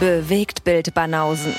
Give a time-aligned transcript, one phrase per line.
[0.00, 1.54] Bewegt Bild Banausen.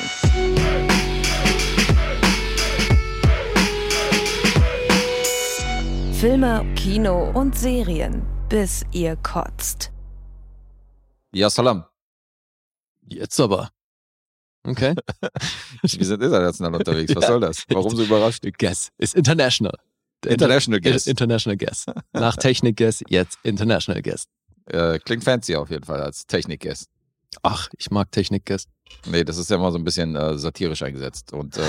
[6.13, 9.91] Filme, Kino und Serien, bis ihr kotzt.
[11.31, 11.85] Ja, Salam.
[13.07, 13.69] Jetzt aber.
[14.63, 14.93] Okay.
[15.81, 17.15] Wir sind international unterwegs.
[17.15, 17.27] Was Ja.
[17.29, 17.63] soll das?
[17.69, 18.43] Warum so überrascht?
[18.57, 18.89] Guess.
[18.97, 19.73] Ist international.
[20.25, 21.07] International Guest.
[21.07, 21.85] International Guess.
[22.11, 24.25] Nach Technik Guess, jetzt International Guess.
[24.65, 26.87] Äh, klingt fancy auf jeden Fall als Technik-Guest.
[27.43, 28.67] Ach, ich mag Technik Guess.
[29.05, 31.31] Nee, das ist ja mal so ein bisschen äh, satirisch eingesetzt.
[31.31, 31.61] Und äh,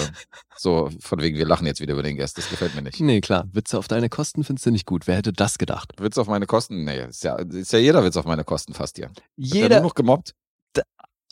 [0.56, 2.38] so von wegen, wir lachen jetzt wieder über den Guest.
[2.38, 2.98] Das gefällt mir nicht.
[3.00, 3.46] Nee, klar.
[3.52, 5.06] Witze auf deine Kosten findest du nicht gut.
[5.06, 5.92] Wer hätte das gedacht?
[5.98, 6.84] Witz auf meine Kosten?
[6.84, 9.10] Nee, ist ja, ist ja jeder Witz auf meine Kosten fast hier.
[9.36, 9.76] Wird ja Jeder.
[9.76, 10.34] nur noch gemobbt.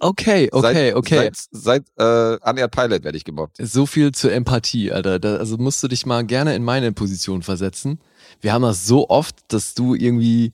[0.00, 1.30] Okay, okay, seit, okay.
[1.32, 3.56] Seit, seit äh, Unaired Pilot werde ich gemobbt.
[3.60, 5.18] So viel zur Empathie, Alter.
[5.18, 8.00] Da, also musst du dich mal gerne in meine Position versetzen.
[8.40, 10.52] Wir haben das so oft, dass du irgendwie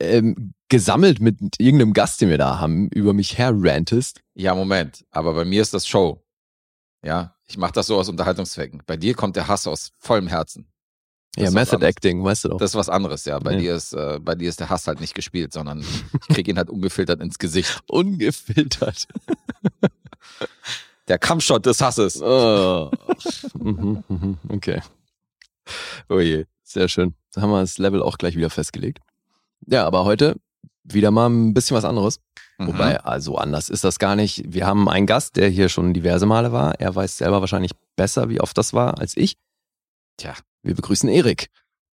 [0.00, 4.22] ähm, gesammelt mit irgendeinem Gast, den wir da haben, über mich herrantest.
[4.34, 5.04] Ja, Moment.
[5.10, 6.24] Aber bei mir ist das Show.
[7.04, 8.82] Ja, ich mache das so aus Unterhaltungszwecken.
[8.86, 10.66] Bei dir kommt der Hass aus vollem Herzen.
[11.34, 11.84] Das Ja, Method.
[11.86, 12.58] Acting, weißt du doch.
[12.58, 13.38] Das ist was anderes, ja.
[13.38, 13.58] Bei Ja.
[13.58, 16.58] dir ist, äh, bei dir ist der Hass halt nicht gespielt, sondern ich krieg ihn
[16.58, 17.80] halt ungefiltert ins Gesicht.
[17.88, 19.06] Ungefiltert.
[21.08, 22.20] Der Kampfshot des Hasses.
[22.22, 22.90] Oh.
[23.54, 24.80] mhm, mhm, okay.
[26.08, 26.46] Oh je.
[26.62, 27.14] Sehr schön.
[27.32, 28.98] Da haben wir das Level auch gleich wieder festgelegt.
[29.66, 30.36] Ja, aber heute
[30.84, 32.20] wieder mal ein bisschen was anderes.
[32.58, 32.68] Mhm.
[32.68, 34.42] Wobei, also anders ist das gar nicht.
[34.52, 36.78] Wir haben einen Gast, der hier schon diverse Male war.
[36.80, 39.36] Er weiß selber wahrscheinlich besser, wie oft das war, als ich.
[40.16, 40.34] Tja.
[40.62, 41.48] Wir begrüßen Erik.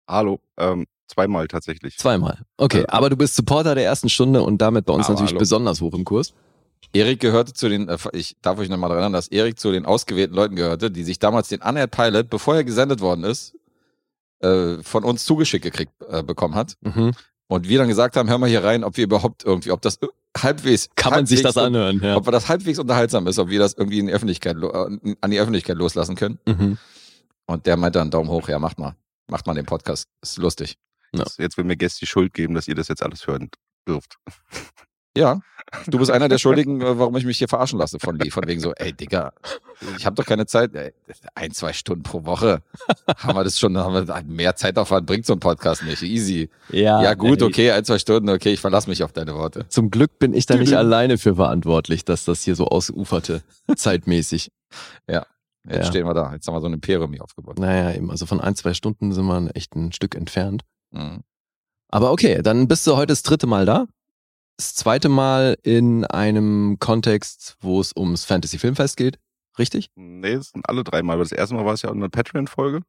[0.10, 1.98] Hallo, ähm, zweimal tatsächlich.
[1.98, 2.42] Zweimal.
[2.58, 2.90] Okay, Ja.
[2.90, 5.40] aber du bist Supporter der ersten Stunde und damit bei uns natürlich hallo.
[5.40, 6.34] besonders hoch im Kurs.
[6.94, 9.86] Erik gehörte zu den, äh, ich darf euch nochmal daran erinnern, dass Erik zu den
[9.86, 13.56] ausgewählten Leuten gehörte, die sich damals den Unaired Pilot, bevor er gesendet worden ist,
[14.40, 16.76] äh, von uns zugeschickt gekriegt äh, bekommen hat.
[16.82, 17.12] Mhm.
[17.48, 19.98] Und wir dann gesagt haben, hör mal hier rein, ob wir überhaupt irgendwie, ob das
[20.02, 22.18] äh, halbwegs Kann man sich das anhören, ja.
[22.18, 25.32] Ob wir das halbwegs unterhaltsam ist, ob wir das irgendwie in die Öffentlichkeit, äh, an
[25.32, 26.40] die Öffentlichkeit loslassen können.
[26.46, 26.78] Mhm.
[27.46, 28.96] Und der meinte dann Daumen hoch, ja, macht mal.
[29.28, 30.08] Macht mal den Podcast.
[30.22, 30.78] Ist lustig.
[31.14, 31.20] Ja.
[31.20, 33.50] Jetzt, jetzt will mir Gäste die Schuld geben, dass ihr das jetzt alles hören
[33.88, 34.18] dürft.
[35.18, 35.40] Ja.
[35.86, 38.30] Du bist einer der Schuldigen, äh, warum ich mich hier verarschen lasse von Lee.
[38.30, 39.34] Von wegen so, ey, Digga,
[39.98, 40.74] ich habe doch keine Zeit.
[40.74, 40.94] Ey,
[41.36, 42.62] ein, zwei Stunden pro Woche.
[43.18, 46.02] Haben wir das schon, haben wir mehr Zeitaufwand, bringt so ein Podcast nicht.
[46.04, 46.50] Easy.
[46.70, 47.48] Ja, gut, ey.
[47.48, 49.68] okay, ein, zwei Stunden, okay, ich verlasse mich auf deine Worte.
[49.68, 53.44] Zum Glück bin ich da nicht alleine für verantwortlich, dass das hier so ausuferte,
[53.76, 54.52] zeitmäßig.
[55.10, 55.26] Jetzt
[55.70, 55.84] Ja.
[55.84, 56.32] stehen wir da.
[56.32, 57.60] Jetzt haben wir so eine Imperium hier aufgebaut.
[57.60, 60.64] Naja, eben, also von ein, zwei Stunden sind wir echt ein Stück entfernt.
[60.92, 61.24] Mhm.
[61.90, 63.88] Aber okay, dann bist du heute das dritte Mal da.
[64.58, 69.20] Das zweite Mal in einem Kontext, wo es ums Fantasy Filmfest geht.
[69.60, 69.90] Richtig?
[69.96, 71.16] Nee, es sind alle dreimal.
[71.16, 72.82] Aber das erste Mal war es ja eine Patreon-Folge.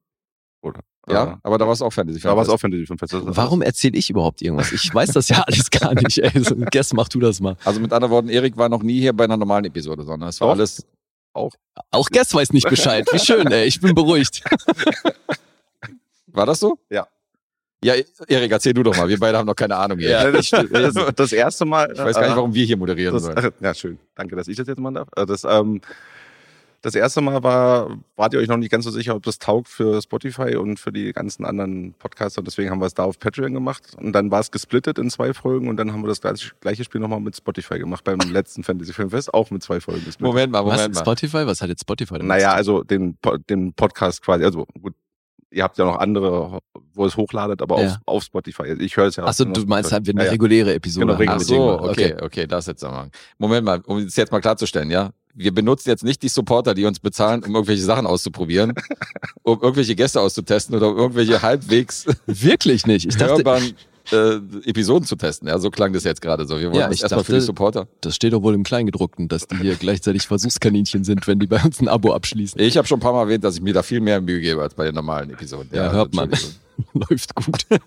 [0.62, 0.80] Oder?
[1.08, 2.20] Ja, Äh, aber da war es auch Fantasy.
[2.20, 3.12] da war es auch Fantasy Filmfest.
[3.12, 4.72] Das Warum erzähle ich überhaupt irgendwas?
[4.72, 6.18] Ich weiß das ja alles gar nicht.
[6.18, 7.56] Ey, so, Guess, mach du das mal.
[7.64, 10.40] Also mit anderen Worten, Erik war noch nie hier bei einer normalen Episode, sondern es
[10.40, 10.52] war Doch.
[10.54, 10.86] alles.
[11.34, 13.06] Auch Guess weiß nicht Bescheid.
[13.12, 13.66] Wie schön, ey.
[13.66, 14.42] Ich bin beruhigt.
[16.26, 16.78] War das so?
[16.90, 17.06] Ja.
[17.82, 17.94] Ja,
[18.26, 19.08] Erik, erzähl du doch mal.
[19.08, 20.10] Wir beide haben noch keine Ahnung hier.
[20.10, 21.92] Ja, das, das, das erste Mal.
[21.92, 23.52] Ich weiß gar nicht, warum wir hier moderieren das, sollen.
[23.60, 23.98] Ja, schön.
[24.16, 25.08] Danke, dass ich das jetzt mal darf.
[25.16, 25.80] Äh, Das, ähm,
[26.80, 29.68] das erste Mal war, wart ihr euch noch nicht ganz so sicher, ob das taugt
[29.68, 32.40] für Spotify und für die ganzen anderen Podcaster.
[32.40, 33.96] Deswegen haben wir es da auf Patreon gemacht.
[33.96, 36.84] Und dann war es gesplittet in zwei Folgen und dann haben wir das gleiche, gleiche
[36.84, 40.20] Spiel nochmal mit Spotify gemacht beim letzten Fantasy Filmfest, auch mit zwei Folgen gesplittet.
[40.20, 40.88] Moment mal, Moment Was?
[40.94, 41.00] mal.
[41.00, 41.46] Spotify?
[41.46, 43.18] Was hat jetzt Spotify Naja, also den,
[43.50, 44.94] den Podcast quasi, also gut,
[45.50, 46.58] ihr habt ja noch andere,
[46.94, 47.88] wo es hochladet, aber Ja.
[47.88, 48.74] auf, auf Spotify.
[48.80, 49.24] Ich höre es ja.
[49.24, 51.28] Achso, du meinst halt, wenn eine ja, reguläre Episode Genau, haben.
[51.28, 53.10] Ach reguläre so, Dinge, okay, okay, das jetzt sagen.
[53.38, 55.10] Moment mal, um es jetzt mal klarzustellen, ja.
[55.34, 58.74] Wir benutzen jetzt nicht die Supporter, die uns bezahlen, um irgendwelche Sachen auszuprobieren,
[59.42, 63.06] um irgendwelche Gäste auszutesten oder um irgendwelche halbwegs Wirklich nicht.
[63.06, 63.74] Ich dachte, hörbaren
[64.12, 64.36] äh,
[64.68, 65.48] Episoden zu testen.
[65.48, 66.58] Ja, so klang das jetzt gerade so.
[66.58, 67.88] Wir wollen Ja, das ich erstmal für die dachte- Supporter.
[68.00, 71.62] das steht doch wohl im Kleingedruckten, dass die hier gleichzeitig Versuchskaninchen sind, wenn die bei
[71.62, 72.60] uns ein Abo abschließen.
[72.60, 74.62] Ich habe schon ein paar Mal erwähnt, dass ich mir da viel mehr Mühe gebe
[74.62, 75.68] als bei den normalen Episoden.
[75.72, 76.30] Ja, hört man.
[76.92, 77.66] Läuft gut.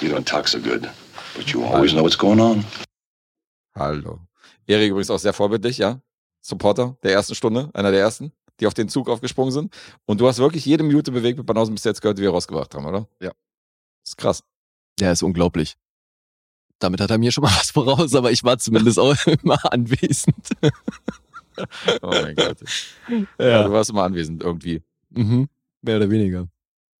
[0.00, 0.82] You don't talk so good,
[1.36, 2.64] but you always know what's going on.
[3.76, 4.20] Hallo.
[4.66, 6.00] Erik übrigens auch sehr vorbildlich, ja.
[6.40, 9.72] Supporter der ersten Stunde, einer der ersten, die auf den Zug aufgesprungen sind.
[10.06, 12.74] Und du hast wirklich jede Minute bewegt mit Banausen bis jetzt gehört, die wir rausgebracht
[12.74, 13.06] haben, oder?
[13.20, 13.30] Ja.
[14.02, 14.42] Das ist krass.
[15.00, 15.74] Ja, ist unglaublich.
[16.78, 20.48] Damit hat er mir schon mal was voraus, aber ich war zumindest auch immer anwesend.
[22.02, 22.58] Oh mein Gott.
[23.38, 24.82] Ja, du warst immer anwesend irgendwie.
[25.10, 25.48] Mhm.
[25.82, 26.48] Mehr oder weniger.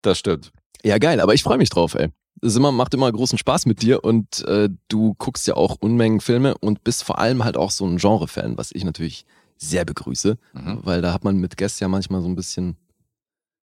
[0.02, 0.52] Das stimmt.
[0.84, 2.08] Ja, geil, aber ich freue mich drauf, ey.
[2.42, 6.20] Es immer, macht immer großen Spaß mit dir und äh, du guckst ja auch Unmengen
[6.20, 9.24] Filme und bist vor allem halt auch so ein Genre-Fan, was ich natürlich
[9.56, 10.80] sehr begrüße, Mhm.
[10.82, 12.76] weil da hat man mit Guests ja manchmal so ein bisschen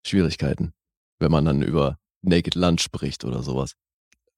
[0.06, 0.72] Schwierigkeiten,
[1.18, 3.74] wenn man dann über Naked Lunch spricht oder sowas.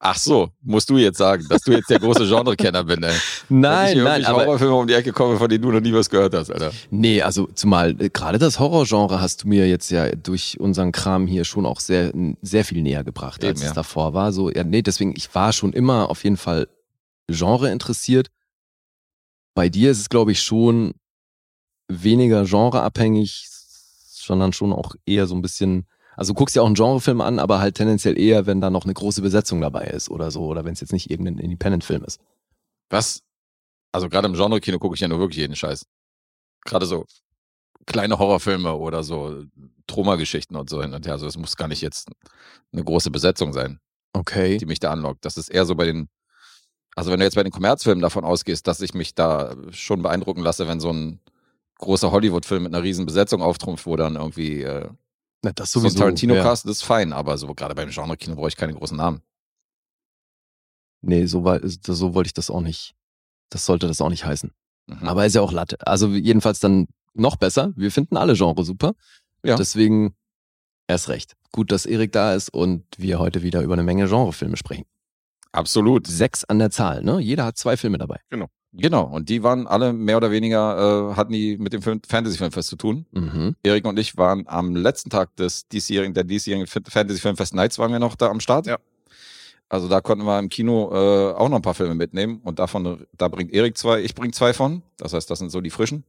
[0.05, 3.05] Ach so, musst du jetzt sagen, dass du jetzt der große Genrekenner bist, ey.
[3.05, 5.93] Wenn ich Nein, nein, aber Horrorfilme um die Ecke komme, von denen du noch nie
[5.93, 6.73] was gehört hast, Alter.
[6.91, 11.29] nee, also zumal äh, gerade das Horrorgenre hast du mir jetzt ja durch unseren Kram
[11.29, 12.13] hier schon auch sehr
[12.43, 13.75] sehr viel näher gebracht, als Eben, es ja.
[13.75, 14.33] davor war.
[14.33, 16.67] So, ja, nee, deswegen ich war schon immer auf jeden Fall
[17.29, 18.27] Genre interessiert.
[19.55, 20.95] Bei dir ist es glaube ich schon
[21.87, 23.47] weniger genreabhängig,
[24.09, 25.87] sondern schon auch eher so ein bisschen
[26.17, 28.85] also du guckst ja auch einen Genrefilm an, aber halt tendenziell eher, wenn da noch
[28.85, 32.21] eine große Besetzung dabei ist oder so, oder wenn es jetzt nicht irgendein Independent-Film ist.
[32.91, 33.23] Was?
[33.93, 35.87] Also gerade im Genre-Kino gucke ich ja nur wirklich jeden Scheiß.
[36.65, 37.07] Gerade so
[37.87, 39.45] kleine Horrorfilme oder so
[39.87, 41.15] Traumageschichten und so hin und her.
[41.15, 42.09] Also es muss gar nicht jetzt
[42.73, 43.81] eine große Besetzung sein,
[44.13, 44.57] Okay.
[44.59, 45.25] die mich da anlockt.
[45.25, 46.09] Das ist eher so bei den,
[46.95, 50.43] also wenn du jetzt bei den Kommerzfilmen davon ausgehst, dass ich mich da schon beeindrucken
[50.43, 51.21] lasse, wenn so ein
[51.79, 54.89] großer Hollywood-Film mit einer riesen Besetzung auftrumpft, wo dann irgendwie äh,
[55.43, 55.99] Na, das so ein sowieso.
[55.99, 59.23] Tarantino-Cast, das ist fein, aber so gerade beim Genre-Kino brauche ich keine großen Namen.
[61.01, 62.95] Nee, so, war, so wollte ich das auch nicht.
[63.51, 64.53] Das sollte das auch nicht heißen.
[64.87, 65.09] Mhm.
[65.09, 65.77] Aber ist ja auch Latte.
[65.85, 67.73] Also jedenfalls dann noch besser.
[67.77, 68.95] Wir finden alle Genre super.
[69.43, 69.57] Ja.
[69.57, 70.15] Deswegen
[70.87, 71.35] erst recht.
[71.51, 74.85] Gut, dass Erik da ist und wir heute wieder über eine Menge Genrefilme sprechen.
[75.51, 76.07] Absolut.
[76.07, 77.19] Sechs an der Zahl, ne?
[77.21, 78.21] Jeder hat zwei Filme dabei.
[78.31, 78.49] Genau,
[79.03, 82.77] und die waren alle mehr oder weniger, äh, hatten die mit dem Fantasy Filmfest zu
[82.77, 83.07] tun.
[83.13, 83.55] Mhm.
[83.63, 87.93] Erik und ich waren am letzten Tag des diesjährigen, der diesjährigen Fantasy Filmfest Nights waren
[87.93, 88.67] wir noch da am Start.
[88.67, 88.79] Ja.
[89.69, 93.07] Also da konnten wir im Kino äh, auch noch ein paar Filme mitnehmen und davon,
[93.17, 94.83] da bringt Erik zwei, ich bring zwei von.
[94.97, 96.05] Das heißt, das sind so die frischen.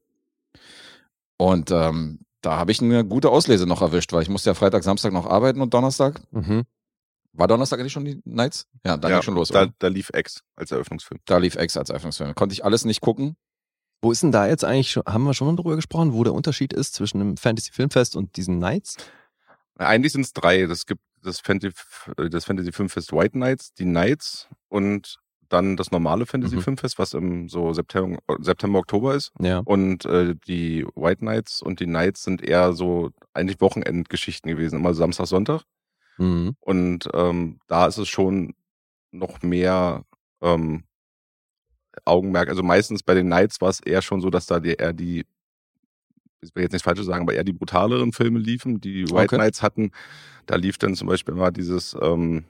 [1.37, 4.83] Und ähm, da habe ich eine gute Auslese noch erwischt, weil ich musste ja Freitag,
[4.83, 6.21] Samstag noch arbeiten und Donnerstag.
[6.31, 6.63] Mhm.
[7.33, 8.67] War Donnerstag eigentlich schon die Nights?
[8.85, 9.49] Ja, da ja, ging schon los.
[9.49, 9.73] Da, oder?
[9.79, 11.19] da lief X als Eröffnungsfilm.
[11.25, 12.35] da lief X als Eröffnungsfilm.
[12.35, 13.35] Konnte ich alles nicht gucken.
[14.01, 16.33] Wo ist denn da jetzt eigentlich schon, haben wir schon mal drüber gesprochen, wo der
[16.33, 18.97] Unterschied ist zwischen einem Fantasy Filmfest und diesen Nights?
[19.77, 20.65] Eigentlich sind es drei.
[20.67, 21.73] Das gibt das Fantasy,
[22.29, 25.17] das Fantasy Filmfest White Nights, die Nights und
[25.49, 26.61] dann das normale Fantasy Mhm.
[26.61, 29.31] Filmfest, was im so September, September Oktober ist.
[29.39, 29.59] Ja.
[29.59, 34.93] Und äh, die White Nights und die Nights sind eher so eigentlich Wochenendgeschichten gewesen, immer
[34.93, 35.61] Samstag, Sonntag.
[36.17, 36.55] Mhm.
[36.59, 38.53] Und ähm, da ist es schon
[39.11, 40.03] noch mehr
[40.41, 40.83] ähm,
[42.05, 42.49] Augenmerk.
[42.49, 45.25] Also meistens bei den Nights war es eher schon so, dass da die, eher die,
[46.41, 48.81] ich will jetzt nicht falsch sagen, aber eher die brutaleren Filme liefen.
[48.81, 49.37] Die White Okay.
[49.37, 49.91] Nights hatten,
[50.45, 52.45] da lief dann zum Beispiel immer dieses ähm,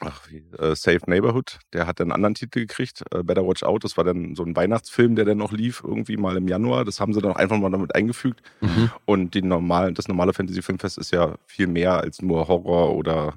[0.00, 3.62] ach, wie, äh, Safe Neighborhood, der hat dann einen anderen Titel gekriegt, äh, Better Watch
[3.62, 6.84] Out, das war dann so ein Weihnachtsfilm, der dann noch lief, irgendwie mal im Januar.
[6.84, 8.40] Das haben sie dann auch einfach mal damit eingefügt.
[8.60, 8.90] Mhm.
[9.04, 13.34] Und die normalen, das normale Fantasy Filmfest ist ja viel mehr als nur Horror oder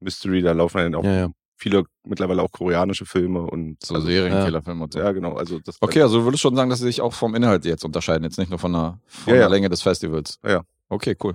[0.00, 0.42] Mystery.
[0.42, 1.28] Da laufen ja auch Ja, ja.
[1.56, 4.98] viele mittlerweile auch koreanische Filme und So also, Serienkillerfilme und so.
[5.00, 5.34] ja genau.
[5.34, 7.84] Also das Okay, also du würdest schon sagen, dass sie sich auch vom Inhalt jetzt
[7.84, 9.48] unterscheiden, jetzt nicht nur von der, von Ja, der ja.
[9.48, 10.38] Länge des Festivals.
[10.44, 10.62] Ja, ja.
[10.88, 11.34] Okay, cool.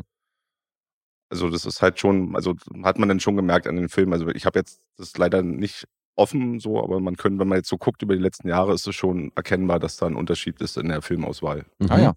[1.34, 2.54] Also das ist halt schon, also
[2.84, 4.14] hat man dann schon gemerkt an den Filmen.
[4.14, 5.86] Also ich habe jetzt das leider nicht
[6.16, 8.88] offen so, aber man könnte, wenn man jetzt so guckt über die letzten Jahre, ist
[8.88, 11.66] es schon erkennbar, dass da ein Unterschied ist in der Filmauswahl.
[11.80, 11.88] Mhm.
[11.92, 12.14] Ah ja,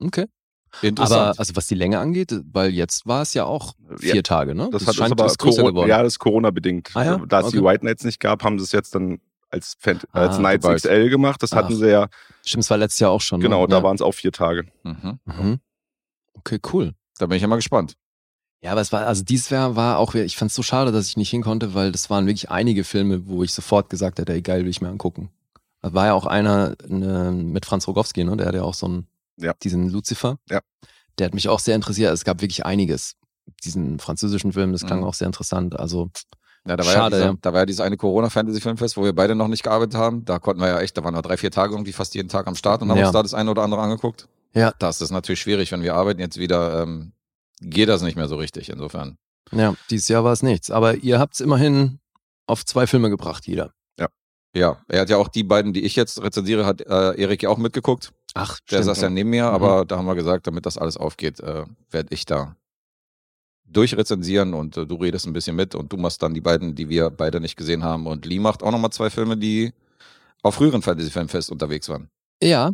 [0.00, 0.26] Okay.
[0.80, 1.20] interessant.
[1.20, 4.54] Aber also was die Länge angeht, weil jetzt war es ja auch vier Ja, Tage,
[4.54, 4.70] ne?
[4.72, 5.88] Das, hat scheint aber Corona, geworden.
[5.90, 6.90] ja, das ist Corona bedingt.
[6.94, 7.16] Ah ja?
[7.28, 7.66] Da es die Okay.
[7.68, 9.20] White Nights nicht gab, haben sie es jetzt dann
[9.50, 10.78] als, Fan, als Ah, Nights bald.
[10.82, 11.42] XL gemacht.
[11.42, 11.78] Das hatten Ach.
[11.78, 12.08] sie ja,
[12.42, 13.40] Stimmt, es war letztes Jahr auch schon.
[13.40, 13.68] genau, ne?
[13.68, 13.82] da ja.
[13.82, 14.64] waren es auch vier Tage.
[14.84, 15.18] mhm.
[15.26, 15.60] Mhm.
[16.34, 16.94] Okay, cool.
[17.18, 17.94] Da bin ich ja mal gespannt.
[18.62, 21.08] Ja, aber es war, also dieses Jahr war auch, ich fand es so schade, dass
[21.08, 24.32] ich nicht hin konnte, weil das waren wirklich einige Filme, wo ich sofort gesagt hätte,
[24.32, 25.30] ey, geil, will ich mir angucken.
[25.80, 28.36] Da war ja auch einer ne, mit Franz Rogowski, ne?
[28.36, 29.52] Der hat ja auch so einen, Ja.
[29.62, 30.36] diesen Lucifer.
[30.48, 30.60] Ja.
[31.18, 32.12] Der hat mich auch sehr interessiert.
[32.14, 33.16] Es gab wirklich einiges.
[33.64, 35.06] Diesen französischen Film, das klang Mhm.
[35.06, 35.78] auch sehr interessant.
[35.78, 36.10] Also,
[36.64, 37.28] Ja, da war, Schade, ja, ja.
[37.32, 40.24] dieser, da war ja dieses eine Corona-Fantasy-Filmfest, wo wir beide noch nicht gearbeitet haben.
[40.24, 42.46] Da konnten wir ja echt, da waren wir drei, vier Tage irgendwie fast jeden Tag
[42.46, 43.06] am Start und haben Ja.
[43.06, 44.28] uns da das eine oder andere angeguckt.
[44.54, 47.10] ja, Das ist natürlich schwierig, wenn wir arbeiten jetzt wieder, ähm,
[47.62, 48.68] geht das nicht mehr so richtig.
[48.68, 49.16] Insofern.
[49.52, 50.70] ja, dieses Jahr war es nichts.
[50.70, 51.98] Aber ihr habt es immerhin
[52.46, 53.72] auf zwei Filme gebracht, jeder.
[54.54, 57.48] Ja, er hat ja auch die beiden, die ich jetzt rezensiere, hat äh, Erik ja
[57.48, 58.12] auch mitgeguckt.
[58.34, 58.84] Ach, Der stimmt.
[58.84, 59.54] saß ja neben mir, Mhm.
[59.54, 62.54] aber da haben wir gesagt, damit das alles aufgeht, äh, werde ich da
[63.64, 66.90] durchrezensieren und äh, du redest ein bisschen mit und du machst dann die beiden, die
[66.90, 68.06] wir beide nicht gesehen haben.
[68.06, 69.72] Und Lee macht auch nochmal zwei Filme, die
[70.42, 72.10] auf früheren Fantasy Filmfest unterwegs waren.
[72.42, 72.72] Ja.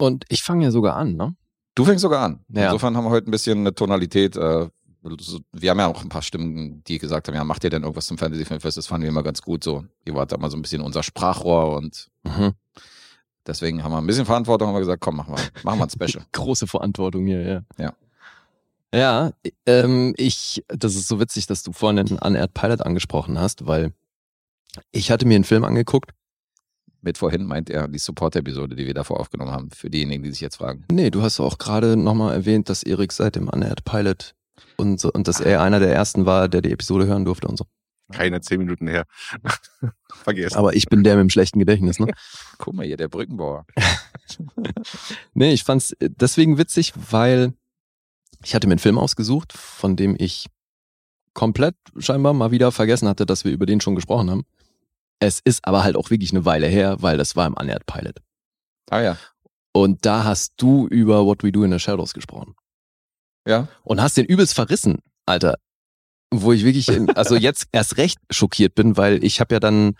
[0.00, 1.34] Und ich fange ja sogar an, ne?
[1.74, 2.44] Du fängst sogar an.
[2.48, 2.66] Ja.
[2.66, 4.36] Insofern haben wir heute ein bisschen eine Tonalität.
[4.36, 4.68] Äh,
[5.52, 8.06] wir haben ja auch ein paar Stimmen, die gesagt haben, ja, macht ihr denn irgendwas
[8.06, 8.76] zum Fantasy Filmfest?
[8.76, 9.84] Das fanden wir immer ganz gut so.
[10.04, 12.52] Ihr wart da mal so ein bisschen unser Sprachrohr und Mhm.
[13.46, 15.90] deswegen haben wir ein bisschen Verantwortung, haben wir gesagt, komm, machen wir, machen wir ein
[16.08, 16.24] Special.
[16.32, 17.62] Große Verantwortung hier, ja.
[17.78, 17.92] Ja.
[18.94, 19.32] Ja,
[19.66, 23.92] ähm, ich, das ist so witzig, dass du vorhin den Unaired Pilot angesprochen hast, weil
[24.90, 26.10] ich hatte mir einen Film angeguckt.
[27.02, 30.40] Mit vorhin meint er die Support-Episode, die wir davor aufgenommen haben, für diejenigen, die sich
[30.40, 30.84] jetzt fragen.
[30.90, 34.34] Nee, du hast auch gerade nochmal erwähnt, dass Erik seit dem Unaired Pilot
[34.76, 37.56] und, so, und dass er einer der ersten war, der die Episode hören durfte und
[37.56, 37.64] so.
[38.12, 39.04] Keine zehn Minuten her.
[40.12, 40.56] Vergessen.
[40.56, 42.06] Aber ich bin der mit dem schlechten Gedächtnis, ne?
[42.58, 43.66] Guck mal hier, der Brückenbauer.
[45.34, 47.54] nee, ich fand's deswegen witzig, weil
[48.44, 50.46] ich hatte mir einen Film ausgesucht, von dem ich
[51.34, 54.44] komplett scheinbar mal wieder vergessen hatte, dass wir über den schon gesprochen haben.
[55.22, 58.16] Es ist aber halt auch wirklich eine Weile her, weil das war im Unaired Pilot.
[58.90, 59.16] Ah ja.
[59.72, 62.56] Und da hast du über What We Do in the Shadows gesprochen.
[63.46, 63.68] Ja.
[63.84, 65.58] Und hast den übelst verrissen, Alter.
[66.32, 69.94] Wo ich wirklich, also jetzt erst recht schockiert bin, weil ich habe ja dann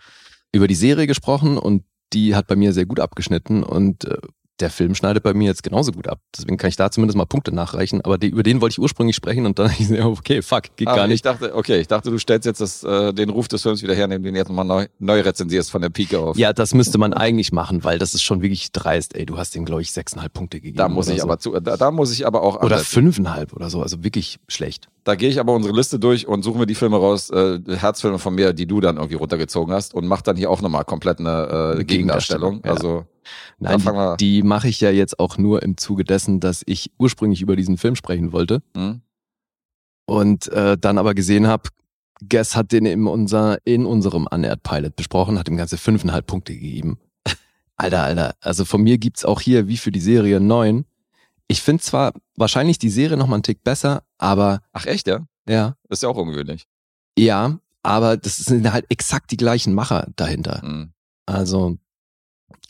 [0.51, 4.17] über die Serie gesprochen und die hat bei mir sehr gut abgeschnitten und äh,
[4.59, 6.19] der Film schneidet bei mir jetzt genauso gut ab.
[6.37, 8.01] Deswegen kann ich da zumindest mal Punkte nachreichen.
[8.01, 10.87] Aber die, über den wollte ich ursprünglich sprechen und dann ich so, okay, fuck, geht
[10.87, 11.25] Ah, gar Ich nicht.
[11.25, 14.05] dachte, okay, ich dachte, du stellst jetzt das, äh, den Ruf des Films wieder her,
[14.05, 16.37] indem du ihn jetzt nochmal neu, neu rezensierst von der Pike auf.
[16.37, 19.15] Ja, das müsste man eigentlich machen, weil das ist schon wirklich dreist.
[19.15, 20.77] Ey, du hast dem, glaube ich, sechseinhalb Punkte gegeben.
[20.77, 21.23] Da muss ich so.
[21.23, 22.85] aber zu, da, da muss ich aber auch Oder ansetzen.
[22.85, 23.81] fünfeinhalb oder so.
[23.81, 24.87] Also wirklich schlecht.
[25.03, 28.19] Da gehe ich aber unsere Liste durch und suchen wir die Filme raus, äh, Herzfilme
[28.19, 31.19] von mir, die du dann irgendwie runtergezogen hast und mach dann hier auch nochmal komplett
[31.19, 32.61] eine äh, Gegendarstellung.
[32.61, 32.71] Gegendarstellung, ja.
[32.71, 33.05] Also
[33.59, 33.79] Nein,
[34.17, 37.55] die, die mache ich ja jetzt auch nur im Zuge dessen, dass ich ursprünglich über
[37.55, 39.01] diesen Film sprechen wollte hm?
[40.05, 41.69] und äh, dann aber gesehen habe,
[42.29, 46.53] Guess hat den in, unser, in unserem Unaired Pilot besprochen, hat ihm ganze fünfeinhalb Punkte
[46.53, 46.97] gegeben.
[47.75, 50.85] Alter, Alter, also von mir gibt's auch hier, wie für die Serie, neun.
[51.47, 55.25] Ich finde zwar wahrscheinlich die Serie noch mal einen Tick besser, aber Ach echt, ja?
[55.47, 56.65] ja, Das ist ja auch ungewöhnlich.
[57.17, 60.61] ja, aber das sind halt exakt die gleichen Macher dahinter.
[60.61, 60.93] Hm.
[61.25, 61.77] Also,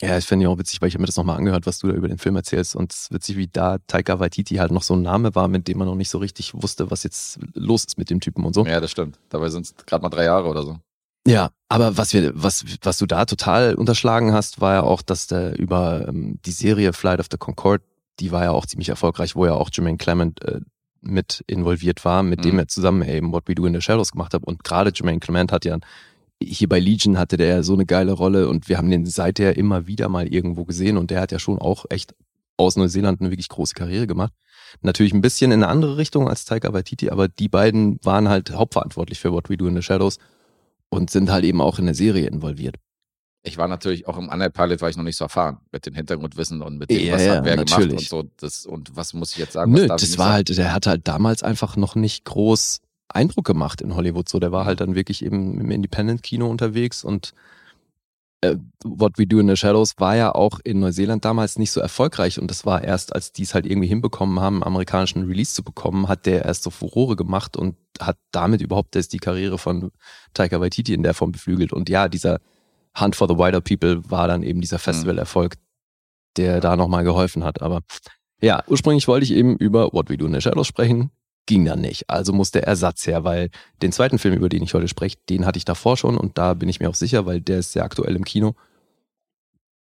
[0.00, 1.88] ja, ich finde ja auch witzig, weil ich habe mir das nochmal angehört, was du
[1.88, 2.76] da über den Film erzählst.
[2.76, 5.68] Und es ist witzig, wie da Taika Waititi halt noch so ein Name war, mit
[5.68, 8.54] dem man noch nicht so richtig wusste, was jetzt los ist mit dem Typen und
[8.54, 8.64] so.
[8.66, 9.18] Ja, das stimmt.
[9.28, 10.78] Dabei sind es gerade mal drei Jahre oder so.
[11.26, 15.26] Ja, aber was wir, was, was du da total unterschlagen hast, war ja auch, dass
[15.26, 17.82] der über ähm, die Serie Flight of the Concorde,
[18.20, 20.60] die war ja auch ziemlich erfolgreich, wo ja auch Jermaine Clement äh,
[21.00, 22.58] mit involviert war, mit dem Mhm.
[22.60, 24.44] er zusammen eben What We Do in the Shadows gemacht hat.
[24.44, 25.78] Und gerade Jermaine Clement hat ja
[26.44, 29.56] hier bei Legion hatte der ja so eine geile Rolle und wir haben den seither
[29.56, 32.14] immer wieder mal irgendwo gesehen und der hat ja schon auch echt
[32.56, 34.32] aus Neuseeland eine wirklich große Karriere gemacht.
[34.82, 38.52] Natürlich ein bisschen in eine andere Richtung als Taika Waititi, aber die beiden waren halt
[38.52, 40.18] hauptverantwortlich für What We Do in the Shadows
[40.88, 42.76] und sind halt eben auch in der Serie involviert.
[43.46, 45.94] Ich war natürlich auch im Unaired Pilot, war ich noch nicht so erfahren mit dem
[45.94, 48.10] Hintergrundwissen und mit dem, Ja, was hat wer gemacht natürlich.
[48.12, 48.30] und so.
[48.38, 49.70] Das, und was muss ich jetzt sagen?
[49.72, 52.80] Nö, das war halt, der hat halt damals einfach noch nicht groß
[53.14, 54.28] Eindruck gemacht in Hollywood.
[54.28, 57.34] So, der war halt dann wirklich eben im Independent-Kino unterwegs und
[58.44, 61.80] äh, What We Do in the Shadows war ja auch in Neuseeland damals nicht so
[61.80, 65.54] erfolgreich und das war erst, als die es halt irgendwie hinbekommen haben, einen amerikanischen Release
[65.54, 69.58] zu bekommen, hat der erst so Furore gemacht und hat damit überhaupt erst die Karriere
[69.58, 69.90] von
[70.34, 71.72] Taika Waititi in der Form beflügelt.
[71.72, 72.40] Und ja, dieser
[72.98, 75.54] Hunt for the Wider People war dann eben dieser Festivalerfolg,
[76.36, 77.62] der da nochmal geholfen hat.
[77.62, 77.80] Aber
[78.40, 81.10] ja, ursprünglich wollte ich eben über What We Do in the Shadows sprechen,
[81.46, 82.08] ging dann nicht.
[82.08, 83.50] Also musste Ersatz her, weil
[83.82, 86.54] den zweiten Film, über den ich heute spreche, den hatte ich davor schon und da
[86.54, 88.54] bin ich mir auch sicher, weil der ist sehr aktuell im Kino.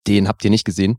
[0.07, 0.99] Den habt ihr nicht gesehen.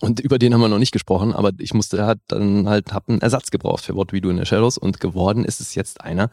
[0.00, 3.08] Und über den haben wir noch nicht gesprochen, aber ich musste halt dann halt, hab
[3.08, 6.02] einen Ersatz gebraucht für What We Do in the Shadows und geworden ist es jetzt
[6.02, 6.30] einer,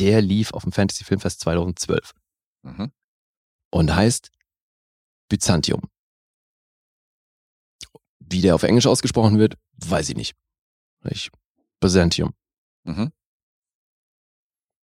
[0.00, 2.12] der lief auf dem Fantasy Filmfest 2012
[2.64, 2.90] Mhm.
[3.70, 4.30] und heißt
[5.28, 5.82] Byzantium.
[8.18, 10.34] Wie der auf Englisch ausgesprochen wird, weiß ich nicht.
[11.04, 11.30] Ich,
[11.82, 12.32] Byzantium.
[12.84, 13.12] Mhm.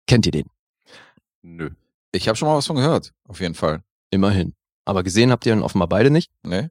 [0.06, 0.50] Kennt ihr den?
[1.42, 1.70] Nö.
[2.12, 3.82] Ich habe schon mal was von gehört, auf jeden Fall.
[4.10, 4.54] Immerhin.
[4.84, 6.30] Aber gesehen habt ihr ihn offenbar beide nicht.
[6.42, 6.70] Ne?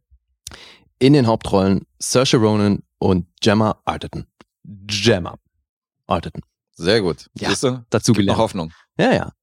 [0.99, 4.25] In den Hauptrollen Saoirse Ronan und Gemma Arterton.
[4.63, 5.37] Gemma
[6.07, 6.41] Arterton.
[6.73, 7.29] Sehr gut.
[7.35, 7.49] Ja?
[7.49, 8.39] Dazu Gibt noch gelernt.
[8.39, 8.73] Hoffnung.
[8.99, 9.33] Ja, ja.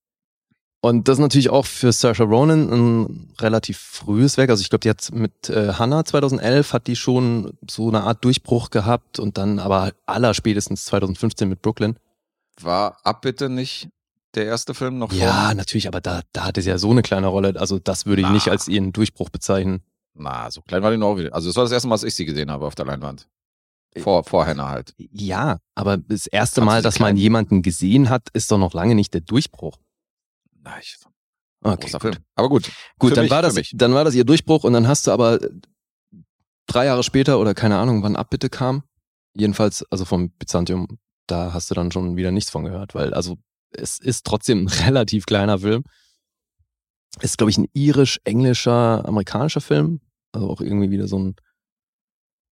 [0.84, 4.50] Und das ist natürlich auch für Saoirse Ronan ein relativ frühes Werk.
[4.50, 8.22] Also ich glaube, die hat mit äh, Hannah 2011 hat die schon so eine Art
[8.22, 11.96] Durchbruch gehabt und dann aber aller spätestens 2015 mit Brooklyn.
[12.60, 13.88] War Abbitte nicht
[14.34, 15.54] der erste Film noch Ja, vor?
[15.54, 17.54] natürlich, aber da, da hatte sie ja so eine kleine Rolle.
[17.58, 18.34] Also das würde ich Na.
[18.34, 19.80] nicht als ihren Durchbruch bezeichnen.
[20.12, 21.34] Na, so klein war die noch wieder.
[21.34, 23.26] Also das war das erste Mal, dass ich sie gesehen habe auf der Leinwand.
[23.96, 24.92] Vor, vor Hannah halt.
[24.98, 29.14] Ja, aber das erste Mal, dass man jemanden gesehen hat, ist doch noch lange nicht
[29.14, 29.78] der Durchbruch.
[30.64, 30.96] Na, ich,
[31.64, 32.14] Okay, großer gut.
[32.14, 32.24] Film.
[32.34, 32.70] Aber gut.
[32.98, 35.12] Gut, Für dann mich, war das, dann war das ihr Durchbruch und dann hast du
[35.12, 35.50] aber äh,
[36.66, 38.82] drei Jahre später oder keine Ahnung, wann Abbitte kam.
[39.34, 43.38] Jedenfalls, also vom Byzantium, da hast du dann schon wieder nichts von gehört, weil also
[43.70, 45.84] es ist trotzdem ein relativ kleiner Film.
[47.20, 50.00] Ist, glaube ich, ein irisch-englischer, amerikanischer Film.
[50.32, 51.36] Also auch irgendwie wieder so ein,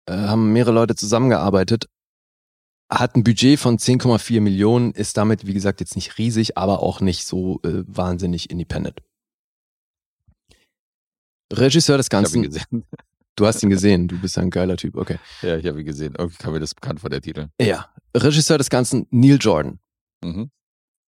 [0.07, 1.87] äh, haben mehrere Leute zusammengearbeitet.
[2.91, 7.01] Hat ein Budget von 10,4 Millionen, ist damit, wie gesagt, jetzt nicht riesig, aber auch
[7.01, 9.01] nicht so äh, wahnsinnig independent.
[11.53, 12.85] Regisseur des Ich habe ihn Ganzen, gesehen.
[13.37, 15.19] du hast ihn gesehen, du bist ein geiler Typ, okay.
[15.43, 16.15] Ja, ich habe ihn gesehen.
[16.19, 17.49] Irgendwie kam mir das bekannt vor der Titel.
[17.61, 19.79] Ja, Regisseur des Ganzen, Neil Jordan.
[20.23, 20.51] Mhm.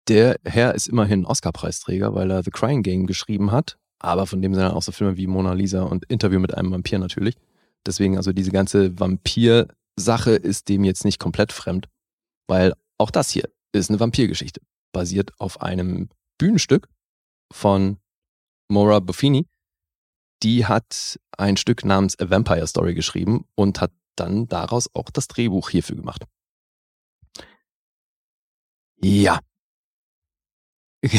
[0.07, 4.53] Der Herr ist immerhin Oscar-Preisträger, weil er The Crying Game geschrieben hat, aber von dem
[4.53, 7.37] sind dann auch so Filme wie Mona Lisa und Interview mit einem Vampir natürlich.
[7.85, 8.99] Deswegen also diese ganze
[10.01, 11.88] Vampir-Sache ist dem jetzt nicht komplett fremd,
[12.48, 16.89] weil auch das hier ist eine Vampirgeschichte, basiert auf einem Bühnenstück
[17.53, 17.98] von
[18.70, 19.48] Maura Buffini.
[20.43, 25.27] Die hat ein Stück namens A Vampire Story geschrieben und hat dann daraus auch das
[25.27, 26.25] Drehbuch hierfür gemacht.
[29.03, 29.39] Ja.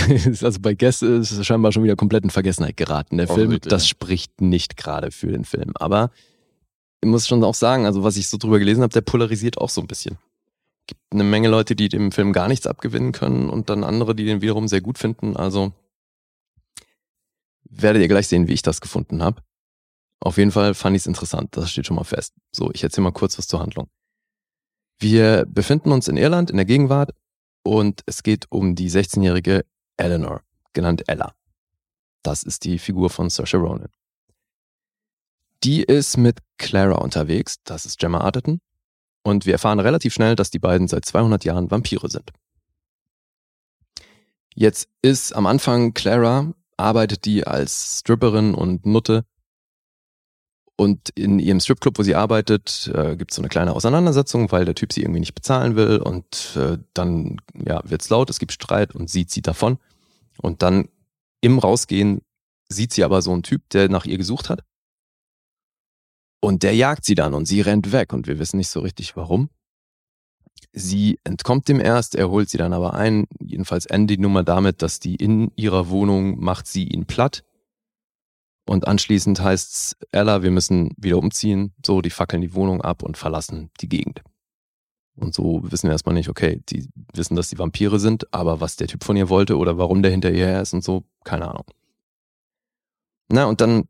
[0.42, 3.16] also bei Guess ist es scheinbar schon wieder komplett in Vergessenheit geraten.
[3.16, 5.72] Der Film, das spricht nicht gerade für den Film.
[5.76, 6.10] Aber
[7.08, 9.80] muss schon auch sagen, also was ich so drüber gelesen habe, der polarisiert auch so
[9.80, 10.18] ein bisschen.
[10.86, 14.24] Gibt eine Menge Leute, die dem Film gar nichts abgewinnen können und dann andere, die
[14.24, 15.36] den wiederum sehr gut finden.
[15.36, 15.72] Also
[17.64, 19.42] werdet ihr gleich sehen, wie ich das gefunden habe.
[20.20, 22.34] Auf jeden Fall fand ich es interessant, das steht schon mal fest.
[22.52, 23.88] So, ich erzähle mal kurz was zur Handlung.
[25.00, 27.10] Wir befinden uns in Irland in der Gegenwart
[27.64, 29.64] und es geht um die 16-jährige
[29.96, 30.42] Eleanor,
[30.72, 31.34] genannt Ella.
[32.22, 33.88] Das ist die Figur von Saoirse Ronan.
[35.64, 38.60] Die ist mit Clara unterwegs, das ist Gemma Arterton,
[39.22, 42.32] und wir erfahren relativ schnell, dass die beiden seit 200 Jahren Vampire sind.
[44.54, 49.24] Jetzt ist am Anfang Clara, arbeitet die als Stripperin und Nutte
[50.76, 54.64] und in ihrem Stripclub, wo sie arbeitet, äh, gibt es so eine kleine Auseinandersetzung, weil
[54.64, 55.98] der Typ sie irgendwie nicht bezahlen will.
[55.98, 59.78] Und äh, dann ja, wird's laut, es gibt Streit und sie zieht davon.
[60.38, 60.88] Und dann
[61.40, 62.22] im Rausgehen
[62.68, 64.64] sieht sie aber so einen Typ, der nach ihr gesucht hat.
[66.44, 69.16] Und der jagt sie dann und sie rennt weg und wir wissen nicht so richtig
[69.16, 69.48] warum.
[70.72, 73.26] Sie entkommt dem erst, er holt sie dann aber ein.
[73.40, 77.44] Jedenfalls endet die Nummer damit, dass die in ihrer Wohnung macht sie ihn platt
[78.66, 81.74] und anschließend heißt's, Ella, wir müssen wieder umziehen.
[81.84, 84.22] So, die fackeln die Wohnung ab und verlassen die Gegend.
[85.14, 88.76] Und so wissen wir erstmal nicht, okay, die wissen, dass die Vampire sind, aber was
[88.76, 91.48] der Typ von ihr wollte oder warum der hinter ihr her ist und so, keine
[91.48, 91.66] Ahnung.
[93.28, 93.88] Na, und dann,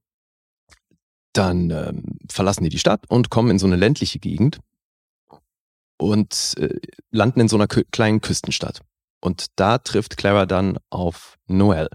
[1.32, 4.60] dann ähm, verlassen die die Stadt und kommen in so eine ländliche Gegend
[5.98, 6.78] und äh,
[7.10, 8.80] landen in so einer kleinen Küstenstadt.
[9.20, 11.88] Und da trifft Clara dann auf Noel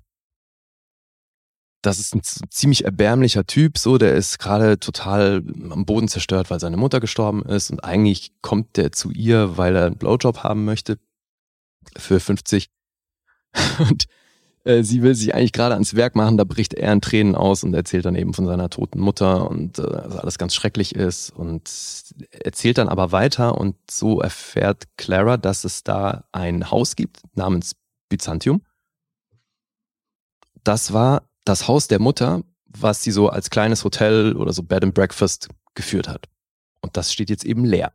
[1.88, 6.60] das ist ein ziemlich erbärmlicher Typ, so, der ist gerade total am Boden zerstört, weil
[6.60, 10.66] seine Mutter gestorben ist und eigentlich kommt der zu ihr, weil er einen Blowjob haben
[10.66, 11.00] möchte
[11.96, 12.70] für 50
[13.90, 14.08] und
[14.68, 17.64] äh, sie will sich eigentlich gerade ans Werk machen, da bricht er in Tränen aus
[17.64, 21.30] und erzählt dann eben von seiner toten Mutter und äh, dass alles ganz schrecklich ist
[21.30, 21.72] und
[22.32, 27.76] erzählt dann aber weiter und so erfährt Clara, dass es da ein Haus gibt namens
[28.10, 28.62] Byzantium.
[30.64, 34.84] Das war das Haus der Mutter, was sie so als kleines Hotel oder so Bed
[34.84, 36.26] and Breakfast geführt hat.
[36.82, 37.94] Und das steht jetzt eben leer.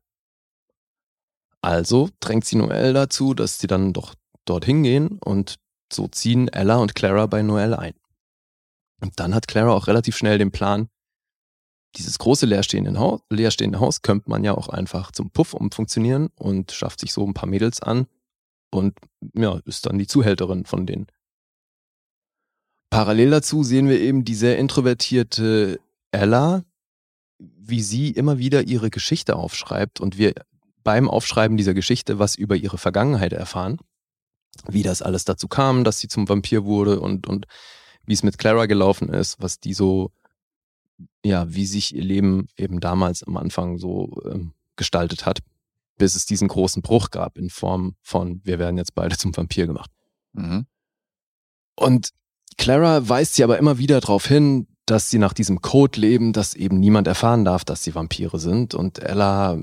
[1.61, 4.15] Also drängt sie Noelle dazu, dass sie dann doch
[4.47, 5.57] dorthin gehen und
[5.95, 7.95] so ziehen Ella und Clara bei Noelle ein.
[9.01, 10.89] Und dann hat Clara auch relativ schnell den Plan,
[11.97, 16.73] dieses große leerstehende Haus, leerstehende Haus könnte man ja auch einfach zum Puff umfunktionieren und
[16.73, 18.07] schafft sich so ein paar Mädels an
[18.71, 18.97] und
[19.35, 21.07] ja, ist dann die Zuhälterin von denen.
[22.91, 26.65] Parallel dazu sehen wir eben die sehr introvertierte Ella,
[27.39, 30.35] wie sie immer wieder ihre Geschichte aufschreibt und wir
[30.85, 33.79] beim Aufschreiben dieser Geschichte was über ihre Vergangenheit erfahren.
[34.69, 37.47] Wie das alles dazu kam, dass sie zum Vampir wurde und, und
[38.05, 40.11] wie es mit Clara gelaufen ist, was die so,
[41.25, 45.39] ja, wie sich ihr Leben eben damals am Anfang so ähm, gestaltet hat,
[45.99, 49.67] bis es diesen großen Bruch gab in Form von, wir werden jetzt beide zum Vampir
[49.67, 49.91] gemacht.
[50.33, 50.67] Mhm.
[51.77, 52.11] Und
[52.59, 56.55] Clara weist sie aber immer wieder darauf hin, dass sie nach diesem Code leben, dass
[56.55, 58.75] eben niemand erfahren darf, dass sie Vampire sind.
[58.75, 59.59] Und Ella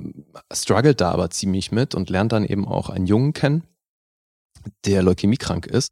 [0.52, 3.63] struggelt da aber ziemlich mit und lernt dann eben auch einen Jungen kennen,
[4.86, 5.91] der leukämiekrank ist.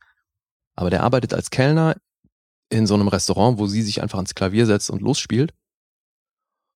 [0.76, 1.96] Aber der arbeitet als Kellner
[2.70, 5.54] in so einem Restaurant, wo sie sich einfach ans Klavier setzt und losspielt.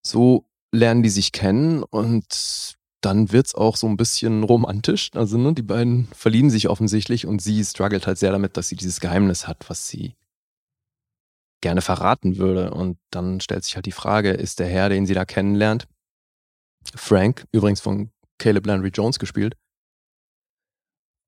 [0.05, 5.09] So lernen die sich kennen und dann wird's auch so ein bisschen romantisch.
[5.13, 8.75] Also ne, die beiden verlieben sich offensichtlich und sie struggelt halt sehr damit, dass sie
[8.75, 10.15] dieses Geheimnis hat, was sie
[11.61, 12.71] gerne verraten würde.
[12.71, 15.87] Und dann stellt sich halt die Frage, ist der Herr, den sie da kennenlernt,
[16.95, 19.55] Frank, übrigens von Caleb Landry Jones gespielt,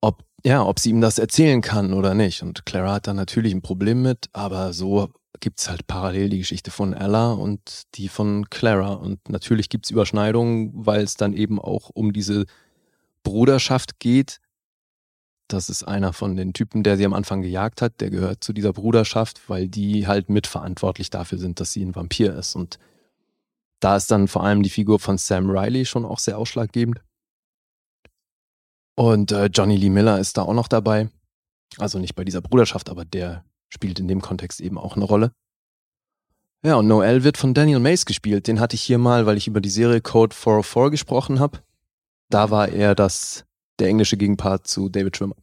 [0.04, 2.44] ob, ja, ob sie ihm das erzählen kann oder nicht.
[2.44, 6.72] Und Clara hat da natürlich ein Problem mit, aber so gibt's halt parallel die Geschichte
[6.72, 8.94] von Ella und die von Clara.
[8.94, 12.46] Und natürlich gibt's Überschneidungen, weil es dann eben auch um diese
[13.24, 14.40] Bruderschaft geht.
[15.48, 18.02] Das ist einer von den Typen, der sie am Anfang gejagt hat.
[18.02, 22.36] Der gehört zu dieser Bruderschaft, weil die halt mitverantwortlich dafür sind, dass sie ein Vampir
[22.36, 22.56] ist.
[22.56, 22.78] Und
[23.80, 27.02] da ist dann vor allem die Figur von Sam Riley schon auch sehr ausschlaggebend.
[28.96, 31.10] Und äh, Johnny Lee Miller ist da auch noch dabei.
[31.78, 35.32] Also nicht bei dieser Bruderschaft, aber der spielt in dem Kontext eben auch eine Rolle.
[36.64, 38.48] Ja, und Noel wird von Daniel Mace gespielt.
[38.48, 41.60] Den hatte ich hier mal, weil ich über die Serie Code 404 gesprochen habe.
[42.30, 43.44] Da war er das,
[43.80, 45.36] der englische Gegenpart zu David Schwimmer.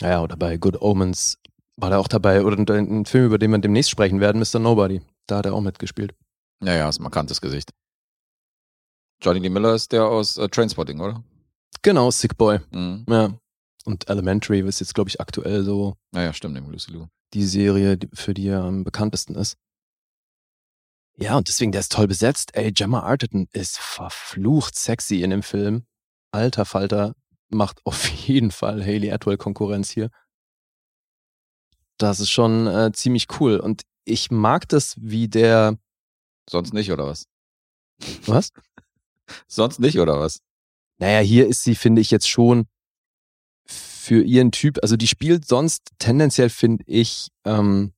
[0.00, 1.38] Naja, oder bei Good Omens
[1.76, 2.44] war er auch dabei.
[2.44, 4.60] Oder ein Film, über den wir demnächst sprechen werden, Mr.
[4.60, 5.00] Nobody.
[5.26, 6.14] Da hat er auch mitgespielt.
[6.60, 7.70] Naja, ist ein markantes Gesicht.
[9.20, 11.24] Johnny Lee Miller ist der aus äh, Trainspotting, oder?
[11.82, 12.60] Genau, Sick Boy.
[12.72, 13.04] Mhm.
[13.08, 13.38] Ja.
[13.84, 17.06] Und Elementary ist jetzt, glaube ich, aktuell so Naja, stimmt, neben Lucy Lou.
[17.34, 19.56] die Serie, die- für die er am bekanntesten ist.
[21.16, 22.54] Ja, und deswegen, der ist toll besetzt.
[22.56, 25.84] Ey, Gemma Arterton ist verflucht sexy in dem Film.
[26.32, 27.14] Alter Falter
[27.50, 30.10] macht auf jeden Fall Haley Atwell Konkurrenz hier.
[31.98, 33.58] Das ist schon äh, ziemlich cool.
[33.60, 35.78] Und ich mag das, wie der.
[36.50, 37.26] Sonst nicht, oder was?
[38.26, 38.50] Was?
[39.46, 40.40] Sonst nicht, oder was?
[40.98, 42.66] Naja, hier ist sie, finde ich, jetzt schon
[43.66, 47.92] für ihren Typ, also die spielt sonst tendenziell, finde ich, ähm,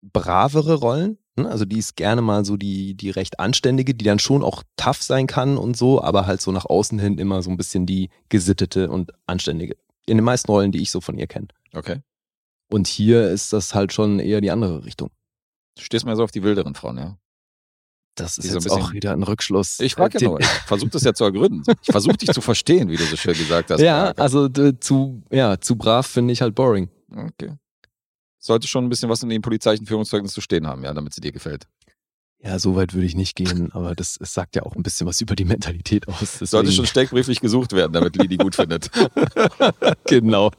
[0.00, 1.18] bravere Rollen.
[1.36, 1.48] ne?
[1.48, 5.02] Also die ist gerne mal so die, die recht anständige, die dann schon auch tough
[5.02, 8.10] sein kann und so, aber halt so nach außen hin immer so ein bisschen die
[8.28, 9.76] gesittete und anständige.
[10.06, 11.48] In den meisten Rollen, die ich so von ihr kenne.
[11.74, 12.00] Okay.
[12.70, 15.10] Und hier ist das halt schon eher die andere Richtung.
[15.76, 17.18] Du stehst mir so auf die wilderen Frauen, ja.
[18.14, 19.80] Das ist so jetzt auch wieder ein Rückschluss.
[19.80, 21.62] Ich frage ja nur, ich versuche das ja zu ergründen.
[21.80, 23.80] Ich versuche dich zu verstehen, wie du so schön gesagt hast.
[23.80, 24.20] Ja, Marc.
[24.20, 26.90] also zu, ja, zu brav finde ich halt boring.
[27.10, 27.54] Okay.
[28.38, 31.20] Sollte schon ein bisschen was in den polizeilichen Führungszeugnissen zu stehen haben, ja, damit sie
[31.20, 31.66] dir gefällt.
[32.44, 35.06] Ja, so weit würde ich nicht gehen, aber das, es sagt ja auch ein bisschen
[35.06, 36.38] was über die Mentalität aus.
[36.40, 38.90] Sollte deswegen- schon steckbrieflich gesucht werden, damit Lee die gut findet.
[40.06, 40.50] genau.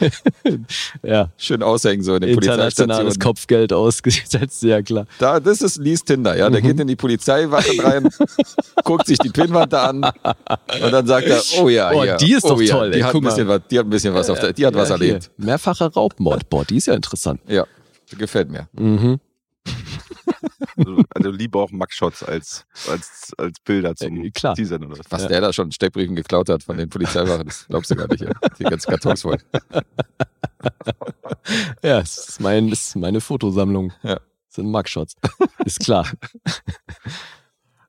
[1.02, 3.18] ja, Schön aushängen so in der internationales.
[3.18, 5.06] Kopfgeld ausgesetzt, ja klar.
[5.18, 6.50] Da, das ist Lees Tinder, ja.
[6.50, 6.66] Der Mhm.
[6.66, 8.08] geht in die Polizeiwache rein,
[8.84, 12.32] guckt sich die Pinwand da an und dann sagt er, oh ja, Oh, hier, die
[12.34, 13.28] ist oh doch ja, toll, Die ey, hat, ein mal.
[13.30, 15.06] bisschen was, die hat ein bisschen was auf der, die hat was Ja, hier.
[15.08, 15.30] erlebt.
[15.38, 17.40] Mehrfacher Raubmord, boah, die ist ja interessant.
[17.48, 17.64] Ja,
[18.16, 18.68] gefällt mir.
[18.72, 19.20] Mhm.
[20.76, 24.54] Also, also lieber auch Mugshots als, als, als Bilder zum Äh, klar.
[24.54, 25.06] Teasern oder was.
[25.10, 25.28] Was Ja.
[25.28, 28.20] der da schon Steckbriefen geklaut hat von den Polizeiwachen, das glaubst du gar nicht.
[28.22, 28.32] Ja.
[28.58, 29.38] Die ganzen Kartons voll.
[31.82, 33.92] Ja, das ist, mein, das ist meine Fotosammlung.
[34.02, 34.16] Ja.
[34.16, 35.14] Das sind Mugshots.
[35.64, 36.10] Ist klar.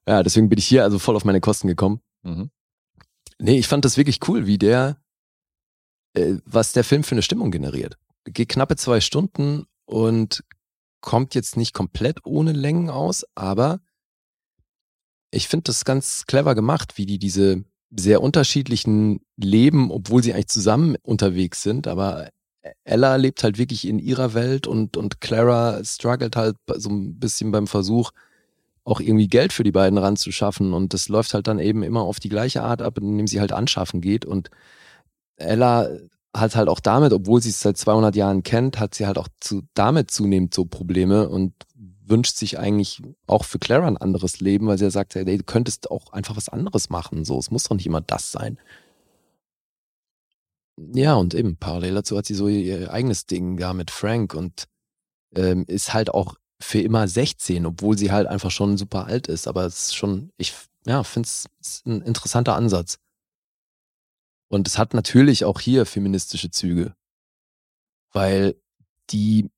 [0.07, 1.99] ja, deswegen bin ich hier also voll auf meine Kosten gekommen.
[2.23, 2.51] Mhm.
[3.39, 5.01] Nee, ich fand das wirklich cool, wie der,
[6.13, 7.97] äh, was der Film für eine Stimmung generiert.
[8.25, 10.43] Geht knappe zwei Stunden und
[11.01, 13.79] kommt jetzt nicht komplett ohne Längen aus, aber
[15.31, 20.47] ich finde das ganz clever gemacht, wie die diese sehr unterschiedlichen Leben, obwohl sie eigentlich
[20.47, 22.29] zusammen unterwegs sind, aber
[22.83, 27.51] Ella lebt halt wirklich in ihrer Welt und, und Clara struggelt halt so ein bisschen
[27.51, 28.11] beim Versuch,
[28.83, 32.19] auch irgendwie Geld für die beiden ranzuschaffen und das läuft halt dann eben immer auf
[32.19, 34.49] die gleiche Art ab, indem sie halt anschaffen geht und
[35.37, 35.89] Ella
[36.35, 39.27] hat halt auch damit, obwohl sie es seit 200 Jahren kennt, hat sie halt auch
[39.39, 41.53] zu, damit zunehmend so Probleme und
[42.05, 45.43] wünscht sich eigentlich auch für Clara ein anderes Leben, weil sie ja sagt, hey, du
[45.43, 48.59] könntest auch einfach was anderes machen, so, es muss doch nicht immer das sein.
[50.93, 54.65] Ja, und eben parallel dazu hat sie so ihr eigenes Ding da mit Frank und
[55.35, 59.47] ähm, ist halt auch für immer 16, obwohl sie halt einfach schon super alt ist.
[59.47, 60.53] Aber es ist schon, ich
[60.85, 62.97] ja, finde es ein interessanter Ansatz.
[64.49, 66.93] Und es hat natürlich auch hier feministische Züge.
[68.11, 68.55] Weil
[69.11, 69.49] die,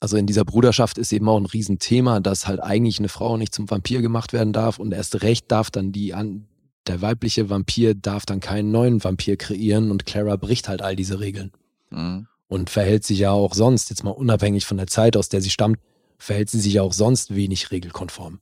[0.00, 3.54] also in dieser Bruderschaft ist eben auch ein Riesenthema, dass halt eigentlich eine Frau nicht
[3.54, 6.46] zum Vampir gemacht werden darf und erst recht darf dann die an,
[6.86, 11.20] der weibliche Vampir darf dann keinen neuen Vampir kreieren und Clara bricht halt all diese
[11.20, 11.52] Regeln
[11.90, 12.26] Mhm.
[12.48, 15.50] und verhält sich ja auch sonst, jetzt mal unabhängig von der Zeit, aus der sie
[15.50, 15.78] stammt,
[16.18, 18.40] verhält sie sich ja auch sonst wenig regelkonform.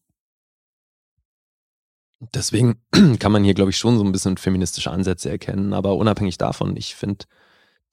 [2.20, 2.80] Deswegen
[3.18, 6.76] kann man hier, glaube ich, schon so ein bisschen feministische Ansätze erkennen, aber unabhängig davon,
[6.76, 7.26] ich finde,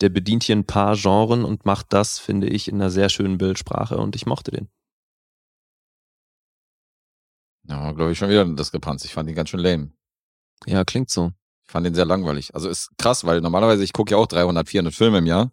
[0.01, 3.37] der bedient hier ein paar Genren und macht das, finde ich, in einer sehr schönen
[3.37, 4.69] Bildsprache und ich mochte den.
[7.67, 9.05] Ja, glaube ich schon wieder eine Diskrepanz.
[9.05, 9.91] Ich fand ihn ganz schön lame.
[10.65, 11.31] Ja, klingt so.
[11.65, 12.53] Ich fand ihn sehr langweilig.
[12.53, 15.51] Also ist krass, weil normalerweise, ich gucke ja auch 300, 400 Filme im Jahr.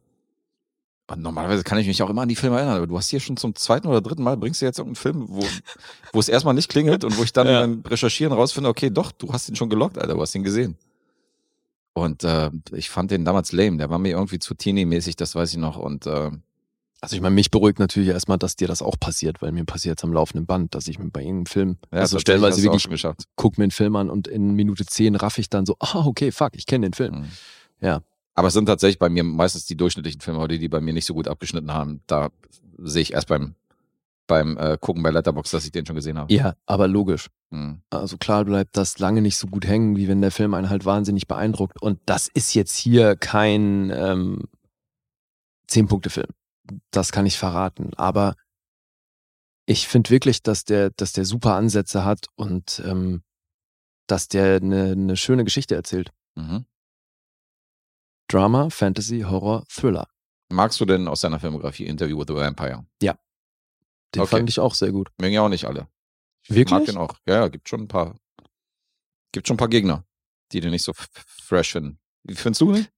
[1.11, 2.77] Und normalerweise kann ich mich auch immer an die Filme erinnern.
[2.77, 5.25] Aber du hast hier schon zum zweiten oder dritten Mal, bringst du jetzt irgendeinen Film,
[5.29, 5.45] wo,
[6.13, 7.61] wo es erstmal nicht klingelt und wo ich dann Ja.
[7.63, 10.77] beim Recherchieren rausfinde, okay, doch, du hast ihn schon gelockt, Alter, du hast ihn gesehen.
[11.93, 13.77] Und äh, ich fand den damals lame.
[13.77, 15.77] Der war mir irgendwie zu teeny-mäßig, das weiß ich noch.
[15.77, 16.31] Und äh,
[17.01, 19.99] Also ich meine, mich beruhigt natürlich erstmal, dass dir das auch passiert, weil mir passiert
[19.99, 23.25] es am laufenden Band, dass ich mir bei irgendeinem Film, ja, also stellenweise wirklich geschafft.
[23.35, 26.31] guck mir einen Film an und in Minute 10 raff ich dann so, ah, okay,
[26.31, 27.21] fuck, ich kenne den Film.
[27.23, 27.29] Mhm.
[27.81, 28.01] Ja.
[28.41, 31.05] Aber es sind tatsächlich bei mir meistens die durchschnittlichen Filme, die, die bei mir nicht
[31.05, 32.01] so gut abgeschnitten haben.
[32.07, 32.31] Da
[32.79, 33.55] sehe ich erst beim,
[34.27, 36.33] beim äh, Gucken bei Letterbox, dass ich den schon gesehen habe.
[36.33, 37.29] Ja, aber logisch.
[37.51, 37.83] Mhm.
[37.91, 40.87] Also klar bleibt das lange nicht so gut hängen, wie wenn der Film einen halt
[40.87, 41.83] wahnsinnig beeindruckt.
[41.83, 44.45] Und das ist jetzt hier kein ähm,
[45.67, 46.29] Zehn-Punkte-Film.
[46.93, 47.91] Das kann ich verraten.
[47.97, 48.37] Aber
[49.67, 53.21] ich finde wirklich, dass der, dass der super Ansätze hat und ähm,
[54.07, 56.11] dass der eine ne schöne Geschichte erzählt.
[56.37, 56.65] Mhm.
[58.33, 60.07] Drama, Fantasy, Horror, Thriller.
[60.51, 62.85] Magst du denn aus seiner Filmografie Interview with the Vampire?
[63.03, 64.27] Den Okay.
[64.39, 65.09] fand ich auch sehr gut.
[65.21, 65.87] Mögen ja auch nicht alle.
[66.43, 66.71] Ich Wirklich?
[66.71, 67.15] mag den auch.
[67.29, 68.17] Ja, ja, gibt schon ein paar.
[69.31, 70.05] Gibt schon ein paar Gegner,
[70.51, 72.01] die den nicht so fresh finden.
[72.25, 72.89] Wie findest du den?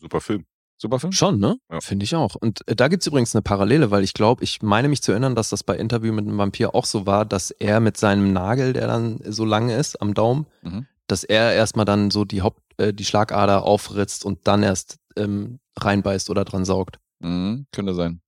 [0.00, 0.46] Super Film.
[0.78, 1.12] Super Film?
[1.12, 1.58] Schon, ne?
[1.70, 1.82] Ja.
[1.82, 2.34] Finde ich auch.
[2.36, 5.34] Und äh, da gibt's übrigens eine Parallele, weil ich glaube, ich meine mich zu erinnern,
[5.34, 8.72] dass das bei Interview mit einem Vampir auch so war, dass er mit seinem Nagel,
[8.72, 10.86] der dann so lang ist am Daumen, Mhm.
[11.08, 15.58] Dass er erstmal dann so die Haupt, äh, die Schlagader aufritzt und dann erst ähm,
[15.76, 17.00] reinbeißt oder dran saugt.
[17.18, 18.20] Mhm, könnte sein.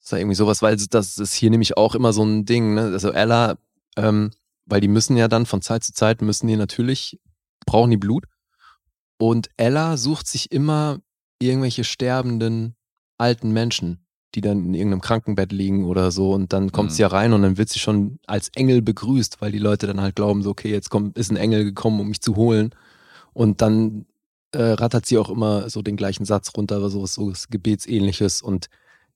[0.00, 2.82] Das war irgendwie sowas, weil das ist hier nämlich auch immer so ein Ding, ne?
[2.82, 3.56] Also Ella,
[3.96, 4.30] ähm,
[4.66, 7.18] weil die müssen ja dann von Zeit zu Zeit müssen die natürlich,
[7.64, 8.26] brauchen die Blut.
[9.18, 11.00] Und Ella sucht sich immer
[11.40, 12.76] irgendwelche sterbenden
[13.18, 14.05] alten Menschen,
[14.36, 16.32] die dann in irgendeinem Krankenbett liegen oder so.
[16.32, 16.94] Und dann kommt Mhm.
[16.94, 20.00] sie ja rein und dann wird sie schon als Engel begrüßt, weil die Leute dann
[20.00, 22.70] halt glauben, so, okay, jetzt kommt, ist ein Engel gekommen, um mich zu holen.
[23.32, 24.06] Und dann
[24.52, 27.48] äh, rattert sie auch immer so den gleichen Satz runter, aber so was so was
[27.48, 28.42] Gebetsähnliches.
[28.42, 28.68] Und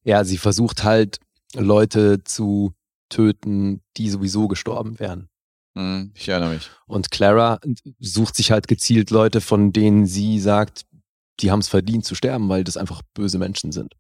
[0.02, 1.18] ja, sie versucht halt
[1.54, 2.72] Leute zu
[3.10, 5.28] töten, die sowieso gestorben wären.
[5.74, 6.70] Mhm, ich erinnere mich.
[6.86, 7.60] Und Clara
[8.00, 10.84] sucht sich halt gezielt Leute, von denen sie sagt,
[11.40, 13.94] die haben es verdient zu sterben, weil das einfach böse Menschen sind.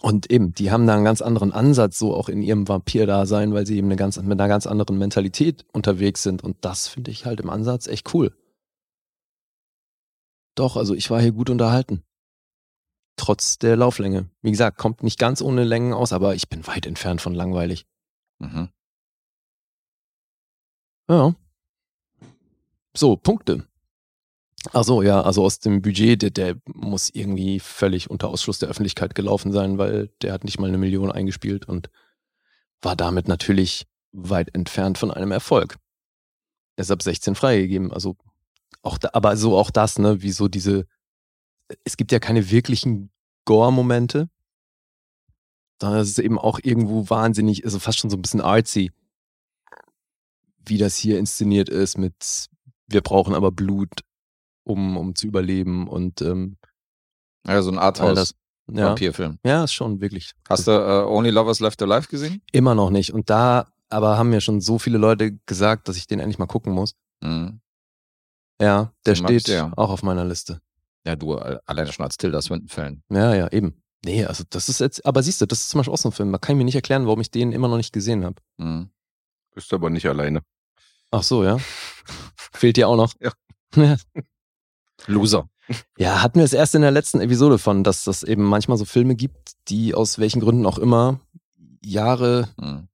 [0.00, 3.66] Und eben, die haben da einen ganz anderen Ansatz, so auch in ihrem Vampir-Dasein, weil
[3.66, 6.42] sie eben eine ganz, mit einer ganz anderen Mentalität unterwegs sind.
[6.44, 8.32] Und das finde ich halt im Ansatz echt cool.
[10.54, 12.02] Doch, also ich war hier gut unterhalten.
[13.16, 14.30] Trotz der Lauflänge.
[14.42, 17.86] Wie gesagt, kommt nicht ganz ohne Längen aus, aber ich bin weit entfernt von langweilig.
[18.38, 18.70] Mhm.
[21.08, 21.34] Ja.
[22.96, 23.67] So, Punkte.
[24.72, 28.68] Ach so, ja, also aus dem Budget, der, der muss irgendwie völlig unter Ausschluss der
[28.68, 31.90] Öffentlichkeit gelaufen sein, weil der hat nicht mal eine Million eingespielt und
[32.82, 35.76] war damit natürlich weit entfernt von einem Erfolg.
[36.76, 37.92] Deshalb 16 freigegeben.
[37.92, 38.16] Also
[38.82, 40.86] auch da, aber so auch das, ne, wie so diese,
[41.84, 43.10] es gibt ja keine wirklichen
[43.44, 44.28] Gore-Momente.
[45.80, 48.90] Es ist eben auch irgendwo wahnsinnig, also fast schon so ein bisschen artsy,
[50.58, 52.48] wie das hier inszeniert ist mit
[52.88, 54.02] wir brauchen aber Blut,
[54.68, 56.56] um, um zu überleben und ähm,
[57.46, 57.98] Ja, so ein das.
[58.00, 59.38] Ja, Arthouse-Vampirfilm.
[59.44, 60.32] ja, ist schon wirklich.
[60.48, 62.42] Hast du äh, Only Lovers Left Alive gesehen?
[62.52, 63.12] Immer noch nicht.
[63.14, 66.46] Und da aber haben mir schon so viele Leute gesagt, dass ich den endlich mal
[66.46, 66.92] gucken muss.
[67.22, 67.60] Mhm.
[68.60, 69.72] Ja, der Den steht sehr.
[69.76, 70.60] auch auf meiner Liste.
[71.06, 73.02] Ja, du, alleine schon als Tilda Swinton-Fan.
[73.10, 73.82] Ja, ja, eben.
[74.04, 76.12] Nee, also das ist jetzt, aber siehst du, das ist zum Beispiel auch so ein
[76.12, 76.30] Film.
[76.32, 78.36] Da kann ich mir nicht erklären, warum ich den immer noch nicht gesehen habe.
[78.58, 78.90] Mhm.
[79.54, 80.42] Bist aber nicht alleine.
[81.10, 81.56] Ach so, ja.
[82.52, 83.14] Fehlt dir auch noch.
[83.20, 83.32] Ja.
[85.06, 85.48] Loser.
[85.98, 88.84] Ja, hatten wir es erst in der letzten Episode von, dass das eben manchmal so
[88.84, 91.20] Filme gibt, die aus welchen Gründen auch immer
[91.84, 92.88] Jahre Mhm.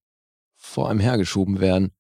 [0.57, 1.93] vor einem hergeschoben werden.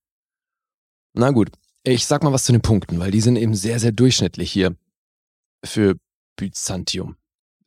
[1.14, 1.50] Na gut,
[1.84, 4.74] ich sag mal was zu den Punkten, weil die sind eben sehr, sehr durchschnittlich hier
[5.64, 5.94] für
[6.36, 7.16] Byzantium.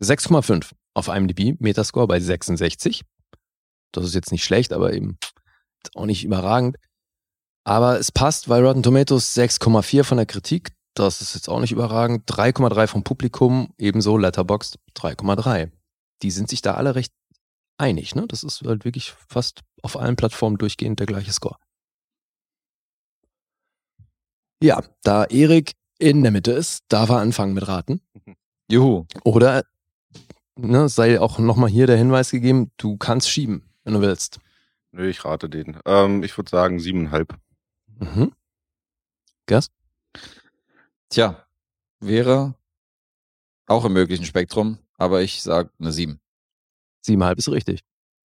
[0.01, 3.03] 6,5 auf IMDb, Metascore bei 66.
[3.93, 5.17] Das ist jetzt nicht schlecht, aber eben
[5.95, 6.77] auch nicht überragend.
[7.63, 11.71] Aber es passt, weil Rotten Tomatoes 6,4 von der Kritik, das ist jetzt auch nicht
[11.71, 12.29] überragend.
[12.29, 15.71] 3,3 vom Publikum, ebenso Letterboxd 3,3.
[16.21, 17.13] Die sind sich da alle recht
[17.77, 18.25] einig, ne?
[18.27, 21.57] Das ist halt wirklich fast auf allen Plattformen durchgehend der gleiche Score.
[24.61, 28.01] Ja, da Erik in der Mitte ist, darf er anfangen mit Raten.
[28.69, 29.05] Juhu.
[29.23, 29.63] Oder
[30.55, 34.39] ne, sei auch nochmal hier der Hinweis gegeben, du kannst schieben, wenn du willst.
[34.91, 35.79] Nö, ich rate den.
[35.85, 37.37] Ähm, ich würde sagen siebeneinhalb.
[37.99, 38.31] Mhm.
[39.45, 39.69] Gas?
[41.09, 41.45] Tja,
[41.99, 42.55] wäre
[43.67, 46.19] auch im möglichen Spektrum, aber ich sag eine 7.
[47.01, 47.81] Siebenhalb ist richtig.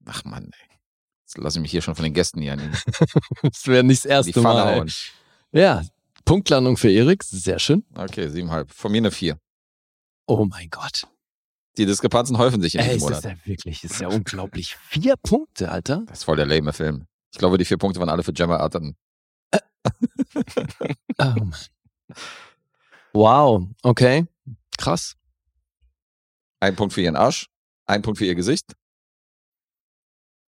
[0.07, 0.77] Ach Mann, ey.
[1.25, 2.69] Jetzt lasse ich mich hier schon von den Gästen hier die,
[3.43, 4.69] Das wäre nicht das erste Mal.
[4.73, 4.79] ey.
[4.79, 4.90] hauen.
[5.53, 5.83] Ja,
[6.25, 7.85] Punktlandung für Erik, sehr schön.
[7.95, 8.73] Okay, 7,5.
[8.73, 9.38] Von mir eine 4.
[10.27, 11.07] Oh mein Gott.
[11.77, 13.38] Die Diskrepanzen häufen sich in Ey, diesem ist das Monat.
[13.38, 14.77] ja wirklich, ist ja unglaublich.
[14.77, 16.03] Vier Punkte, Alter.
[16.07, 17.07] Das ist voll der lame Film.
[17.33, 18.97] Ich glaube, die vier Punkte waren alle für Gemma Arterton.
[21.19, 21.55] Oh Mann.
[23.12, 24.27] Wow, okay.
[24.79, 25.16] Krass.
[26.61, 27.46] Ein Punkt für ihren Arsch,
[27.87, 28.75] ein Punkt für ihr Gesicht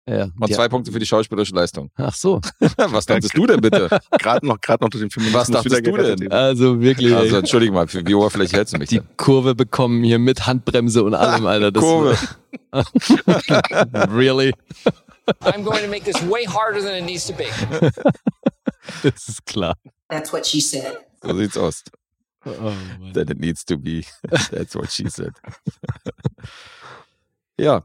[0.07, 0.55] Ja, und ja.
[0.55, 1.89] zwei Punkte für die schauspielerische Leistung.
[1.95, 2.39] Ach so.
[2.77, 3.89] Was dachtest du denn bitte?
[4.19, 6.31] Gerade noch, gerade noch durch den Feminismus Was dachtest du denn?
[6.31, 7.13] Also wirklich.
[7.15, 9.07] Also entschuldige mal, für wie oberflächlich hältst du mich die denn?
[9.17, 11.71] Kurve bekommen hier mit Handbremse und allem, Alter.
[11.71, 12.17] Das Kurve.
[14.11, 14.53] really?
[15.41, 17.45] I'm going to make this way harder than it needs to be.
[19.01, 19.75] Das ist klar.
[20.09, 20.99] That's what she said.
[21.23, 21.83] So sieht's aus.
[22.45, 22.73] Oh.
[23.13, 24.03] That it needs to be.
[24.51, 25.33] That's what she said.
[27.59, 27.83] ja.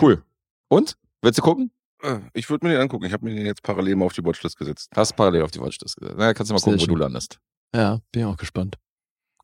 [0.00, 0.22] Cool.
[0.68, 0.96] Und?
[1.22, 1.70] Willst du gucken?
[2.02, 3.04] Äh, Ich würde mir den angucken.
[3.04, 4.90] Ich habe mir den jetzt parallel mal auf die Watchlist gesetzt.
[4.94, 6.14] Hast parallel auf die Watchlist gesetzt.
[6.16, 6.94] Na, kannst du mal Sehr gucken, wo schön.
[6.94, 7.38] du landest.
[7.74, 8.76] Ja, bin auch gespannt.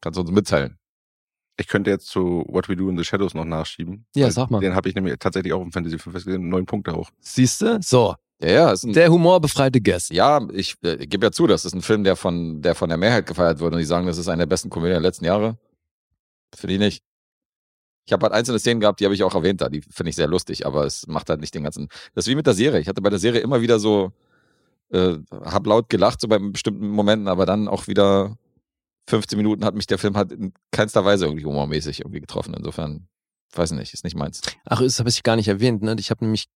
[0.00, 0.78] Kannst du uns mitteilen.
[1.58, 4.06] Ich könnte jetzt zu What We Do in the Shadows noch nachschieben.
[4.14, 4.60] Ja, sag mal.
[4.60, 6.48] Den habe ich nämlich tatsächlich auch im Fantasy 5 gesehen.
[6.48, 7.10] Neun Punkte auch.
[7.20, 7.80] Siehst du?
[7.82, 10.10] So, Ja, ja, ist ein, der humorbefreite Guest.
[10.10, 12.98] ja, ich äh, gebe ja zu, das ist ein Film, der von, der von der
[12.98, 15.56] Mehrheit gefeiert wurde und die sagen, das ist eine der besten Komödien der letzten Jahre.
[16.54, 17.02] Finde ich nicht.
[18.06, 20.16] Ich habe halt einzelne Szenen gehabt, die habe ich auch erwähnt da, die finde ich
[20.16, 21.88] sehr lustig, aber es macht halt nicht den ganzen.
[22.14, 22.78] Das ist wie mit der Serie.
[22.80, 24.12] Ich hatte bei der Serie immer wieder so,
[24.90, 28.36] äh, hab laut gelacht, so bei bestimmten Momenten, aber dann auch wieder
[29.08, 32.54] 15 Minuten hat mich der Film halt in keinster Weise irgendwie humormäßig irgendwie getroffen.
[32.54, 33.08] Insofern,
[33.54, 34.40] weiß nicht, ist nicht meins.
[34.64, 35.96] Ach, das habe ich gar nicht erwähnt, ne?
[35.98, 36.46] Ich habe nämlich,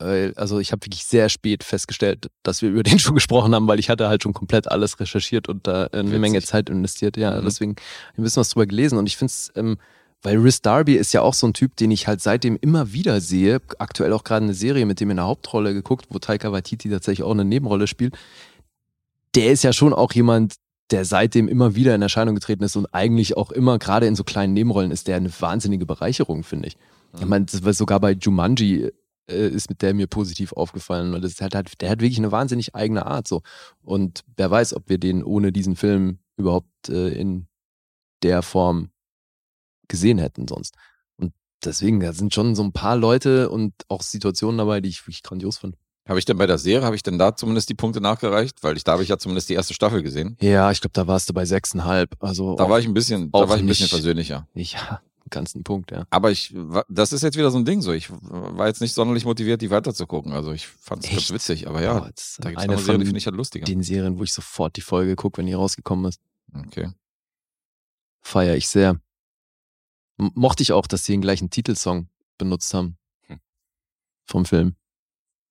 [0.00, 3.78] also ich habe wirklich sehr spät festgestellt, dass wir über den schon gesprochen haben, weil
[3.78, 6.20] ich hatte halt schon komplett alles recherchiert und da eine Witzig.
[6.20, 7.16] Menge Zeit investiert.
[7.16, 7.44] Ja, Mhm.
[7.44, 7.76] deswegen
[8.16, 9.76] ein bisschen was drüber gelesen und ich finde es, ähm,
[10.22, 13.20] weil Rhys Darby ist ja auch so ein Typ, den ich halt seitdem immer wieder
[13.22, 13.60] sehe.
[13.78, 17.22] Aktuell auch gerade eine Serie mit dem in der Hauptrolle geguckt, wo Taika Waititi tatsächlich
[17.24, 18.14] auch eine Nebenrolle spielt.
[19.34, 20.54] Der ist ja schon auch jemand,
[20.90, 24.24] der seitdem immer wieder in Erscheinung getreten ist und eigentlich auch immer, gerade in so
[24.24, 26.76] kleinen Nebenrollen, ist der eine wahnsinnige Bereicherung, finde ich.
[27.18, 28.90] Ich meine, das war sogar bei Jumanji
[29.30, 31.14] äh, ist mit der mir positiv aufgefallen.
[31.14, 33.42] Und das ist halt, halt, der hat wirklich eine wahnsinnig eigene Art so.
[33.82, 37.46] Und wer weiß, ob wir den ohne diesen Film überhaupt äh, in
[38.22, 38.90] der Form
[39.88, 40.74] gesehen hätten sonst.
[41.16, 41.32] Und
[41.64, 45.22] deswegen, da sind schon so ein paar Leute und auch Situationen dabei, die ich wirklich
[45.22, 45.76] grandios fand.
[46.08, 48.62] Habe ich denn bei der Serie, habe ich denn da zumindest die Punkte nachgereicht?
[48.62, 50.36] Weil ich, da habe ich ja zumindest die erste Staffel gesehen.
[50.40, 52.16] Ja, ich glaube, da warst du bei sechseinhalb.
[52.20, 54.48] Also Da war ich ein bisschen, da war ich ein bisschen nicht- versöhnlicher.
[55.32, 56.06] Ja, einen Punkt, ja.
[56.10, 56.54] Aber ich,
[56.88, 57.92] das ist jetzt wieder so ein Ding so.
[57.92, 60.32] Ich war jetzt nicht sonderlich motiviert, die weiterzugucken.
[60.32, 63.04] Also ich fand es ganz witzig, aber ja, Oh, da gibt es eine Serie, die
[63.06, 63.64] finde ich halt lustiger.
[63.64, 66.20] den Serien, wo ich sofort die Folge gucke, wenn die rausgekommen ist.
[66.66, 66.90] Okay.
[68.22, 69.00] Feier ich sehr.
[70.18, 72.98] M mochte ich auch, dass sie den gleichen Titelsong benutzt haben.
[73.26, 73.40] Hm.
[74.26, 74.74] Vom Film.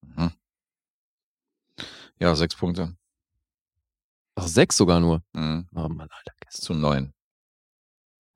[0.01, 0.31] Mhm.
[2.19, 2.95] Ja, sechs Punkte.
[4.35, 5.23] Ach, sechs sogar nur.
[5.33, 5.67] Mhm.
[5.73, 6.33] Oh Mann, Alter.
[6.49, 7.13] Ist zu neun.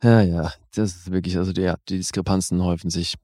[0.03, 3.15] Ja, ja, das ist wirklich, also die, ja, die Diskrepanzen häufen sich.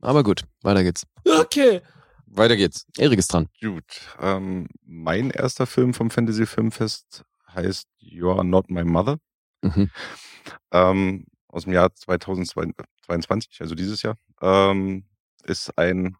[0.00, 1.06] Aber gut, weiter geht's.
[1.24, 1.82] Okay.
[2.26, 2.86] Weiter geht's.
[2.96, 3.48] Erik ist dran.
[3.60, 3.84] Gut.
[4.18, 7.24] Ähm, mein erster Film vom Fantasy Filmfest
[7.54, 9.18] heißt You Are Not My Mother.
[9.62, 9.90] Mhm.
[10.70, 15.04] ähm, aus dem Jahr 2022, also dieses Jahr, ähm,
[15.44, 16.16] ist ein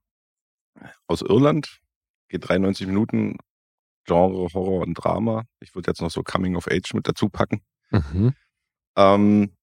[1.07, 1.81] aus Irland,
[2.29, 3.39] geht 93 Minuten,
[4.05, 5.45] Genre Horror und Drama.
[5.61, 7.63] Ich würde jetzt noch so Coming of Age mit dazu packen.
[7.91, 8.35] Mhm.
[8.97, 9.56] Ähm,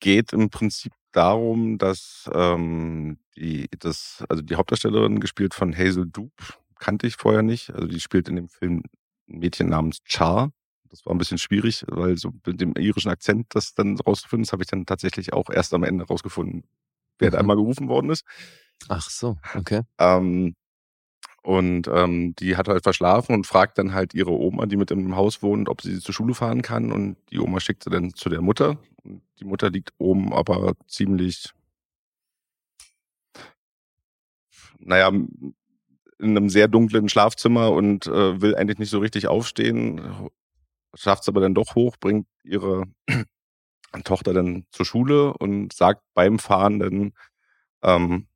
[0.00, 6.32] geht im Prinzip darum, dass ähm, die, das, also die Hauptdarstellerin, gespielt von Hazel Doop,
[6.78, 7.70] kannte ich vorher nicht.
[7.74, 8.82] Also die spielt in dem Film
[9.28, 10.50] ein Mädchen namens Char.
[10.88, 14.52] Das war ein bisschen schwierig, weil so mit dem irischen Akzent das dann rauszufinden, das
[14.52, 16.64] habe ich dann tatsächlich auch erst am Ende rausgefunden,
[17.18, 17.40] wer da Mhm.
[17.42, 18.24] einmal gerufen worden ist.
[18.88, 19.82] Ach so, okay.
[19.98, 20.54] Ähm,
[21.42, 25.16] und ähm, die hat halt verschlafen und fragt dann halt ihre Oma, die mit im
[25.16, 26.92] Haus wohnt, ob sie zur Schule fahren kann.
[26.92, 28.78] Und die Oma schickt sie dann zu der Mutter.
[29.04, 31.50] Die Mutter liegt oben aber ziemlich,
[34.78, 35.56] naja, in
[36.18, 40.30] einem sehr dunklen Schlafzimmer und äh, will eigentlich nicht so richtig aufstehen.
[40.94, 42.84] Schafft es aber dann doch hoch, bringt ihre
[44.04, 47.12] Tochter dann zur Schule und sagt beim Fahren dann,
[47.82, 48.26] ähm,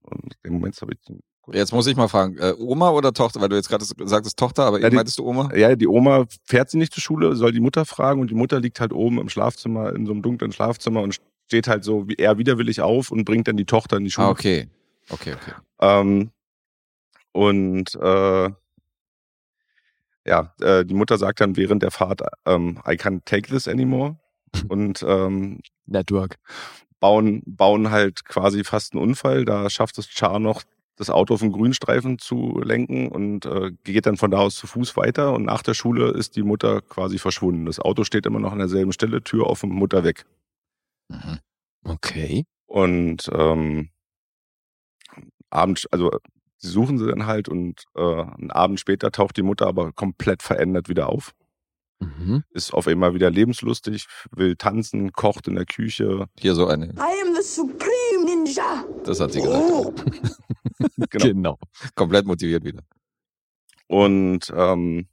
[0.00, 1.20] und im Moment habe ich den
[1.52, 3.40] Jetzt muss ich mal fragen, äh, Oma oder Tochter?
[3.40, 5.50] Weil du jetzt gerade sagtest Tochter, aber Ja, die- meintest du Oma?
[5.54, 8.60] Ja, die Oma fährt sie nicht zur Schule, soll die Mutter fragen und die Mutter
[8.60, 12.14] liegt halt oben im Schlafzimmer, in so einem dunklen Schlafzimmer und steht halt so wie
[12.16, 14.26] er widerwillig auf und bringt dann die Tochter in die Schule.
[14.26, 14.68] Ah, okay.
[15.10, 15.52] Okay, okay.
[15.80, 16.30] Ähm,
[17.32, 18.50] und äh,
[20.26, 24.18] ja, äh, die Mutter sagt dann während der Fahrt, ähm, I can't take this anymore.
[24.68, 26.36] und ähm, Network.
[27.00, 29.44] bauen, bauen halt quasi fast einen Unfall.
[29.44, 30.62] Da schafft es Char noch,
[30.98, 34.66] das Auto auf den Grünstreifen zu lenken und äh, geht dann von da aus zu
[34.66, 35.32] Fuß weiter.
[35.32, 37.66] Und nach der Schule ist die Mutter quasi verschwunden.
[37.66, 40.26] Das Auto steht immer noch an derselben Stelle, Tür offen, Mutter weg.
[41.08, 41.38] Mhm.
[41.84, 42.44] Okay.
[42.66, 43.90] Und ähm,
[45.50, 46.10] Abend, also
[46.58, 50.42] sie suchen sie dann halt und äh, einen Abend später taucht die Mutter aber komplett
[50.42, 51.32] verändert wieder auf.
[52.00, 52.42] Mhm.
[52.50, 56.26] Ist auf einmal wieder lebenslustig, will tanzen, kocht in der Küche.
[56.38, 56.86] Hier so eine.
[56.86, 57.98] I am the supreme
[58.48, 58.84] ninja.
[59.04, 59.62] Das hat sie gesagt.
[59.62, 59.94] Oh.
[61.10, 61.24] Genau.
[61.26, 61.58] Genau.
[61.96, 62.82] Komplett motiviert wieder.
[63.88, 65.08] Und ähm,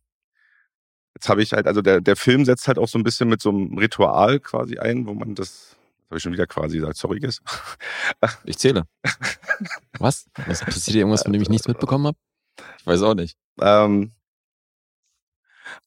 [1.15, 3.41] jetzt habe ich halt, also der, der Film setzt halt auch so ein bisschen mit
[3.41, 6.97] so einem Ritual quasi ein, wo man das, das habe ich schon wieder quasi gesagt,
[6.97, 7.41] sorry, Guess.
[8.43, 8.83] Ich zähle.
[9.97, 10.27] Was?
[10.45, 12.17] Was passiert hier irgendwas, von dem ich nichts mitbekommen habe?
[12.79, 13.37] Ich weiß auch nicht.
[13.61, 14.11] ähm,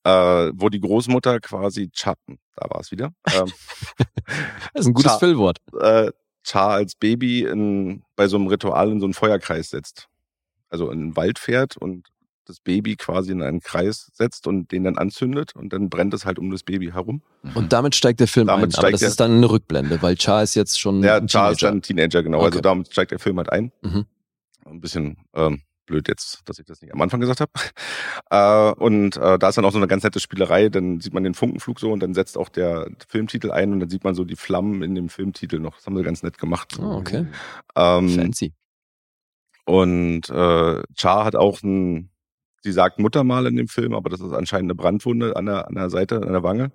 [0.05, 2.17] äh, wo die Großmutter quasi Char,
[2.57, 3.47] da war es wieder, ähm,
[4.75, 5.59] Das ist ein gutes Füllwort.
[5.81, 6.11] äh,
[6.49, 10.09] Char als Baby in, bei so einem Ritual in so einen Feuerkreis setzt.
[10.71, 12.09] Also in den Wald fährt und
[12.47, 16.25] das Baby quasi in einen Kreis setzt und den dann anzündet und dann brennt es
[16.25, 17.21] halt um das Baby herum.
[17.55, 18.75] Und damit steigt der Film Damit ein.
[18.75, 21.51] Aber steigt das ist dann eine Rückblende, weil Char ist jetzt schon Ja, ein Char
[21.53, 21.67] ist Teenager.
[21.69, 22.39] dann ein Teenager, genau.
[22.39, 22.63] Also Okay.
[22.63, 23.71] damit steigt der Film halt ein.
[23.83, 24.07] Mhm.
[24.65, 27.51] Ein bisschen ähm, blöd jetzt, dass ich das nicht am Anfang gesagt habe.
[28.31, 30.69] Äh, und äh, da ist dann auch so eine ganz nette Spielerei.
[30.69, 33.89] Dann sieht man den Funkenflug so und dann setzt auch der Filmtitel ein und dann
[33.89, 35.77] sieht man so die Flammen in dem Filmtitel noch.
[35.77, 36.79] Das haben sie ganz nett gemacht.
[36.79, 37.27] Oh, okay.
[37.75, 38.53] Ähm, Fancy.
[39.65, 42.11] und äh, Char hat auch ein,
[42.63, 45.75] sie sagt Muttermal in dem Film, aber das ist anscheinend eine Brandwunde an der, an
[45.75, 46.71] der Seite, an der Wange.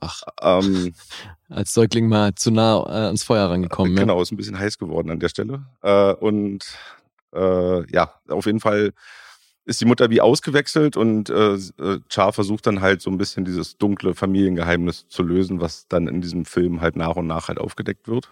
[0.00, 0.92] Ach, Ähm,
[1.48, 3.94] als Säugling mal zu nah äh, ans Feuer rangekommen.
[3.94, 4.00] Ja?
[4.00, 5.66] genau, ist ein bisschen heiß geworden an der Stelle.
[5.82, 6.64] Äh, und
[7.34, 8.92] äh, ja, auf jeden Fall
[9.64, 13.44] ist die Mutter wie ausgewechselt und äh, äh, Char versucht dann halt so ein bisschen
[13.44, 17.58] dieses dunkle Familiengeheimnis zu lösen, was dann in diesem Film halt nach und nach halt
[17.58, 18.28] aufgedeckt wird.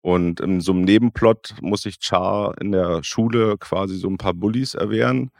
[0.00, 4.34] Und in so einem Nebenplot muss sich Char in der Schule quasi so ein paar
[4.34, 5.30] Bullies erwehren,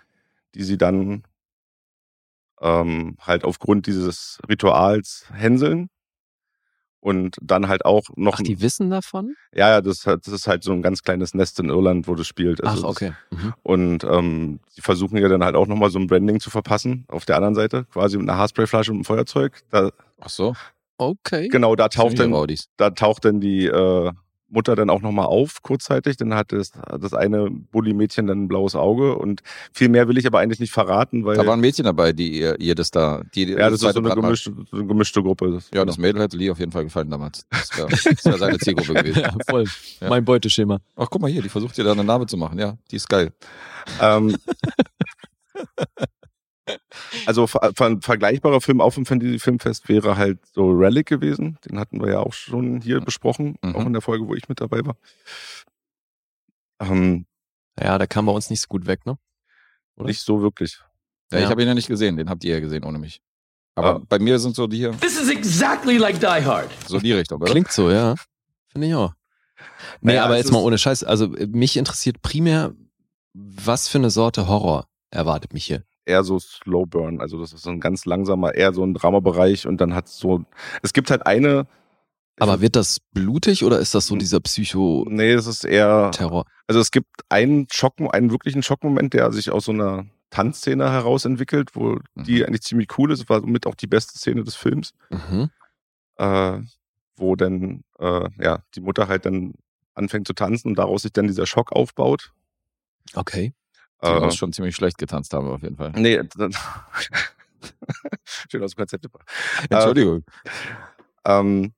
[0.54, 1.22] die sie dann
[2.60, 5.88] ähm, halt aufgrund dieses Rituals hänseln.
[7.00, 8.38] Und dann halt auch noch.
[8.38, 9.36] Ach, die wissen davon?
[9.54, 12.26] Ja, ja, das, das ist halt so ein ganz kleines Nest in Irland, wo das
[12.26, 12.64] spielt.
[12.64, 13.12] Ach, Also okay.
[13.30, 13.54] Mhm.
[13.62, 17.24] Und ähm, die versuchen ja dann halt auch nochmal so ein Branding zu verpassen auf
[17.24, 19.62] der anderen Seite, quasi mit einer Haarsprayflasche und einem Feuerzeug.
[19.70, 19.90] Da,
[20.20, 20.54] Ach so.
[20.98, 21.48] Okay.
[21.48, 22.32] genau, da taucht dann,
[22.76, 24.10] da taucht dann die äh,
[24.48, 26.16] Mutter dann auch nochmal auf, kurzzeitig.
[26.16, 29.42] Dann hat das, das eine Bulli-Mädchen dann ein blaues Auge und
[29.72, 32.58] viel mehr will ich aber eigentlich nicht verraten, weil Da waren Mädchen dabei, die ihr,
[32.60, 35.50] ihr das da, die ja, das ist so eine gemischte, so eine gemischte Gruppe.
[35.52, 37.46] Das, Ja, das Mädel hätte Lee auf jeden Fall gefallen damals.
[37.50, 39.20] Das wäre das wär seine Zielgruppe gewesen.
[39.20, 39.64] Ja, voll.
[40.00, 40.08] Ja.
[40.08, 40.78] Mein Beuteschema.
[40.96, 42.58] Ach, guck mal hier, die versucht dir da eine Narbe zu machen.
[42.58, 43.32] Ja, die ist geil.
[44.00, 44.36] Ähm,
[47.26, 51.58] also ver ver vergleichbarer Film auf dem Fantasy Filmfest wäre halt so Relic gewesen.
[51.64, 53.76] Den hatten wir ja auch schon hier besprochen, Mhm.
[53.76, 54.96] auch in der Folge, wo ich mit dabei war.
[56.80, 57.26] Ähm,
[57.78, 59.18] Ja, der kam bei uns nicht so gut weg, ne?
[59.96, 60.06] Oder?
[60.08, 60.80] nicht so wirklich.
[61.30, 61.44] Ja, Ja.
[61.44, 63.20] ich habe ihn ja nicht gesehen, den habt ihr ja gesehen ohne mich.
[63.74, 64.02] Aber Ah.
[64.08, 66.70] bei mir sind so die hier, This is exactly like Die Hard.
[66.86, 67.50] so die Richtung, oder?
[67.50, 68.14] Klingt so, ja.
[68.68, 69.12] Finde ich auch.
[70.00, 71.04] Nee, Naja, aber jetzt mal ohne Scheiß.
[71.04, 72.74] Also mich interessiert primär,
[73.34, 75.82] was für eine Sorte Horror erwartet mich hier.
[76.06, 77.20] Eher so Slow Burn.
[77.20, 80.44] Also das ist so ein ganz langsamer, eher so ein Dramabereich und dann hat so.
[80.82, 81.66] Es gibt halt eine.
[82.38, 85.10] Aber wird das blutig oder ist das so dieser Psycho-Terror?
[85.10, 86.10] Nee, es ist eher.
[86.66, 91.24] Also es gibt einen Schock, einen wirklichen Schockmoment, der sich aus so einer Tanzszene heraus
[91.24, 93.28] entwickelt, wo die eigentlich ziemlich cool ist.
[93.28, 94.92] War somit auch die beste Szene des Films.
[95.10, 95.50] Mhm.
[96.16, 96.58] äh,
[97.16, 99.54] wo dann äh, ja die Mutter halt dann
[99.94, 102.32] anfängt zu tanzen und daraus sich dann dieser Schock aufbaut.
[103.14, 103.54] Okay.
[104.02, 105.92] Die Äh, schon ziemlich schlecht getanzt haben, auf jeden Fall.
[105.96, 106.52] nee, dann
[108.50, 109.06] schön aus dem Konzept.
[109.70, 110.24] Entschuldigung,
[111.24, 111.72] Ähm,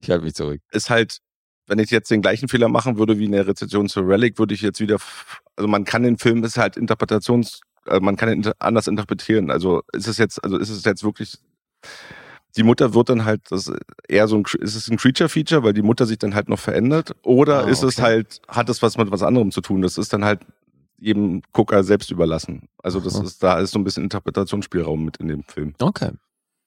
[0.00, 0.60] ich halte mich zurück.
[0.70, 1.18] ist halt,
[1.66, 4.54] wenn ich jetzt den gleichen Fehler machen würde wie in der Rezession zu Relic, würde
[4.54, 4.96] ich jetzt wieder,
[5.56, 9.50] also man kann den Film, ist halt Interpretations, äh, man kann ihn anders interpretieren.
[9.50, 11.38] Also ist es jetzt, also ist es jetzt wirklich,
[12.56, 13.78] die Mutter wird dann halt, das ist
[14.08, 17.14] eher so ein, ist es ein Creature-Feature, weil die Mutter sich dann halt noch verändert,
[17.22, 18.02] oder Ah, ist es okay.
[18.02, 19.82] halt, hat es was mit was anderem zu tun?
[19.82, 20.40] Das ist dann halt
[20.98, 22.68] jedem Gucker selbst überlassen.
[22.82, 25.74] Also das ist, da ist so ein bisschen Interpretationsspielraum mit in dem Film.
[25.78, 26.10] Okay.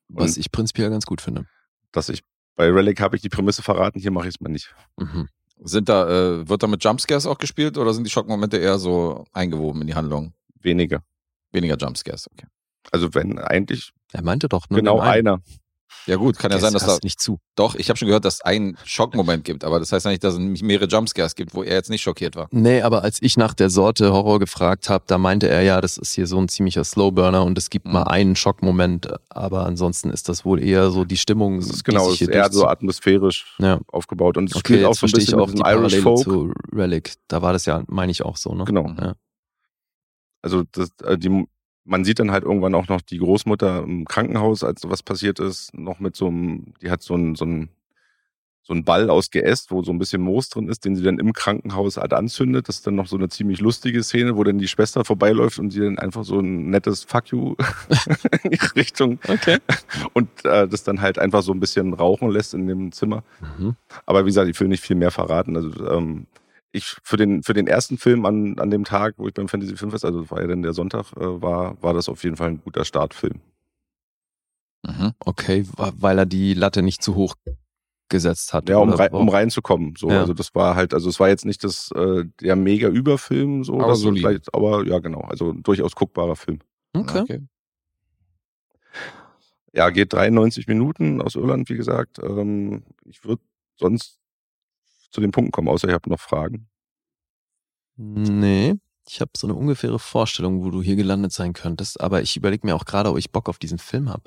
[0.08, 1.46] Was Und- ich prinzipiell ganz gut finde.
[1.92, 2.24] Dass ich,
[2.56, 4.74] bei Relic habe ich die Prämisse verraten, hier mache ich es mal nicht.
[4.98, 5.28] Mhm.
[5.64, 9.26] Sind da, äh, wird da mit Jumpscares auch gespielt oder sind die Schockmomente eher so
[9.34, 10.34] eingewoben in die Handlung?
[10.60, 11.04] Weniger.
[11.52, 12.48] Weniger Jumpscares, okay.
[12.92, 15.42] Also wenn eigentlich Er meinte doch nur genau einer.
[16.08, 17.40] Ja gut, kann ja sein, dass da, nicht zu.
[17.56, 20.24] doch, ich habe schon gehört, dass es einen Schockmoment gibt, aber das heißt ja nicht,
[20.24, 22.48] dass es nicht mehrere Jumpscares gibt, wo er jetzt nicht schockiert war.
[22.52, 25.98] Nee, aber als ich nach der Sorte Horror gefragt habe, da meinte er ja, das
[25.98, 27.94] ist hier so ein ziemlicher Slowburner und es gibt Mhm.
[27.94, 31.60] mal einen Schockmoment, aber ansonsten ist das wohl eher so die Stimmung.
[31.60, 33.80] Das ist die genau, sich es hier ist eher so atmosphärisch Ja.
[33.88, 34.38] aufgebaut.
[34.38, 36.24] Und es Okay, spielt auch so ein bisschen auch die Irish Parallele Folk.
[36.24, 37.14] zu Relic.
[37.28, 38.66] Da war das ja, meine ich auch so, ne?
[38.66, 38.88] Genau.
[39.00, 39.14] Ja.
[40.42, 41.46] Also das, äh, die,
[41.84, 45.74] man sieht dann halt irgendwann auch noch die Großmutter im Krankenhaus, als sowas passiert ist,
[45.74, 47.70] noch mit so einem, die hat so einen, so einen,
[48.64, 51.18] so einen Ball aus Geäst, wo so ein bisschen Moos drin ist, den sie dann
[51.18, 52.70] im Krankenhaus halt anzündet.
[52.70, 55.72] Das ist dann noch so eine ziemlich lustige Szene, wo dann die Schwester vorbeiläuft und
[55.72, 57.56] sie dann einfach so ein nettes Fuck you
[58.44, 59.58] in ihre Richtung Okay.
[60.14, 63.24] und äh, das dann halt einfach so ein bisschen rauchen lässt in dem Zimmer.
[63.58, 63.76] Mhm.
[64.06, 65.56] Aber wie gesagt, ich will nicht viel mehr verraten.
[65.56, 66.28] Also ähm,
[66.72, 69.76] ich für den für den ersten Film an, an dem Tag, wo ich beim Fantasy
[69.76, 72.62] Filmfest, also war ja dann der Sonntag, äh, war, war das auf jeden Fall ein
[72.62, 73.42] guter Startfilm.
[74.84, 75.12] Mhm.
[75.20, 77.36] Okay, weil er die Latte nicht zu hoch
[78.10, 78.70] gesetzt hat.
[78.70, 79.96] Ja, um, oder rei um reinzukommen.
[79.98, 80.22] So, Ja.
[80.22, 83.80] also das war halt, also es war jetzt nicht das äh, der mega Überfilm, so,
[83.80, 86.60] Aber vielleicht, aber ja genau, also ein durchaus guckbarer Film.
[86.94, 87.42] Okay.
[89.74, 92.20] Ja, geht 93 Minuten aus Irland, wie gesagt.
[92.22, 93.42] Ähm, ich würde
[93.78, 94.20] sonst
[95.12, 96.68] zu den Punkten kommen, außer ihr habt noch Fragen.
[97.98, 98.76] Nee,
[99.08, 102.66] ich habe so eine ungefähre Vorstellung, wo du hier gelandet sein könntest, aber ich überlege
[102.66, 104.24] mir auch gerade, ob ich Bock auf diesen Film habe.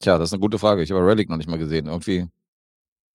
[0.00, 0.82] Tja, das ist eine gute Frage.
[0.82, 1.86] Ich habe Relic noch nicht mal gesehen.
[1.86, 2.26] Irgendwie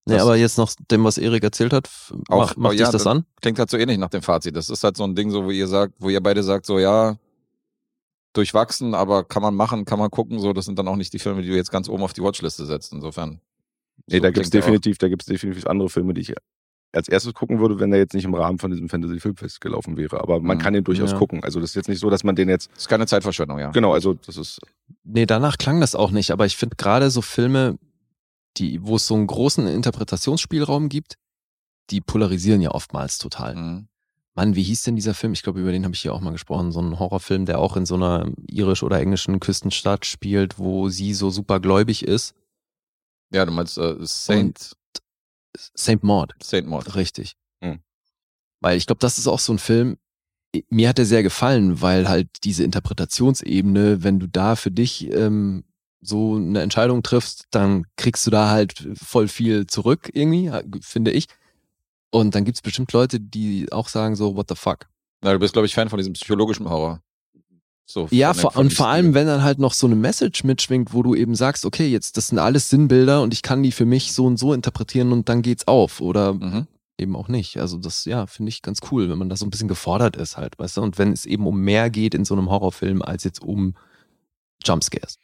[0.06, 1.88] Nee, aber jetzt noch dem, was Erik erzählt hat,
[2.30, 3.26] Auch- mach, macht oh ja, dich das das- an?
[3.42, 4.56] klingt halt so ähnlich nach dem Fazit.
[4.56, 6.80] Das ist halt so ein Ding, so wo ihr sagt, wo ihr beide sagt, so
[6.80, 7.18] ja,
[8.34, 10.40] durchwachsen, aber kann man machen, kann man gucken.
[10.40, 12.24] So, das sind dann auch nicht die Filme, die du jetzt ganz oben auf die
[12.24, 12.92] Watchliste setzt.
[12.94, 13.40] Insofern.
[14.08, 14.50] Nee, so da der auch.
[14.50, 16.34] definitiv, da gibt's definitiv andere Filme, die ich
[16.92, 19.96] als erstes gucken würde, wenn er jetzt nicht im Rahmen von diesem Fantasy Filmfest gelaufen
[19.98, 20.20] wäre.
[20.22, 20.62] Aber man Mhm.
[20.62, 21.18] kann ihn durchaus Ja.
[21.18, 21.44] gucken.
[21.44, 23.70] Also das ist jetzt nicht so, dass man den jetzt, Das ist keine Zeitverschwendung, ja.
[23.72, 24.60] genau, also das ist,
[25.04, 27.78] Nee, danach klang das auch nicht, aber ich finde gerade so Filme,
[28.58, 31.16] die, wo es so einen großen Interpretationsspielraum gibt,
[31.92, 33.56] die polarisieren ja oftmals total.
[33.56, 33.88] Mhm.
[34.36, 35.34] Mann, wie hieß denn dieser Film?
[35.34, 36.72] Ich glaube, über den habe ich hier auch mal gesprochen.
[36.72, 41.14] So ein Horrorfilm, der auch in so einer irisch- oder englischen Küstenstadt spielt, wo sie
[41.14, 42.34] so super gläubig ist.
[43.32, 44.76] Ja, du meinst äh, Saint,
[45.56, 46.34] Saint Maud.
[46.42, 46.96] Saint Maud.
[46.96, 47.36] Richtig.
[47.62, 47.80] Hm.
[48.62, 49.98] Weil ich glaube, das ist auch so ein Film,
[50.70, 55.64] mir hat der sehr gefallen, weil halt diese Interpretationsebene, wenn du da für dich ähm,
[56.02, 60.52] so eine Entscheidung triffst, dann kriegst du da halt voll viel zurück irgendwie,
[60.82, 61.28] finde ich.
[62.12, 64.88] Und dann gibt's bestimmt Leute, die auch sagen so, what the fuck.
[65.22, 67.02] Na, du bist, glaube ich, Fan von diesem psychologischen Horror.
[67.92, 71.02] So, Ja, vor, und vor allem, wenn dann halt noch so eine Message mitschwingt, wo
[71.02, 74.14] du eben sagst, okay, jetzt, das sind alles Sinnbilder und ich kann die für mich
[74.14, 76.00] so und so interpretieren und dann geht's auf.
[76.00, 76.68] Oder Mhm.
[77.00, 77.58] eben auch nicht.
[77.58, 80.38] Also das, ja, finde ich ganz cool, wenn man da so ein bisschen gefordert ist
[80.38, 80.82] halt, weißt du?
[80.82, 83.74] Und wenn es eben um mehr geht in so einem Horrorfilm als jetzt um
[84.64, 85.18] Jumpscares.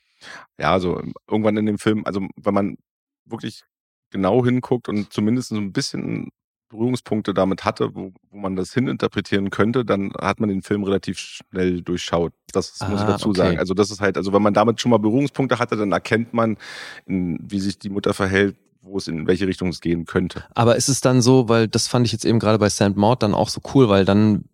[0.57, 2.77] ja, also irgendwann in dem Film, also wenn man
[3.25, 3.63] wirklich
[4.09, 6.29] genau hinguckt und zumindest so ein bisschen
[6.69, 11.17] Berührungspunkte damit hatte, wo, wo man das hininterpretieren könnte, dann hat man den Film relativ
[11.19, 12.33] schnell durchschaut.
[12.51, 13.37] Das muss ich Ah, dazu okay.
[13.37, 13.59] sagen.
[13.59, 16.57] Also das ist halt, also wenn man damit schon mal Berührungspunkte hatte, dann erkennt man,
[17.05, 20.43] in, wie sich die Mutter verhält, wo es in welche Richtung es gehen könnte.
[20.53, 23.23] Aber ist es dann so, weil das fand ich jetzt eben gerade bei Sand Maud
[23.23, 24.45] dann auch so cool, weil dann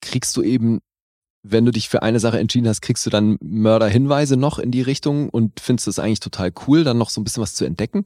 [0.00, 0.80] kriegst du eben,
[1.42, 4.82] wenn du dich für eine Sache entschieden hast, kriegst du dann Mörderhinweise noch in die
[4.82, 8.04] Richtung und findest es eigentlich total cool, dann noch so ein bisschen was zu entdecken?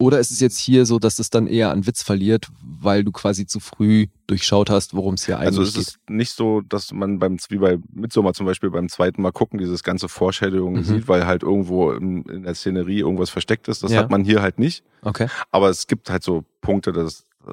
[0.00, 3.12] Oder ist es jetzt hier so, dass es dann eher an Witz verliert, weil du
[3.12, 5.82] quasi zu früh durchschaut hast, worum es hier eigentlich Also es geht?
[5.82, 9.58] ist nicht so, dass man beim, wie bei Midsommar zum Beispiel beim zweiten Mal gucken,
[9.58, 10.84] dieses ganze Foreshadowing Mhm.
[10.84, 13.82] sieht, weil halt irgendwo in, in der Szenerie irgendwas versteckt ist.
[13.82, 13.98] Das Ja.
[13.98, 14.82] hat man hier halt nicht.
[15.02, 15.26] Okay.
[15.50, 17.52] Aber es gibt halt so Punkte, dass, äh,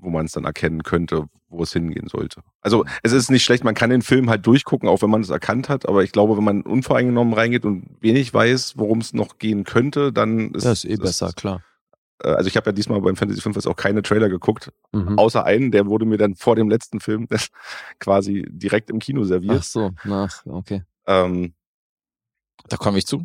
[0.00, 2.40] wo man es dann erkennen könnte, wo es hingehen sollte.
[2.62, 5.30] Also es ist nicht schlecht, man kann den Film halt durchgucken, auch wenn man es
[5.30, 5.88] erkannt hat.
[5.88, 10.12] Aber ich glaube, wenn man unvoreingenommen reingeht und wenig weiß, worum es noch gehen könnte,
[10.12, 11.62] dann ist Das ist eh besser, klar.
[12.22, 15.18] Äh, also ich habe ja diesmal beim Fantasy 5 jetzt auch keine Trailer geguckt, Mhm.
[15.18, 17.28] außer einen, der wurde mir dann vor dem letzten Film
[18.00, 19.64] quasi direkt im Kino Ach serviert.
[19.64, 20.82] so, nach, okay.
[21.06, 21.54] Ähm,
[22.68, 23.24] Da komme ich zu.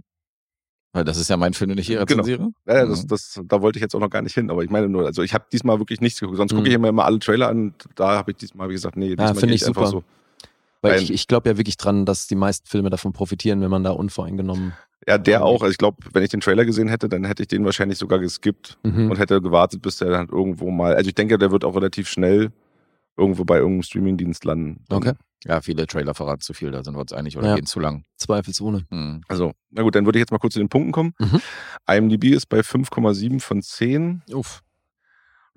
[0.94, 2.22] Weil das ist ja mein Film, den ich hier Genau.
[2.24, 2.52] rezensiere.
[2.68, 3.08] ja, das, Mhm.
[3.08, 5.22] das, da wollte ich jetzt auch noch gar nicht hin, aber ich meine nur, also
[5.24, 6.58] ich habe diesmal wirklich nichts geguckt, sonst Mhm.
[6.58, 7.74] gucke ich immer, immer alle Trailer an.
[7.96, 10.02] Da habe ich diesmal, wie gesagt, nee, diesmal finde gehe ich einfach super.
[10.02, 10.04] so.
[10.82, 13.70] Weil Ein- ich, ich glaube ja wirklich dran, dass die meisten Filme davon profitieren, wenn
[13.70, 14.74] man da unvoreingenommen.
[15.08, 15.62] Ja, der auch.
[15.62, 18.20] Also ich glaube, wenn ich den Trailer gesehen hätte, dann hätte ich den wahrscheinlich sogar
[18.20, 19.10] geskippt Mhm.
[19.12, 20.96] und hätte gewartet, bis der dann irgendwo mal.
[20.96, 22.52] Also ich denke, der wird auch relativ schnell
[23.18, 24.84] irgendwo bei irgendeinem Streamingdienst landen.
[24.90, 25.14] Okay.
[25.44, 27.56] Ja, viele Trailer verraten zu viel, da sind wir uns einig oder Ja.
[27.56, 28.06] gehen zu lang.
[28.18, 28.86] Zweifelsohne.
[28.92, 29.22] Mhm.
[29.28, 31.14] Also, na gut, dann würde ich jetzt mal kurz zu den Punkten kommen.
[31.20, 31.42] Mhm.
[31.90, 34.22] IMDb ist bei 5,7 von 10.
[34.32, 34.62] Uff.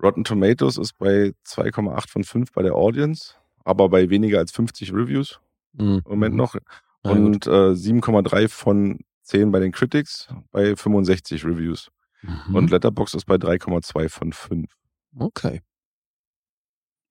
[0.01, 4.93] Rotten Tomatoes ist bei 2,8 von 5 bei der Audience, aber bei weniger als 50
[4.93, 5.39] Reviews
[5.73, 6.03] Mhm.
[6.05, 6.55] im Moment noch.
[6.55, 6.61] Ja,
[7.03, 7.11] gut.
[7.11, 11.89] Und äh, 7,3 von 10 bei den Critics bei 65 Reviews.
[12.21, 12.55] Mhm.
[12.55, 14.71] Und Letterboxd ist bei 3,2 von 5.
[15.19, 15.61] okay.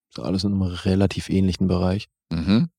[0.08, 2.08] Ist alles in einem relativ ähnlichen Bereich.
[2.30, 2.70] Mhm.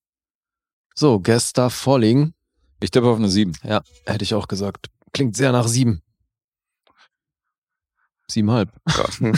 [0.96, 2.34] So, Guest Star Falling.
[2.82, 3.52] Ich tippe auf eine 7.
[3.64, 4.88] Ja, hätte ich auch gesagt.
[5.14, 6.02] Klingt sehr nach sieben.
[8.28, 8.72] Siebenhalb.
[8.88, 9.06] Ja.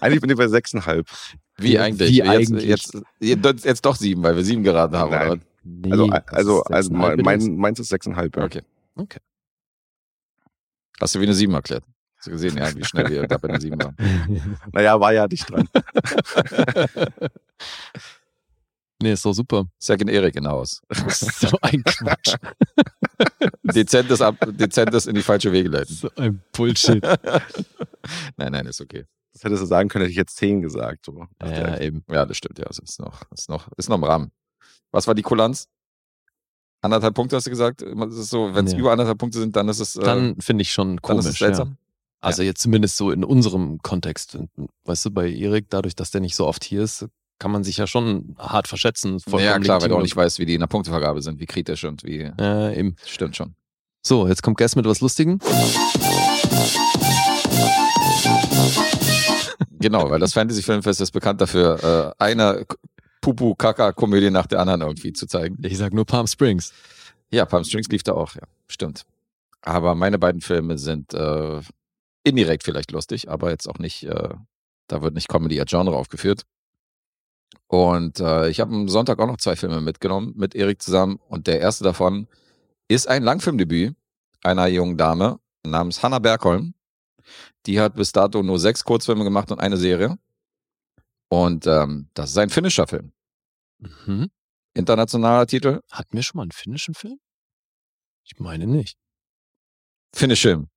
[0.00, 1.34] Eigentlich bin ich bei 6,5.
[1.58, 2.10] Wie eigentlich?
[2.10, 2.64] wie jetzt, eigentlich?
[2.64, 5.10] Jetzt, jetzt, jetzt doch 7, weil wir 7 geraten haben.
[5.10, 5.30] Nein.
[5.30, 5.40] Oder?
[5.64, 8.38] Nee, Also, also, ist also sechseinhalb mein, meins ist 6,5.
[8.38, 8.44] Ja.
[8.44, 8.62] Okay.
[8.96, 9.20] Okay.
[11.00, 11.84] Hast du wie eine 7 erklärt?
[12.16, 13.96] Hast du gesehen, ja, wie schnell wir da bei einer 7 waren?
[14.72, 15.68] Naja, war ja dicht dran.
[19.02, 19.66] nee, ist doch super.
[19.78, 20.82] Second Erik in Haus.
[20.90, 22.36] so ein Quatsch.
[23.62, 25.94] Dezentes, ab, dezentes in die falsche Wege leiten.
[25.94, 27.02] So ein Bullshit.
[28.36, 29.04] Nein, nein, ist okay.
[29.32, 31.06] Das hättest du sagen können, hätte ich jetzt 10 gesagt.
[31.06, 31.26] So.
[31.42, 32.04] ja, eben.
[32.10, 32.66] Ja, das stimmt, ja.
[32.68, 34.30] Es ist noch, ist noch, ist noch im Rahmen.
[34.90, 35.68] Was war die Kulanz?
[36.82, 37.80] Anderthalb Punkte hast du gesagt?
[37.82, 38.78] Es ist so, wenn es Ja.
[38.78, 41.38] über anderthalb Punkte sind, dann ist es, äh, Dann finde ich schon komisch.
[41.38, 41.76] seltsam.
[42.20, 44.38] Also jetzt zumindest so in unserem Kontext.
[44.84, 47.06] Weißt du, bei Erik, dadurch, dass der nicht so oft hier ist,
[47.38, 49.18] kann man sich ja schon hart verschätzen.
[49.38, 51.84] ja, klar, weil du auch nicht weißt, wie die in der Punktevergabe sind, wie kritisch
[51.84, 52.30] und wie.
[52.38, 52.96] Äh, eben.
[53.04, 53.54] Stimmt schon.
[54.04, 55.38] So, jetzt kommt Guess mit was Lustigem.
[59.82, 62.64] Genau, weil das Fantasy-Filmfest ist bekannt dafür, äh, eine
[63.20, 65.58] Pupu-Kaka-Komödie nach der anderen irgendwie zu zeigen.
[65.62, 66.72] Ich sag nur Palm Springs.
[67.30, 69.04] Ja, Palm Strings lief da auch, ja, stimmt.
[69.62, 71.60] Aber meine beiden Filme sind äh,
[72.24, 74.28] indirekt vielleicht lustig, aber jetzt auch nicht, äh,
[74.88, 76.44] da wird nicht Comedy als Genre aufgeführt.
[77.68, 81.46] Und äh, ich habe am Sonntag auch noch zwei Filme mitgenommen mit Erik zusammen und
[81.46, 82.28] der erste davon
[82.88, 83.94] ist ein Langfilmdebüt
[84.42, 86.74] einer jungen Dame namens Hannah Bergholm.
[87.66, 90.18] Die hat bis dato nur sechs Kurzfilme gemacht und eine Serie.
[91.28, 93.12] Und ähm, das ist ein finnischer Film.
[93.78, 94.30] Mhm.
[94.74, 97.18] Internationaler Titel, Hatten wir schon mal einen finnischen Film?
[98.24, 98.96] Ich meine nicht.
[100.14, 100.68] Finnischfilm.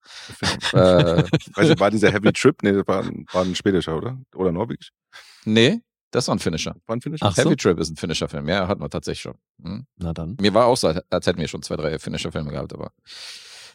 [0.72, 1.24] äh,
[1.54, 2.56] Weiß nicht, war dieser Heavy Trip?
[2.64, 4.18] Nee, das war ein, war ein schwedischer, oder?
[4.34, 4.92] Oder norwegisch?
[5.44, 5.82] nee,
[6.12, 6.76] das war ein finnischer.
[6.86, 7.26] War ein finnischer?
[7.26, 7.44] Ach so.
[7.44, 8.48] Heavy Trip ist ein finnischer Film.
[8.48, 9.36] Ja, hatten wir tatsächlich schon.
[9.62, 9.86] Hm.
[9.98, 10.38] Na dann.
[10.40, 12.94] Mir war auch so, als hätten wir schon zwei, drei finnische Filme gehabt, aber.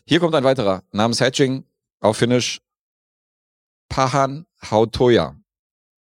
[0.06, 0.82] Hier kommt ein weiterer.
[0.92, 1.64] Namens Hatching,
[2.01, 2.61] auf Finnisch.
[3.88, 5.36] Pahan Hautoja.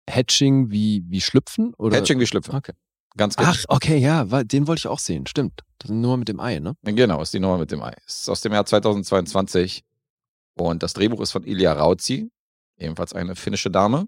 [0.09, 1.73] Hatching wie, wie Schlüpfen?
[1.75, 1.97] Oder?
[1.97, 2.53] Hatching wie Schlüpfer.
[2.53, 2.73] Okay.
[3.17, 3.49] Ganz genau.
[3.51, 5.27] Ach, okay, ja, den wollte ich auch sehen.
[5.27, 5.61] Stimmt.
[5.79, 6.75] Das ist nur mit dem Ei, ne?
[6.83, 7.93] Genau, ist die Nummer mit dem Ei.
[8.05, 9.83] Ist aus dem Jahr 2022.
[10.55, 12.31] Und das Drehbuch ist von Ilja Rauzi,
[12.77, 14.07] ebenfalls eine finnische Dame.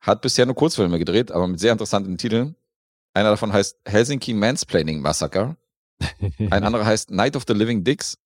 [0.00, 2.56] Hat bisher nur Kurzfilme gedreht, aber mit sehr interessanten Titeln.
[3.14, 5.56] Einer davon heißt Helsinki Mansplaining Massacre.
[6.50, 8.18] Ein anderer heißt Night of the Living Dicks.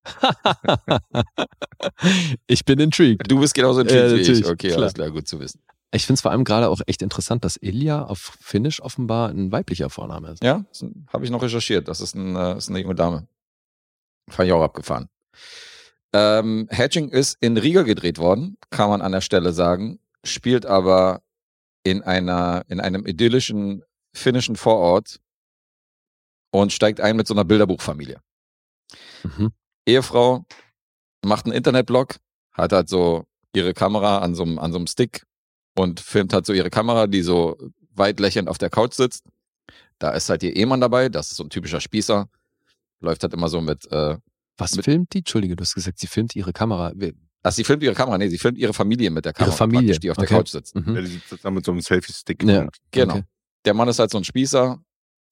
[2.46, 3.30] ich bin intrigued.
[3.30, 4.46] Du bist genauso intrigued wie ich.
[4.46, 4.80] Okay, klar.
[4.80, 5.60] alles klar, gut zu wissen.
[5.94, 9.52] Ich finde es vor allem gerade auch echt interessant, dass Ilja auf Finnisch offenbar ein
[9.52, 10.42] weiblicher Vorname ist.
[10.42, 10.64] Ja,
[11.12, 11.86] habe ich noch recherchiert.
[11.86, 13.26] Das ist, ein, äh, ist eine junge Dame.
[14.28, 15.08] Fand ich auch abgefahren.
[16.14, 21.22] Ähm, Hatching ist in Riga gedreht worden, kann man an der Stelle sagen, spielt aber
[21.84, 23.82] in einer, in einem idyllischen
[24.14, 25.20] finnischen Vorort
[26.52, 28.20] und steigt ein mit so einer Bilderbuchfamilie.
[29.24, 29.50] Mhm.
[29.86, 30.44] Ehefrau
[31.24, 32.16] macht einen Internetblog,
[32.52, 33.24] hat halt so
[33.54, 35.24] ihre Kamera an so einem, an so einem Stick
[35.76, 37.56] und filmt halt so ihre Kamera, die so
[37.94, 39.24] weit lächelnd auf der Couch sitzt.
[39.98, 42.28] Da ist halt ihr Ehemann dabei, das ist so ein typischer Spießer.
[43.00, 44.16] Läuft halt immer so mit, äh,
[44.58, 45.18] Was Mit- filmt die?
[45.18, 46.92] Entschuldige, du hast gesagt, sie filmt ihre Kamera.
[47.42, 50.00] Also sie filmt ihre Kamera, nee, sie filmt ihre Familie mit der Kamera, Familie, praktisch,
[50.00, 50.26] die auf okay.
[50.28, 50.74] der Couch sitzt.
[50.76, 50.94] Mhm.
[50.94, 52.42] Ja, die sitzt da mit so einem Selfie-Stick.
[52.44, 52.68] Ja.
[52.90, 53.14] Genau.
[53.14, 53.24] Okay.
[53.64, 54.80] Der Mann ist halt so ein Spießer,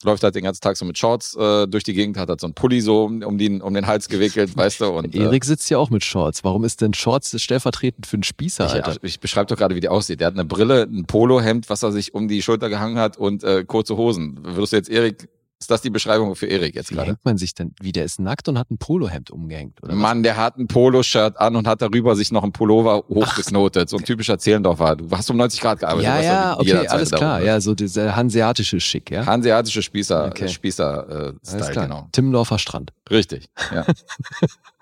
[0.03, 2.47] läuft halt den ganzen Tag so mit Shorts äh, durch die Gegend, hat halt so
[2.47, 5.45] einen Pulli so um, um, den, um den Hals gewickelt, weißt du, und äh, Erik
[5.45, 6.43] sitzt ja auch mit Shorts.
[6.45, 8.97] Warum ist denn Shorts stellvertretend für einen Spießer, Ich, Alter?
[9.03, 10.21] ich, beschreibe doch gerade, wie der aussieht.
[10.21, 13.45] Der hat eine Brille, ein Polohemd, was er sich um die Schulter gehangen hat und
[13.45, 14.39] äh, kurze Hosen.
[14.43, 15.29] Würdest du jetzt Erik,
[15.61, 17.09] ist das die Beschreibung für Erik jetzt Wie gerade?
[17.09, 17.75] hängt man sich denn?
[17.83, 19.99] Wie, der ist nackt und hat ein Polohemd umgehängt, oder was?
[19.99, 23.91] Mann, der hat ein Poloshirt an und hat darüber sich noch ein Pullover hochgeknotet.
[23.91, 24.97] So ein typischer Zehlendorfer.
[24.97, 26.05] Du hast um 90 Grad gearbeitet.
[26.05, 27.21] ja, ja, wie okay, alles klar.
[27.33, 29.27] darum Ja, so dieser hanseatische Schick, ja?
[29.27, 30.49] Hanseatische Spießer, Okay.
[30.49, 32.09] Spießer äh, Style, genau.
[32.13, 32.93] Timmendorfer Strand.
[33.11, 33.85] Richtig, ja.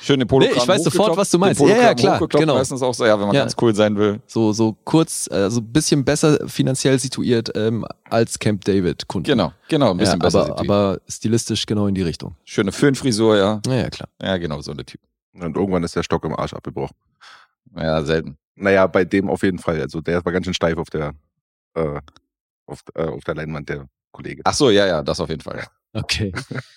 [0.00, 1.60] Schön den Polo Nee, ich weiß sofort, was du meinst.
[1.60, 2.54] Ja, ja, klar, genau.
[2.54, 3.42] Meistens auch so, ja, wenn man Ja.
[3.42, 4.20] ganz cool sein will.
[4.26, 9.26] So, so kurz, also ein bisschen besser finanziell situiert ähm, als Camp David Kunden.
[9.26, 10.38] Genau, genau, ein bisschen ja, besser.
[10.40, 10.70] aber, situiert.
[10.70, 12.36] aber stilistisch genau in die Richtung.
[12.44, 13.60] Schöne Föhnfrisur, ja.
[13.66, 14.08] Ja, ja, klar.
[14.22, 15.00] Ja, genau, so eine Typ.
[15.34, 16.96] Und irgendwann ist der Stock im Arsch abgebrochen.
[17.76, 18.38] Ja, selten.
[18.54, 19.80] Naja, bei dem auf jeden Fall.
[19.80, 21.12] Also der war ganz schön steif auf der,
[21.74, 22.00] äh,
[22.66, 24.42] auf, äh, auf der Leinwand, der Kollege.
[24.44, 25.64] Ach so, ja, ja, das auf jeden Fall.
[25.92, 26.32] Okay.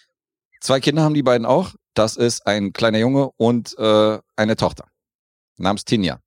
[0.61, 1.71] Zwei Kinder haben die beiden auch.
[1.93, 4.85] Das ist ein kleiner Junge und äh, eine Tochter.
[5.57, 6.19] Namens Tinja.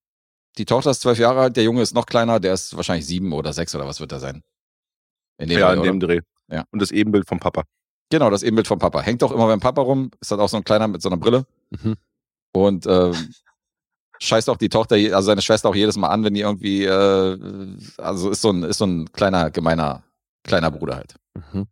[0.58, 3.32] Die Tochter ist zwölf Jahre alt, der Junge ist noch kleiner, der ist wahrscheinlich sieben
[3.32, 4.42] oder sechs oder was wird er sein?
[5.38, 6.00] In dem ja, Fall, in dem?
[6.00, 6.20] Dreh.
[6.48, 6.64] Ja.
[6.70, 7.64] Und das Ebenbild vom Papa.
[8.10, 9.00] Genau, das Ebenbild vom Papa.
[9.00, 11.16] Hängt auch immer beim Papa rum, ist halt auch so ein kleiner mit so einer
[11.16, 11.46] Brille.
[11.70, 11.96] Mhm.
[12.52, 13.34] Und ähm,
[14.20, 17.76] scheißt auch die Tochter, also seine Schwester auch jedes Mal an, wenn die irgendwie, äh,
[17.98, 20.04] also ist so ein, ist so ein kleiner, gemeiner,
[20.44, 21.16] kleiner Bruder halt.
[21.34, 21.66] Mhm.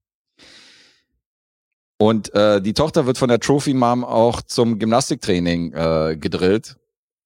[2.03, 6.77] Und äh, die Tochter wird von der Trophy Mom auch zum Gymnastiktraining äh, gedrillt,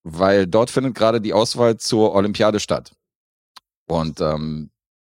[0.02, 2.92] weil dort findet gerade die Auswahl zur Olympiade statt.
[3.86, 4.68] Und ähm,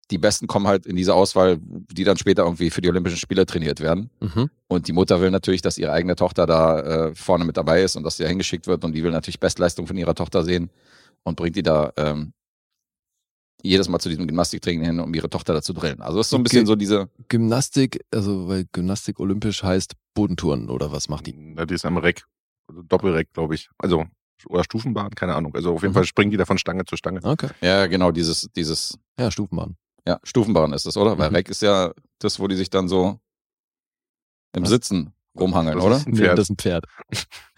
[0.09, 3.45] die Besten kommen halt in diese Auswahl, die dann später irgendwie für die Olympischen Spiele
[3.45, 4.09] trainiert werden.
[4.21, 4.49] Mhm.
[4.69, 7.97] Und die Mutter will natürlich, dass ihre eigene Tochter da äh, vorne mit dabei ist
[7.97, 8.85] und dass sie da hingeschickt wird.
[8.85, 10.69] Und die will natürlich Bestleistung von ihrer Tochter sehen
[11.23, 12.31] und bringt die da ähm,
[13.63, 16.01] jedes Mal zu diesem Gymnastiktraining hin, um ihre Tochter da zu drillen.
[16.01, 16.67] Also ist so ein bisschen Okay.
[16.67, 21.33] so diese, Gymnastik, also weil Gymnastik olympisch heißt Bodentouren oder was macht die?
[21.35, 22.23] Na, die ist am Reck.
[22.67, 23.69] Also Doppelreck, glaube ich.
[23.77, 24.05] Also,
[24.47, 25.55] oder Stufenbahn, keine Ahnung.
[25.55, 25.95] Also auf jeden Mhm.
[25.95, 27.19] Fall springen die da von Stange zu Stange.
[27.23, 27.49] Okay.
[27.61, 29.75] ja genau, dieses, dieses Ja, Stufenbahn.
[30.07, 31.17] Ja, Stufenbahn ist es, oder?
[31.17, 31.35] Weil Mhm.
[31.37, 33.19] Reck ist ja das, wo die sich dann so
[34.55, 34.69] im Was?
[34.69, 35.95] Sitzen rumhangeln, Das oder?
[35.97, 36.85] ist ein Nee, das ist ein Pferd.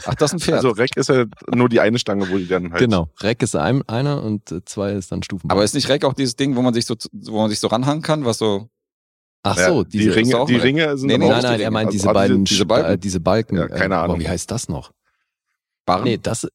[0.05, 0.57] Ach, das ist ein Pferd.
[0.57, 2.79] Also Reck ist ja nur die eine Stange, wo die dann halt.
[2.81, 3.09] Genau.
[3.21, 5.49] Reck ist ein, einer und äh, zwei ist dann Stufen.
[5.49, 7.67] aber ist nicht Reck auch dieses Ding, wo man sich so, wo man sich so
[7.67, 8.69] ranhangen kann, was so,
[9.43, 10.55] Ach Ja, so, die diese, ist Ringe, auch die.
[10.57, 12.91] Ringe sind Nee, nee, Nein, die nein, er meint Also, diese beiden, diese Balken?
[12.91, 13.55] äh, diese Balken.
[13.55, 14.15] Ja, keine äh, Ahnung.
[14.15, 14.91] Aber wie heißt das noch?
[15.85, 16.03] Barren?
[16.03, 16.45] Nee, das,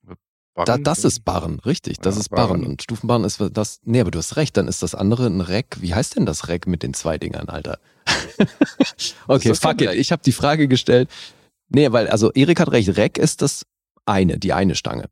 [0.55, 0.67] Barren?
[0.67, 1.99] da, das ist Barren, richtig.
[1.99, 2.61] Das Ja, ist Barren.
[2.61, 2.67] Barren.
[2.67, 3.81] Und Stufenbarren ist das.
[3.85, 5.77] Nee, aber du hast recht, dann ist das andere ein Reck.
[5.81, 7.79] Wie heißt denn das Reck mit den zwei Dingern, Alter?
[9.29, 9.93] okay, fuck it.
[9.95, 11.11] Ich habe die Frage gestellt.
[11.69, 13.67] Nee, weil, also Erik hat recht, Reck ist das
[14.07, 15.09] eine, die eine Stange.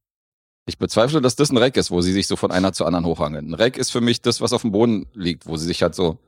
[0.66, 3.04] Ich bezweifle, dass das ein Reck ist, wo sie sich so von einer zur anderen
[3.04, 3.48] hochhangeln.
[3.50, 5.96] Ein Reck ist für mich das, was auf dem Boden liegt, wo sie sich halt
[5.96, 6.18] so,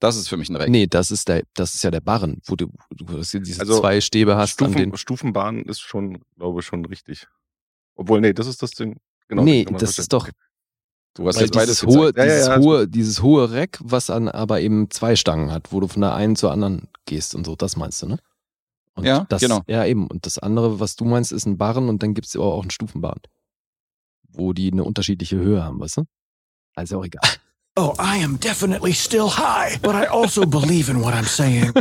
[0.00, 0.68] das ist für mich ein Reck.
[0.68, 4.02] Nee, das ist der, das ist ja der Barren, wo du, du diese Also, zwei
[4.02, 4.88] Stäbe hast an den.
[4.88, 7.26] Stufen, Stufenbahn ist schon, glaube ich, schon richtig.
[8.00, 8.96] Obwohl, nee, das ist das Ding.
[9.28, 10.02] Genau, nee, das verstehen.
[10.02, 10.28] ist doch.
[11.14, 12.16] Du hast jetzt beides dieses hohe, gezeigt.
[12.18, 15.70] Ja, ja, dieses ja, hohe, dieses hohe Reck, was an aber eben zwei Stangen hat,
[15.70, 18.18] wo du von der einen zur anderen gehst und so, das meinst du, ne?
[18.94, 19.60] Und Ja, das, genau.
[19.66, 20.06] Ja, eben.
[20.06, 22.70] Und das andere, was du meinst, ist ein Barren und dann gibt's aber auch einen
[22.70, 23.20] Stufenbarren.
[24.30, 26.04] Wo die eine unterschiedliche Höhe haben, weißt du?
[26.74, 27.28] Also auch egal.
[27.76, 31.72] Oh, I am definitely still high, but I also believe in what I'm saying.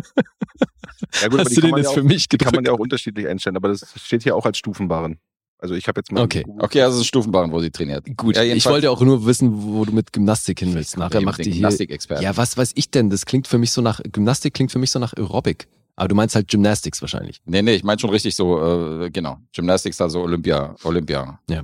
[1.21, 2.37] Ja, gut, aber Hast die du kann den man jetzt ja auch, für mich die
[2.37, 2.67] kann man gedrückt?
[2.67, 5.19] ja auch unterschiedlich einstellen, aber das steht hier auch als Stufenbarren.
[5.61, 6.23] Also ich habe jetzt mal.
[6.23, 6.45] Okay.
[6.59, 8.05] Okay, also es ist Stufenbarren, wo sie trainiert.
[8.15, 10.97] Gut, Ja, ich wollte auch nur wissen, wo du mit Gymnastik hin willst.
[10.97, 11.53] Nachher macht die hier.
[11.53, 12.23] Gymnastikexperten.
[12.23, 13.09] Ja, was weiß ich denn?
[13.09, 15.67] Das klingt für mich so nach, Gymnastik klingt für mich so nach Aerobic.
[15.97, 17.41] Aber du meinst halt Gymnastics wahrscheinlich.
[17.45, 19.37] Nee, nee, ich meine schon richtig so, äh, genau.
[19.53, 21.39] Gymnastics, also Olympia, Olympia.
[21.49, 21.63] Ja.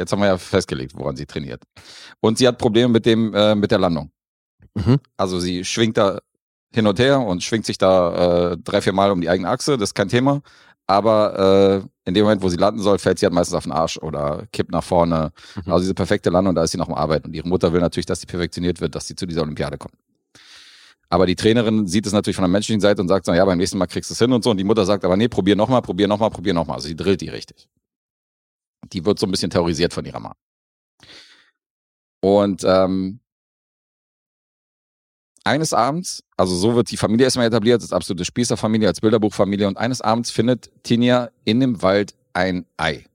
[0.00, 1.62] Jetzt haben wir ja festgelegt, woran sie trainiert.
[2.20, 4.10] Und sie hat Probleme mit dem, äh, mit der Landung.
[4.74, 4.98] Mhm.
[5.18, 6.20] Also sie schwingt da
[6.72, 9.76] hin und her und schwingt sich da äh, drei, vier Mal um die eigene Achse,
[9.76, 10.40] das ist kein Thema.
[10.86, 13.72] Aber äh, in dem Moment, wo sie landen soll, fällt sie halt meistens auf den
[13.72, 15.32] Arsch oder kippt nach vorne.
[15.54, 15.72] Mhm.
[15.72, 17.28] Also diese perfekte Landung, da ist sie noch am Arbeiten.
[17.28, 19.94] Und ihre Mutter will natürlich, dass sie perfektioniert wird, dass sie zu dieser Olympiade kommt.
[21.08, 23.58] Aber die Trainerin sieht es natürlich von der menschlichen Seite und sagt so, ja, beim
[23.58, 24.50] nächsten Mal kriegst du es hin und so.
[24.50, 26.76] Und die Mutter sagt aber, nee, probier nochmal, probier nochmal, probier nochmal.
[26.76, 27.68] Also sie drillt die richtig.
[28.92, 30.34] Die wird so ein bisschen terrorisiert von ihrer Mama.
[32.20, 33.20] Und ähm,
[35.44, 39.66] eines Abends, also so wird die Familie erstmal etabliert, das ist absolute Spießerfamilie als Bilderbuchfamilie.
[39.66, 43.06] Und eines Abends findet Tinja in dem Wald ein Ei.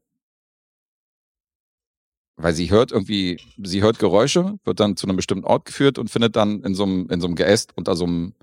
[2.35, 6.09] Weil sie hört irgendwie, sie hört Geräusche, wird dann zu einem bestimmten Ort geführt und
[6.09, 8.33] findet dann in so einem, in so einem Geäst unter so einem,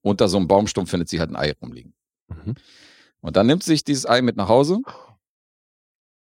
[0.00, 1.92] unter so einem Baumstumpf findet sie halt ein Ei rumliegen.
[2.28, 2.54] Mhm.
[3.20, 4.80] Und dann nimmt sie sich dieses Ei mit nach Hause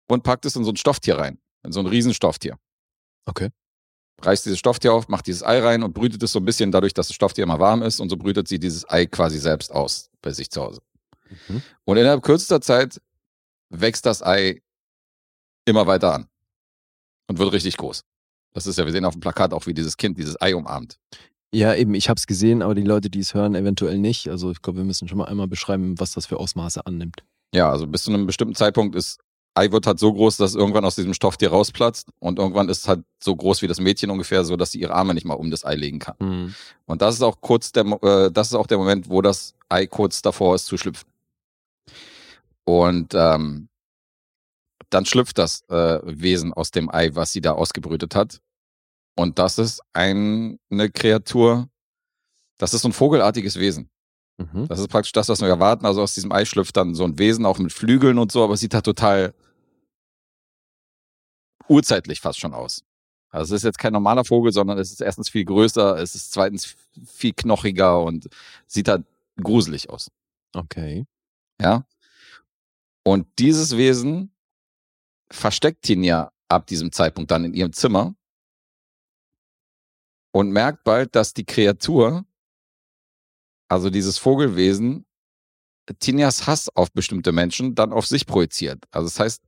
[0.09, 1.39] und packt es in so ein Stofftier rein.
[1.65, 2.57] In so ein Riesenstofftier.
[3.25, 3.51] Okay.
[4.25, 6.95] Reißt dieses Stofftier auf, macht dieses Ei rein und brütet es so ein bisschen dadurch,
[6.95, 10.11] dass das Stofftier immer warm ist und so brütet sie dieses Ei quasi selbst aus
[10.21, 10.81] bei sich zu Hause.
[11.49, 11.63] Mhm.
[11.85, 13.01] Und innerhalb kürzester Zeit
[13.71, 14.63] wächst das Ei
[15.65, 16.29] immer weiter an
[17.29, 18.03] und wird richtig groß.
[18.53, 20.99] Das ist ja, wir sehen auf dem Plakat auch, wie dieses Kind dieses Ei umarmt.
[21.55, 24.29] Ja, eben, ich habe es gesehen, aber die Leute, die es hören, eventuell nicht.
[24.29, 27.25] Also ich glaube, wir müssen schon mal einmal beschreiben, was das für Ausmaße annimmt.
[27.55, 29.21] Ja, also bis zu einem bestimmten Zeitpunkt ist
[29.55, 32.89] Ei wird halt so groß, dass irgendwann aus diesem Stofftier rausplatzt und irgendwann ist es
[32.89, 35.51] halt so groß wie das Mädchen ungefähr, so dass sie ihre Arme nicht mal um
[35.51, 36.17] das Ei legen kann.
[36.21, 36.55] Mhm.
[36.87, 39.87] Und das ist auch kurz der, äh, das ist auch der Moment, wo das Ei
[39.87, 41.09] kurz davor ist zu schlüpfen.
[42.65, 43.69] Und ähm,
[44.89, 48.41] dann schlüpft das äh, Wesen aus dem Ei, was sie da ausgebrütet hat.
[49.17, 51.69] Und das ist ein, eine Kreatur,
[52.59, 53.91] das ist so ein vogelartiges Wesen.
[54.39, 54.67] Mhm.
[54.69, 55.85] Das ist praktisch das, was wir erwarten.
[55.85, 58.55] Also aus diesem Ei schlüpft dann so ein Wesen, auch mit Flügeln und so, aber
[58.55, 59.35] es sieht halt total
[61.73, 62.85] urzeitlich fast schon aus.
[63.31, 66.33] Also es ist jetzt kein normaler Vogel, sondern es ist erstens viel größer, es ist
[66.33, 68.29] zweitens viel knochiger und
[68.67, 69.07] sieht halt
[69.43, 70.11] gruselig aus.
[70.55, 71.07] Okay.
[71.61, 71.87] Ja.
[73.05, 74.31] Und dieses Wesen
[75.31, 78.15] versteckt ihn ja ab diesem Zeitpunkt dann in ihrem Zimmer
[80.33, 82.27] und merkt bald, dass die Kreatur,
[83.69, 85.07] also dieses Vogelwesen,
[85.99, 88.85] Tinjas Hass auf bestimmte Menschen dann auf sich projiziert.
[88.91, 89.43] Also das heißt,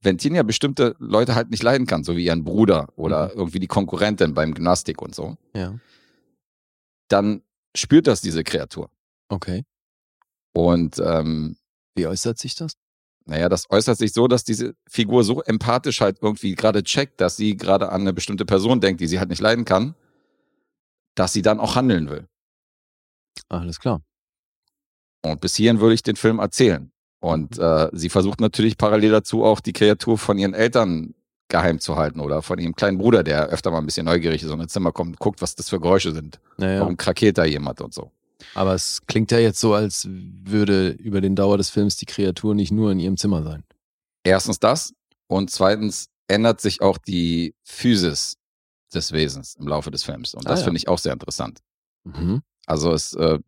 [0.00, 3.66] wenn Tinja bestimmte Leute halt nicht leiden kann, so wie ihren Bruder oder irgendwie die
[3.66, 5.78] Konkurrentin beim Gymnastik und so, Ja.
[7.08, 7.42] dann
[7.76, 8.90] spürt das diese Kreatur.
[9.28, 9.64] Okay.
[10.54, 11.56] Und ähm,
[11.94, 12.72] Wie äußert sich das?
[13.26, 17.36] Naja, das äußert sich so, dass diese Figur so empathisch halt irgendwie gerade checkt, dass
[17.36, 19.94] sie gerade an eine bestimmte Person denkt, die sie halt nicht leiden kann,
[21.14, 22.26] dass sie dann auch handeln will.
[23.48, 24.00] Alles klar.
[25.22, 26.90] Und bis hierhin würde ich den Film erzählen.
[27.20, 31.14] Und äh, sie versucht natürlich parallel dazu auch die Kreatur von ihren Eltern
[31.48, 34.50] geheim zu halten oder von ihrem kleinen Bruder, der öfter mal ein bisschen neugierig ist
[34.50, 36.40] und ins Zimmer kommt und guckt, was das für Geräusche sind.
[36.58, 36.80] Naja.
[36.80, 38.12] Warum krakeelt da jemand und so.
[38.54, 42.54] Aber es klingt ja jetzt so, als würde über den Dauer des Films die Kreatur
[42.54, 43.64] nicht nur in ihrem Zimmer sein.
[44.24, 44.92] Erstens das
[45.26, 48.34] und zweitens ändert sich auch die Physis
[48.94, 50.34] des Wesens im Laufe des Films.
[50.34, 50.64] Und Ah, das ja.
[50.64, 51.60] finde ich auch sehr interessant.
[52.04, 52.42] Mhm.
[52.66, 53.38] Also es, äh,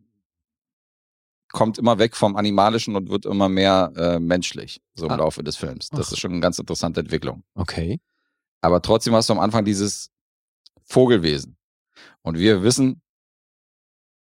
[1.52, 5.16] kommt immer weg vom Animalischen und wird immer mehr äh, menschlich, so im Ah.
[5.16, 5.88] Laufe des Films.
[5.90, 6.12] Das Ach.
[6.12, 7.42] ist schon eine ganz interessante Entwicklung.
[7.54, 8.00] Okay.
[8.60, 10.10] Aber trotzdem hast du am Anfang dieses
[10.84, 11.56] Vogelwesen.
[12.22, 13.00] Und wir wissen,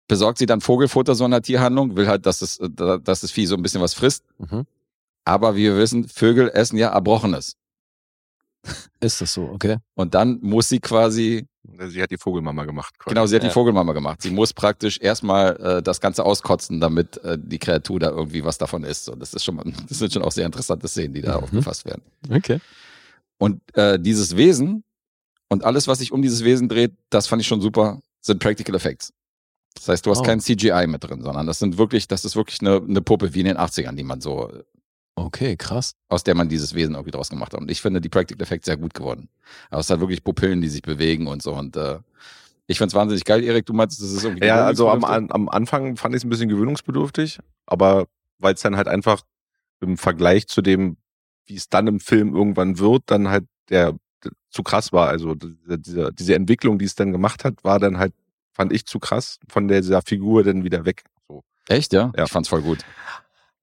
[0.07, 3.21] besorgt sie dann Vogelfutter so in der Tierhandlung, will halt, dass das, äh, da- dass
[3.21, 4.23] das Vieh so ein bisschen was frisst.
[4.37, 4.65] Mhm.
[5.23, 7.55] Aber wir wissen, Vögel essen ja Erbrochenes.
[8.99, 9.77] Ist das so, okay.
[9.95, 11.47] Und dann muss sie quasi,
[11.89, 12.97] Sie hat die Vogelmama gemacht.
[12.99, 13.13] Quasi.
[13.13, 13.49] genau, sie hat Ja.
[13.49, 14.21] die Vogelmama gemacht.
[14.21, 18.57] Sie muss praktisch erstmal äh, das Ganze auskotzen, damit äh, die Kreatur da irgendwie was
[18.57, 19.09] davon isst.
[19.09, 21.43] Und das ist schon, mal- das sind schon auch sehr interessante Szenen, die da Mhm.
[21.43, 22.01] aufgefasst werden.
[22.29, 22.59] Okay.
[23.37, 24.83] Und äh, dieses Wesen
[25.49, 28.75] und alles, was sich um dieses Wesen dreht, das fand ich schon super, sind Practical
[28.75, 29.11] Effects.
[29.75, 30.23] Das heißt, du hast Oh.
[30.23, 33.41] kein CGI mit drin, sondern das sind wirklich, das ist wirklich eine, eine Puppe wie
[33.41, 34.49] in den 80ern, die man so,
[35.15, 35.95] Okay, krass.
[36.09, 37.61] aus der man dieses Wesen irgendwie draus gemacht hat.
[37.61, 39.29] Und ich finde die Practical Effects sehr gut geworden.
[39.69, 41.53] Aber es hat wirklich Pupillen, die sich bewegen und so.
[41.53, 41.99] Und äh,
[42.67, 43.65] ich find's wahnsinnig geil, Erik.
[43.65, 46.49] Du meinst, das ist irgendwie Ja, also am, am Anfang fand ich es ein bisschen
[46.49, 48.07] gewöhnungsbedürftig, aber
[48.39, 49.21] weil es dann halt einfach
[49.79, 50.97] im Vergleich zu dem,
[51.45, 53.93] wie es dann im Film irgendwann wird, dann halt der,
[54.23, 55.09] der zu krass war.
[55.09, 58.13] Also diese, diese, diese Entwicklung, die es dann gemacht hat, war dann halt,
[58.51, 61.03] fand ich zu krass von der, dieser Figur dann wieder weg.
[61.27, 61.43] So.
[61.69, 62.11] Echt, ja?
[62.17, 62.25] Ja.
[62.25, 62.79] Ich fand's voll gut.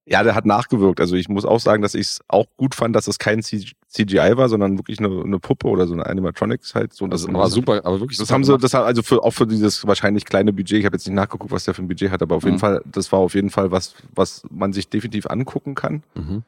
[0.05, 0.99] Ja, der hat nachgewirkt.
[0.99, 4.35] Also ich muss auch sagen, dass ich es auch gut fand, dass es kein CGI
[4.35, 6.91] war, sondern wirklich eine, eine Puppe oder so eine Animatronics halt.
[6.93, 8.63] So, Das das war super, aber wirklich Das super haben sie, gemacht.
[8.65, 11.51] das hat also für, auch für dieses wahrscheinlich kleine Budget, ich habe jetzt nicht nachgeguckt,
[11.53, 12.59] was der für ein Budget hat, aber auf jeden Mhm.
[12.59, 16.03] Fall, das war auf jeden Fall was, was man sich definitiv angucken kann.
[16.15, 16.43] Mhm.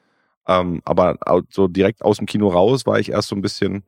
[0.47, 1.15] Ähm, aber
[1.49, 3.83] so direkt aus dem Kino raus war ich erst so ein bisschen,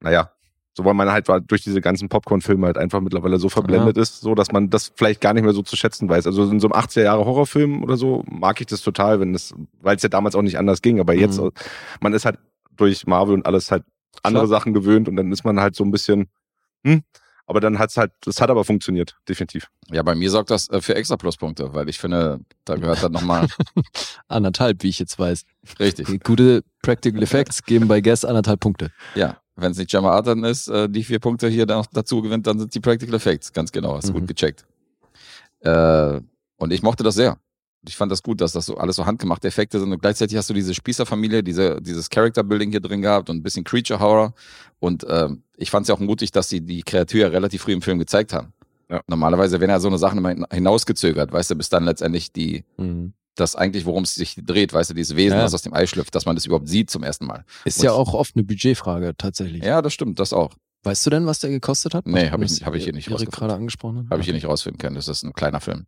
[0.00, 0.30] naja,
[0.74, 4.20] so weil man halt war durch diese ganzen Popcorn-Filme halt einfach mittlerweile so verblendet ist,
[4.20, 6.26] so dass man das vielleicht gar nicht mehr so zu schätzen weiß.
[6.26, 9.52] Also in so einem 80er Jahre Horrorfilm oder so mag ich das total, wenn das,
[9.80, 11.50] weil es ja damals auch nicht anders ging, aber jetzt, Mhm.
[12.00, 12.38] man ist halt
[12.76, 13.82] durch Marvel und alles halt
[14.22, 14.58] andere Klar.
[14.60, 16.28] Sachen gewöhnt und dann ist man halt so ein bisschen,
[16.84, 17.02] hm,
[17.46, 19.68] aber dann hat's halt, das hat aber funktioniert, definitiv.
[19.90, 23.10] Ja, bei mir sorgt das äh, für extra Pluspunkte, weil ich finde, da gehört dann
[23.12, 23.48] nochmal
[24.28, 25.44] Anderthalb, wie ich jetzt weiß.
[25.78, 26.22] richtig.
[26.22, 28.90] Gute Practical Effects geben bei Guess anderthalb Punkte.
[29.14, 32.22] Ja, wenn es nicht Gemma Arterton ist, äh, die vier Punkte hier dann noch dazu
[32.22, 33.52] gewinnt, dann sind die Practical Effects.
[33.52, 34.14] Ganz genau, hast Mhm.
[34.14, 34.64] gut gecheckt.
[35.60, 36.20] Äh,
[36.56, 37.38] und ich mochte das sehr.
[37.86, 40.50] Ich fand das gut, dass das so alles so handgemachte Effekte sind und gleichzeitig hast
[40.50, 44.34] du diese Spießerfamilie, diese, dieses Character Building hier drin gehabt und ein bisschen Creature Horror
[44.80, 47.72] und ähm, ich fand es ja auch mutig, dass sie die Kreatur ja relativ früh
[47.72, 48.52] im Film gezeigt haben.
[48.90, 49.00] Ja.
[49.06, 52.64] Normalerweise werden ja so eine Sachen immer hin- hinausgezögert, weißt du, bis dann letztendlich die,
[52.76, 53.14] Mhm.
[53.36, 55.44] Das eigentlich, worum es sich dreht, weißt du, dieses Wesen, Ja.
[55.44, 57.44] was aus dem Ei schlüpft, dass man das überhaupt sieht zum ersten Mal.
[57.64, 59.62] Ist Und- ja auch oft eine Budgetfrage tatsächlich.
[59.64, 60.54] Ja, das stimmt, das auch.
[60.82, 62.06] Weißt du denn, was der gekostet hat?
[62.06, 64.08] Nee, hab ich hab ich hier nicht Erik gerade angesprochen?
[64.10, 64.96] Habe ich hier nicht rausfinden können.
[64.96, 65.86] Das ist ein kleiner Film.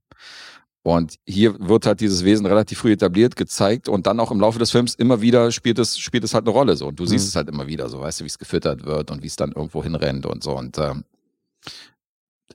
[0.85, 4.59] Und hier wird halt dieses Wesen relativ früh etabliert, gezeigt und dann auch im Laufe
[4.59, 6.89] des Films immer wieder spielt es, spielt es halt eine Rolle so.
[6.89, 7.29] Und du siehst Mhm.
[7.29, 9.53] es halt immer wieder, so weißt du, wie es gefüttert wird und wie es dann
[9.53, 10.57] irgendwo hinrennt und so.
[10.59, 11.05] Und ähm,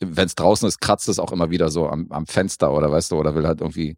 [0.01, 3.11] wenn es draußen ist, kratzt es auch immer wieder so am, am Fenster oder weißt
[3.11, 3.97] du, oder will halt irgendwie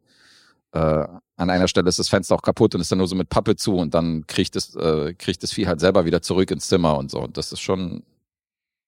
[0.72, 1.06] äh,
[1.36, 3.56] an einer Stelle ist das Fenster auch kaputt und ist dann nur so mit Pappe
[3.56, 6.98] zu und dann kriegt es, äh, kriegt das Vieh halt selber wieder zurück ins Zimmer
[6.98, 7.20] und so.
[7.20, 8.04] Und das ist schon,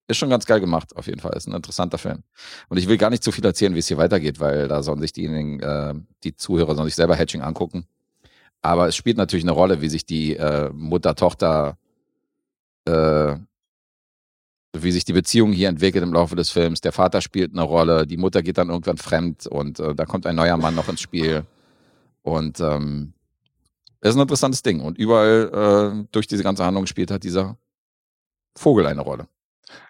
[0.07, 1.33] ist schon ganz geil gemacht, auf jeden Fall.
[1.35, 2.23] Ist ein interessanter Film.
[2.69, 4.99] Und ich will gar nicht zu viel erzählen, wie es hier weitergeht, weil da sollen
[4.99, 7.85] sich diejenigen, äh, die Zuhörer sollen sich selber Hatching angucken.
[8.61, 11.77] Aber es spielt natürlich eine Rolle, wie sich die äh, Mutter-Tochter,
[12.85, 13.35] äh,
[14.77, 16.81] wie sich die Beziehung hier entwickelt im Laufe des Films.
[16.81, 20.27] Der Vater spielt eine Rolle, die Mutter geht dann irgendwann fremd und äh, da kommt
[20.27, 21.45] ein neuer Mann noch ins Spiel.
[22.23, 23.13] Und ähm,
[24.01, 24.79] ist ein interessantes Ding.
[24.81, 27.57] Und überall äh, durch diese ganze Handlung spielt halt dieser
[28.57, 29.27] Vogel eine Rolle,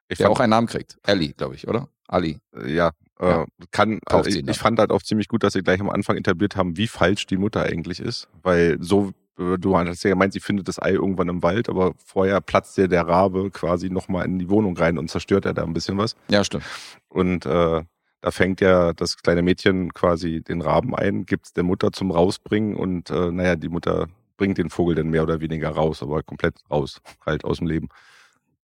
[0.08, 0.98] Ich der fand- auch einen Namen kriegt.
[1.04, 1.88] Ellie, glaube ich, oder?
[2.08, 2.40] Ali.
[2.56, 3.44] Äh, ja, Ja.
[3.44, 6.18] äh, kann, also ich, ich fand halt auch ziemlich gut, dass sie gleich am Anfang
[6.18, 10.34] etabliert haben, wie falsch die Mutter eigentlich ist, weil so, äh, du hast ja gemeint,
[10.34, 14.26] sie findet das Ei irgendwann im Wald, aber vorher platzt ja der Rabe quasi nochmal
[14.26, 16.16] in die Wohnung rein und zerstört er da ein bisschen was.
[16.30, 16.66] Ja, stimmt.
[17.10, 17.84] Und äh,
[18.22, 22.76] da fängt ja das kleine Mädchen quasi den Raben ein, gibt's der Mutter zum Rausbringen
[22.76, 24.08] und äh, naja, die Mutter
[24.38, 27.90] bringt den Vogel dann mehr oder weniger raus, aber komplett raus, halt aus dem Leben.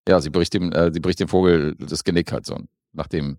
[0.09, 2.59] Ja, sie bricht dem, äh, sie bricht dem Vogel das Genick halt so.
[2.92, 3.38] Nachdem,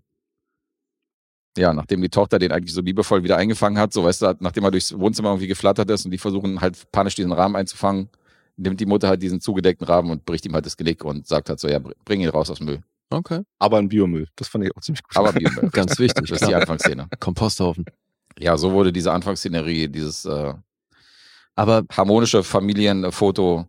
[1.56, 4.64] ja, nachdem die Tochter den eigentlich so liebevoll wieder eingefangen hat, so weißt du, nachdem
[4.64, 8.08] er durchs Wohnzimmer irgendwie geflattert ist und die versuchen halt panisch diesen Rahmen einzufangen,
[8.56, 11.48] nimmt die Mutter halt diesen zugedeckten Rahmen und bricht ihm halt das Genick und sagt
[11.48, 12.82] halt so, ja, br- bring ihn raus aus dem Müll.
[13.10, 13.42] Okay.
[13.58, 15.16] Aber ein Biomüll, das fand ich auch ziemlich gut.
[15.16, 15.70] Aber Biomüll.
[15.70, 16.28] Ganz wichtig.
[16.28, 16.54] Das ist die.
[16.54, 17.08] Anfangsszene.
[17.20, 17.84] Komposthaufen.
[18.38, 20.54] Ja, so wurde diese Anfangsszenerie, dieses äh,
[21.54, 23.66] Aber harmonische Familienfoto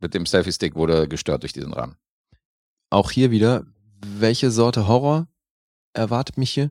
[0.00, 1.96] mit dem Selfie-Stick wurde gestört durch diesen Rahmen.
[2.90, 3.64] auch hier wieder,
[4.04, 5.26] welche Sorte Horror
[5.94, 6.70] erwartet mich hier?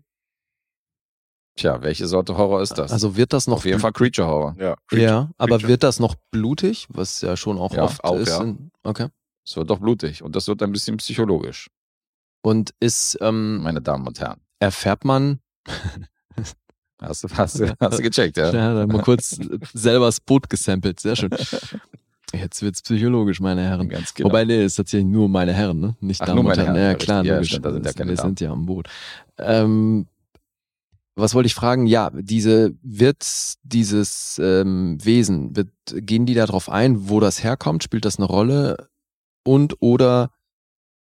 [1.55, 2.91] Tja, welche Sorte Horror ist das?
[2.91, 4.55] Also wird das noch Auf jeden Fall Creature Horror.
[4.59, 5.67] ja, Ja, aber Creature.
[5.69, 8.29] wird das noch blutig, was ja schon auch Ja, oft auch, ist?
[8.29, 8.41] ja.
[8.43, 9.07] in- Okay.
[9.45, 11.69] Es wird doch blutig und das wird ein bisschen psychologisch,
[12.43, 14.39] Und ist, ähm, meine Damen und Herren.
[14.59, 15.39] erfährt man,
[17.01, 18.45] Hast du, hast du, hast du gecheckt, ja?
[18.53, 19.37] Ja, dann mal kurz
[19.73, 20.99] selber das Boot gesampelt.
[21.01, 21.31] Sehr schön.
[22.33, 23.89] Jetzt wird's psychologisch, meine Herren.
[23.89, 24.29] Ganz genau.
[24.29, 25.95] Wobei, nee, ist tatsächlich nur meine Herren, ne?
[25.99, 26.75] Nicht Ach, Damen nur und meine Herren.
[26.77, 27.25] Herren, Ja, klar.
[27.25, 27.59] Ja, logisch.
[27.61, 28.27] da sind ja keine Wir Damen.
[28.29, 28.87] sind ja am Boot.
[29.37, 30.07] Ähm,
[31.15, 31.85] was wollte ich fragen?
[31.87, 33.23] Ja, diese, wird
[33.63, 37.83] dieses ähm, Wesen, wird, gehen die da drauf ein, wo das herkommt?
[37.83, 38.87] Spielt das eine Rolle?
[39.43, 40.31] Und oder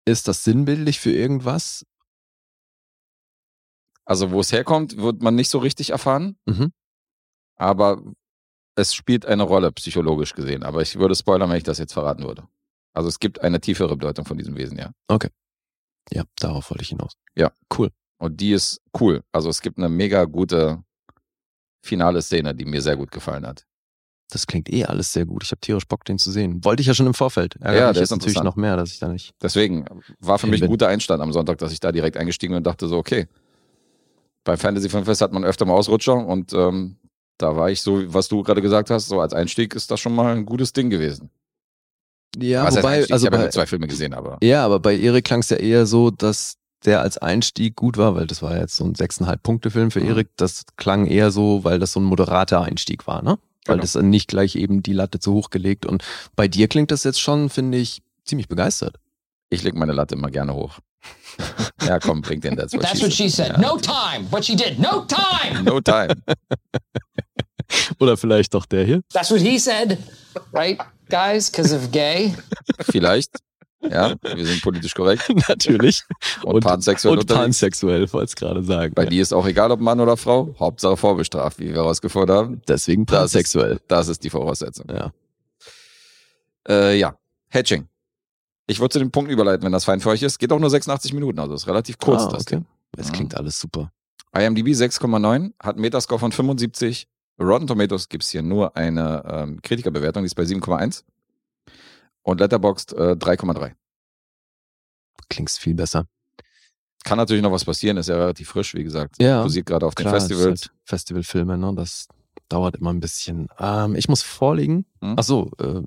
[0.06, 1.84] ist das sinnbildlich für irgendwas?
[4.06, 6.38] Also, wo es herkommt, wird man nicht so richtig erfahren.
[6.46, 6.72] Mhm.
[7.56, 8.02] Aber
[8.76, 10.62] es spielt eine Rolle, psychologisch gesehen.
[10.62, 12.46] Aber ich würde spoilern, wenn ich das jetzt verraten würde.
[12.94, 14.92] Also, es gibt eine tiefere Bedeutung von diesem Wesen, ja.
[16.12, 17.14] Ja, darauf wollte ich hinaus.
[18.18, 19.24] Und die ist cool.
[19.32, 20.84] Also, es gibt eine mega gute
[21.82, 23.65] finale Szene, die mir sehr gut gefallen hat.
[24.30, 25.44] Das klingt eh alles sehr gut.
[25.44, 26.64] Ich habe tierisch Bock, den zu sehen.
[26.64, 27.54] Wollte ich ja schon im Vorfeld.
[27.60, 29.34] Ärgert Ja, mich jetzt ist natürlich noch mehr, dass ich da nicht.
[29.40, 29.86] Deswegen
[30.20, 32.66] war für mich ein guter Einstand am Sonntag, dass ich da direkt eingestiegen bin und
[32.66, 33.28] dachte so, okay.
[34.44, 36.96] Beim Fantasy Filmfest hat man öfter mal Ausrutscher und ähm,
[37.38, 40.14] da war ich so, was du gerade gesagt hast, so als Einstieg ist das schon
[40.14, 41.30] mal ein gutes Ding gewesen.
[42.38, 43.12] Ja, Was heißt wobei, Einstieg?
[43.12, 45.50] also ich habe ja bei, zwei Filme gesehen, aber ja, aber bei Erik klang es
[45.50, 48.94] ja eher so, dass der als Einstieg gut war, weil das war jetzt so ein
[48.94, 50.08] 6,5 Punkte Film für Mhm.
[50.08, 50.28] Erik.
[50.36, 53.38] Das klang eher so, weil das so ein moderater Einstieg war, ne?
[53.66, 53.82] Weil Genau.
[53.82, 55.86] das dann nicht gleich eben die Latte zu hoch gelegt.
[55.86, 56.02] Und
[56.36, 58.96] bei dir klingt das jetzt schon, finde ich, ziemlich begeistert.
[59.50, 60.78] ich leg meine Latte immer gerne hoch.
[61.86, 63.48] ja, komm, bring den That's What That's She what she said.
[63.52, 63.58] Ja.
[63.58, 64.26] No time.
[64.30, 64.78] What she did.
[64.78, 65.62] No time.
[65.62, 66.14] No time.
[68.00, 69.02] Oder vielleicht doch der hier.
[69.12, 69.98] That's what he said.
[70.52, 71.50] Right, guys?
[71.50, 72.34] Because of gay.
[72.90, 73.30] Vielleicht.
[73.90, 75.28] Ja, wir sind politisch korrekt.
[75.48, 76.02] Natürlich.
[76.42, 77.42] Und, pansexuell Und unterwegs.
[77.44, 78.94] pansexuell, wollte es gerade sagen.
[78.94, 80.54] Bei dir ist auch egal, ob Mann oder Frau.
[80.58, 82.62] Hauptsache vorbestraft, wie wir rausgefunden haben.
[82.68, 83.80] Deswegen Das ist- pansexuell.
[83.88, 84.86] Das ist die Voraussetzung.
[84.90, 85.12] Ja.
[86.68, 87.16] Äh, ja,
[87.48, 87.88] Hatching.
[88.66, 90.38] Ich würde zu den Punkten überleiten, wenn das fein für euch ist.
[90.38, 92.22] Geht auch nur 86 Minuten, also ist relativ kurz.
[92.22, 92.56] ah, das okay.
[92.56, 92.66] Ding.
[92.92, 93.12] Das Mhm.
[93.12, 93.92] klingt alles super.
[94.36, 97.06] IMDb 6,9, hat einen Metascore von 75.
[97.38, 101.04] Rotten Tomatoes gibt's hier nur eine ähm, Kritikerbewertung, die ist bei 7,1.
[102.26, 103.76] Und Letterboxd äh, 3,3.
[105.28, 106.06] Klingt's viel besser.
[107.04, 109.14] Kann natürlich noch was passieren, ist ja relativ frisch, wie gesagt.
[109.22, 110.62] Ja, Posiert gerade auf den Klar, ist Festivals.
[110.62, 111.72] Halt Festivalfilme, ne?
[111.76, 112.08] Das
[112.48, 113.46] dauert immer ein bisschen.
[113.60, 114.86] Ähm, ich muss vorlegen.
[115.00, 115.14] Hm?
[115.16, 115.82] Ach so, äh,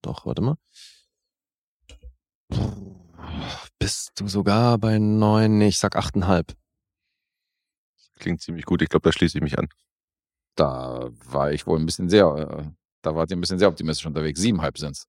[0.00, 0.56] doch, warte mal.
[3.78, 5.58] Bist du sogar bei neun?
[5.58, 6.56] Nee, ich sag achteinhalb.
[8.18, 8.80] Klingt ziemlich gut.
[8.80, 9.68] Ich glaube, da schließe ich mich an.
[10.54, 12.70] Da war ich wohl ein bisschen sehr, äh,
[13.02, 14.40] da wart ihr ein bisschen sehr optimistisch unterwegs.
[14.40, 15.06] Siebenhalb sind's.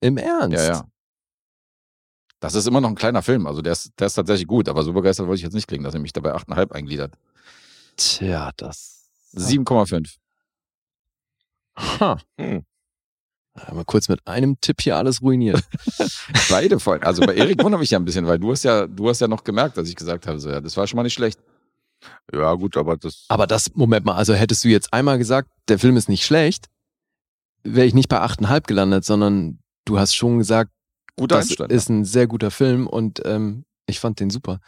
[0.00, 0.56] Im Ernst?
[0.58, 0.84] Ja, ja.
[2.40, 4.82] Das ist immer noch ein kleiner Film, also der ist, der ist tatsächlich gut, aber
[4.82, 7.14] so begeistert wollte ich jetzt nicht kriegen, dass er mich dabei 8,5 eingliedert.
[7.96, 9.08] Tja, das.
[9.34, 10.16] 7,5.
[11.76, 12.18] Ha.
[12.38, 12.64] Hm.
[13.72, 15.62] Mal kurz mit einem Tipp hier alles ruiniert.
[16.50, 16.98] Beide voll.
[16.98, 19.28] Also bei Erik wundert mich ja ein bisschen, weil du hast ja, du hast ja
[19.28, 21.38] noch gemerkt, dass ich gesagt habe, so, ja, das war schon mal nicht schlecht.
[22.32, 23.24] Ja, gut, aber das.
[23.28, 26.66] Aber das, Moment mal, also hättest du jetzt einmal gesagt, der Film ist nicht schlecht,
[27.62, 30.70] wäre ich nicht bei achteinhalb gelandet, sondern du hast schon gesagt,
[31.16, 31.72] Guter das Einstand.
[31.72, 34.60] ist ein sehr guter Film und ähm, ich fand den super.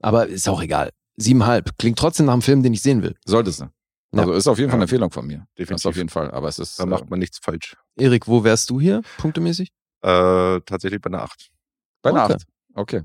[0.00, 0.90] Aber ist auch egal.
[1.16, 1.78] Siebenhalb.
[1.78, 3.14] Klingt trotzdem nach einem Film, den ich sehen will.
[3.24, 3.64] Solltest du.
[4.14, 4.20] Ja.
[4.22, 4.86] Also ist auf jeden Fall eine Ja.
[4.86, 5.38] Empfehlung von mir.
[5.38, 5.86] Das Definitiv.
[5.86, 6.30] auf jeden Fall.
[6.32, 7.76] Aber es ist Da äh, macht man nichts falsch.
[7.96, 9.68] Erik, wo wärst du hier, punktemäßig?
[10.02, 11.50] Äh, tatsächlich bei einer 8.
[12.02, 12.34] bei einer Okay.
[12.34, 12.46] 8.
[12.74, 13.02] Okay.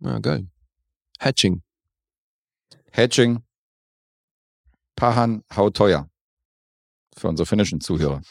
[0.00, 0.48] Ja, geil.
[1.18, 1.62] Hatching.
[2.92, 3.42] Hedging.
[4.96, 6.08] Pahan, hau teuer.
[7.16, 8.22] Für unsere finnischen Zuhörer.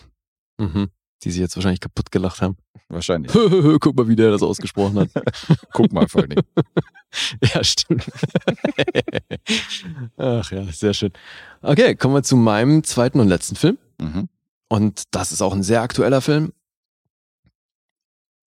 [0.57, 0.89] Mhm.
[1.23, 2.57] Die sich jetzt wahrscheinlich kaputt gelacht haben.
[2.89, 3.31] Wahrscheinlich.
[3.79, 5.09] Guck mal, wie der das ausgesprochen hat.
[5.73, 6.43] Guck mal vor Dingen.
[7.53, 8.11] ja, stimmt.
[10.17, 11.11] Ach ja, sehr schön.
[11.61, 13.77] Okay, kommen wir zu meinem zweiten und letzten Film.
[13.99, 14.29] Mhm.
[14.67, 16.53] Und das ist auch ein sehr aktueller Film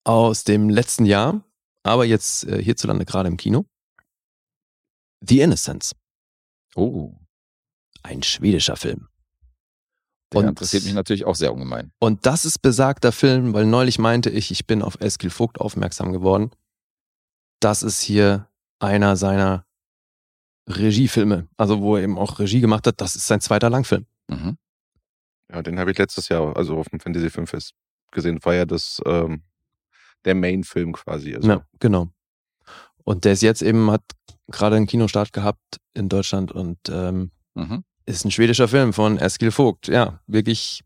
[0.05, 1.43] aus dem letzten Jahr,
[1.83, 3.65] aber jetzt äh, hierzulande gerade im Kino.
[5.21, 5.93] The Innocents,
[6.75, 7.13] Oh,
[8.03, 9.07] ein schwedischer Film.
[10.31, 11.91] Der Und- interessiert mich natürlich auch sehr ungemein.
[11.99, 16.11] Und das ist besagter Film, weil neulich meinte ich, ich bin auf Eskil Vogt aufmerksam
[16.11, 16.51] geworden.
[17.59, 18.47] Das ist hier
[18.79, 19.65] einer seiner
[20.67, 23.01] Regiefilme, also wo er eben auch Regie gemacht hat.
[23.01, 24.05] Das ist sein zweiter Langfilm.
[24.27, 24.57] Mhm.
[25.51, 27.73] Ja, den habe ich letztes Jahr, also auf dem Fantasy Filmfest
[28.11, 28.39] gesehen.
[28.43, 29.41] War ja das, ähm,
[30.25, 31.33] der Main-Film quasi.
[31.35, 32.09] Also, Ja, genau.
[33.03, 34.03] Und der ist jetzt eben, hat
[34.47, 37.83] gerade einen Kinostart gehabt in Deutschland und ähm, Mhm.
[38.09, 39.87] Ist ein schwedischer Film von Eskil Vogt.
[39.87, 40.83] Ja, wirklich.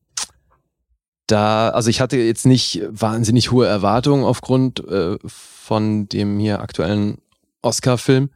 [1.27, 7.19] Da, also ich hatte jetzt nicht wahnsinnig hohe Erwartungen aufgrund äh, von dem hier aktuellen
[7.61, 8.29] Oscar-Film.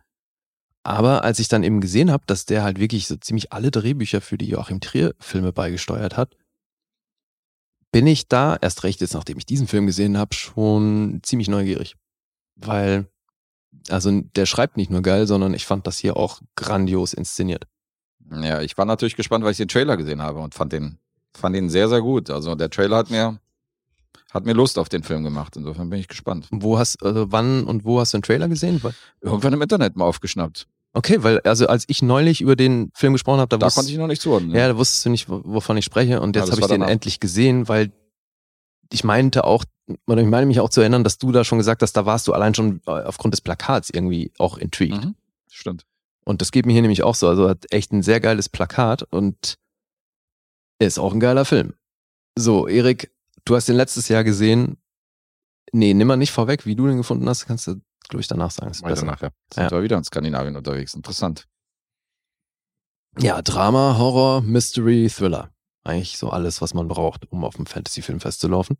[0.83, 4.21] Aber als ich dann eben gesehen habe, dass der halt wirklich so ziemlich alle Drehbücher
[4.21, 6.37] für die Joachim Trier-Filme beigesteuert hat,
[7.91, 11.95] bin ich da, erst recht jetzt, nachdem ich diesen Film gesehen habe, schon ziemlich neugierig.
[12.55, 13.07] Weil,
[13.89, 17.65] also der schreibt nicht nur geil, sondern ich fand das hier auch grandios inszeniert.
[18.31, 20.97] Ja, ich war natürlich gespannt, weil ich den Trailer gesehen habe und fand den,
[21.33, 22.29] fand den sehr, sehr gut.
[22.29, 23.39] Also der Trailer hat mir,
[24.31, 25.55] hat mir Lust auf den Film gemacht.
[25.55, 26.47] Insofern bin ich gespannt.
[26.51, 28.81] Wo hast, also wann und wo hast du den Trailer gesehen?
[29.21, 30.67] Irgendwann im Internet mal aufgeschnappt.
[30.93, 33.97] Okay, weil, also als ich neulich über den Film gesprochen habe, da, Da konnte ich
[33.97, 34.55] noch nicht zuordnen.
[34.55, 36.19] Ja, da wusstest du nicht, wo- wovon ich spreche.
[36.21, 36.91] Und Ja, jetzt das habe ich den danach.
[36.91, 37.91] endlich gesehen, weil
[38.91, 39.63] ich meinte auch,
[40.07, 42.27] oder ich meine mich auch zu erinnern, dass du da schon gesagt hast, da warst
[42.27, 45.03] du allein schon äh, aufgrund des Plakats irgendwie auch intrigued.
[45.05, 45.15] Mhm.
[45.51, 45.85] Stimmt.
[46.27, 47.27] Und das geht mir hier nämlich auch so.
[47.29, 49.55] Also hat echt ein sehr geiles Plakat und
[50.79, 51.73] ist auch ein geiler Film.
[52.37, 53.13] So, Erik,
[53.45, 54.77] du hast den letztes Jahr gesehen.
[55.71, 57.75] Nee, nimm mal nicht vorweg, wie du den gefunden hast, kannst du,
[58.09, 58.71] glaube ich, danach sagen.
[58.71, 59.05] Ist Weiter besser.
[59.05, 59.31] nachher.
[59.53, 59.71] Sind Ja.
[59.71, 60.93] wir wieder in Skandinavien unterwegs.
[60.93, 61.45] Interessant.
[63.19, 65.51] Ja, Drama, Horror, Mystery, Thriller.
[65.83, 68.77] Eigentlich so alles, was man braucht, um auf dem Fantasy-Film festzulaufen.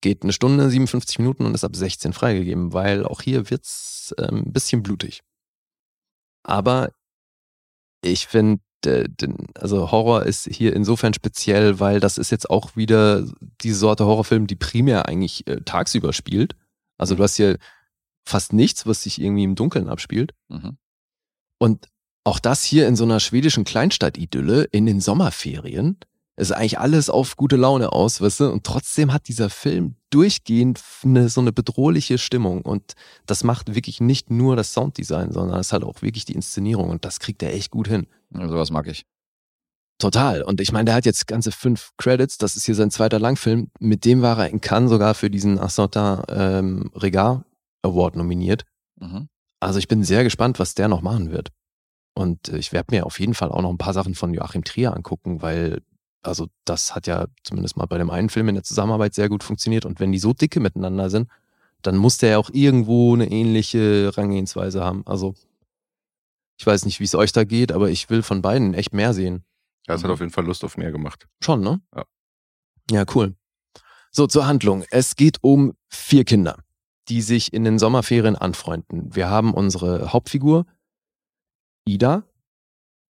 [0.00, 4.44] Geht eine Stunde, 57 Minuten und ist ab 16 freigegeben, weil auch hier wird's ähm,
[4.46, 5.22] ein bisschen blutig.
[6.42, 6.90] Aber
[8.02, 9.08] ich finde, äh,
[9.54, 13.24] also Horror ist hier insofern speziell, weil das ist jetzt auch wieder
[13.60, 16.54] die Sorte Horrorfilm, die primär eigentlich äh, tagsüber spielt.
[16.96, 17.58] Also du hast hier
[18.26, 20.34] fast nichts, was sich irgendwie im Dunkeln abspielt.
[20.48, 20.76] Mhm.
[21.58, 21.88] Und
[22.24, 25.98] auch das hier in so einer schwedischen Kleinstadt-Idylle in den Sommerferien
[26.38, 28.52] ist eigentlich alles auf gute Laune aus, weißt du?
[28.52, 32.62] Und trotzdem hat dieser Film durchgehend eine, so eine bedrohliche Stimmung.
[32.62, 32.94] Und
[33.26, 36.90] das macht wirklich nicht nur das Sounddesign, sondern es hat auch wirklich die Inszenierung.
[36.90, 38.06] Und das kriegt er echt gut hin.
[38.32, 39.04] Ja, sowas mag ich.
[39.98, 40.42] Total.
[40.42, 42.38] Und ich meine, der hat jetzt ganze fünf Credits.
[42.38, 43.72] Das ist hier sein zweiter Langfilm.
[43.80, 47.44] Mit dem war er in Cannes sogar für diesen Assantin ähm, Regard
[47.82, 48.62] Award nominiert.
[49.00, 49.28] Mhm.
[49.58, 51.48] Also ich bin sehr gespannt, was der noch machen wird.
[52.14, 54.62] Und äh, ich werde mir auf jeden Fall auch noch ein paar Sachen von Joachim
[54.62, 55.82] Trier angucken, weil
[56.22, 59.44] also das hat ja zumindest mal bei dem einen Film in der Zusammenarbeit sehr gut
[59.44, 59.84] funktioniert.
[59.84, 61.28] Und wenn die so dicke miteinander sind,
[61.82, 65.06] dann muss der ja auch irgendwo eine ähnliche Rangehensweise haben.
[65.06, 65.34] Also
[66.58, 69.14] ich weiß nicht, wie es euch da geht, aber ich will von beiden echt mehr
[69.14, 69.44] sehen.
[69.86, 71.28] Ja, es hat auf jeden Fall Lust auf mehr gemacht.
[71.40, 71.80] Schon, ne?
[71.94, 72.04] Ja.
[72.90, 73.36] Ja, cool.
[74.10, 74.84] So, zur Handlung.
[74.90, 76.58] Es geht um vier Kinder,
[77.08, 79.14] die sich in den Sommerferien anfreunden.
[79.14, 80.66] Wir haben unsere Hauptfigur,
[81.86, 82.24] Ida.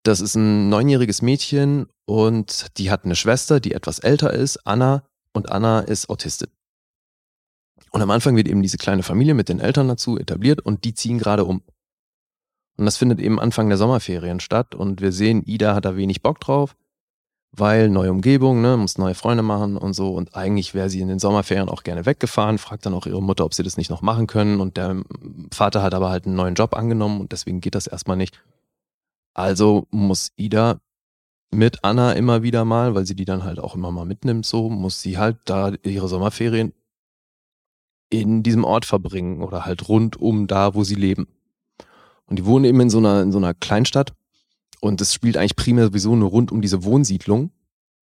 [0.02, 5.02] Das ist ein neunjähriges Mädchen und die hat eine Schwester, die etwas älter ist, Anna,
[5.34, 6.48] und Anna ist Autistin.
[7.90, 10.94] Und am Anfang wird eben diese kleine Familie mit den Eltern dazu etabliert und die
[10.94, 11.62] ziehen gerade um.
[12.78, 16.22] Und das findet eben Anfang der Sommerferien statt und wir sehen, Ida hat da wenig
[16.22, 16.76] Bock drauf,
[17.52, 20.14] weil neue Umgebung, ne, muss neue Freunde machen und so.
[20.14, 23.44] Und eigentlich wäre sie in den Sommerferien auch gerne weggefahren, fragt dann auch ihre Mutter,
[23.44, 24.60] ob sie das nicht noch machen können.
[24.60, 25.02] Und der
[25.52, 28.42] Vater hat aber halt einen neuen Job angenommen und deswegen geht das erstmal nicht.
[29.34, 30.80] Also muss Ida
[31.50, 34.68] mit Anna immer wieder mal, weil sie die dann halt auch immer mal mitnimmt, so
[34.68, 36.72] muss sie halt da ihre Sommerferien
[38.10, 41.28] in diesem Ort verbringen oder halt rund um da, wo sie leben.
[42.26, 44.14] Und die wohnen eben in so einer, in so einer Kleinstadt
[44.80, 47.50] und es spielt eigentlich primär sowieso nur rund um diese Wohnsiedlung.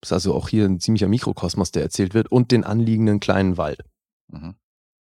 [0.01, 3.57] Das ist also auch hier ein ziemlicher Mikrokosmos, der erzählt wird und den anliegenden kleinen
[3.57, 3.85] Wald.
[4.29, 4.55] Mhm.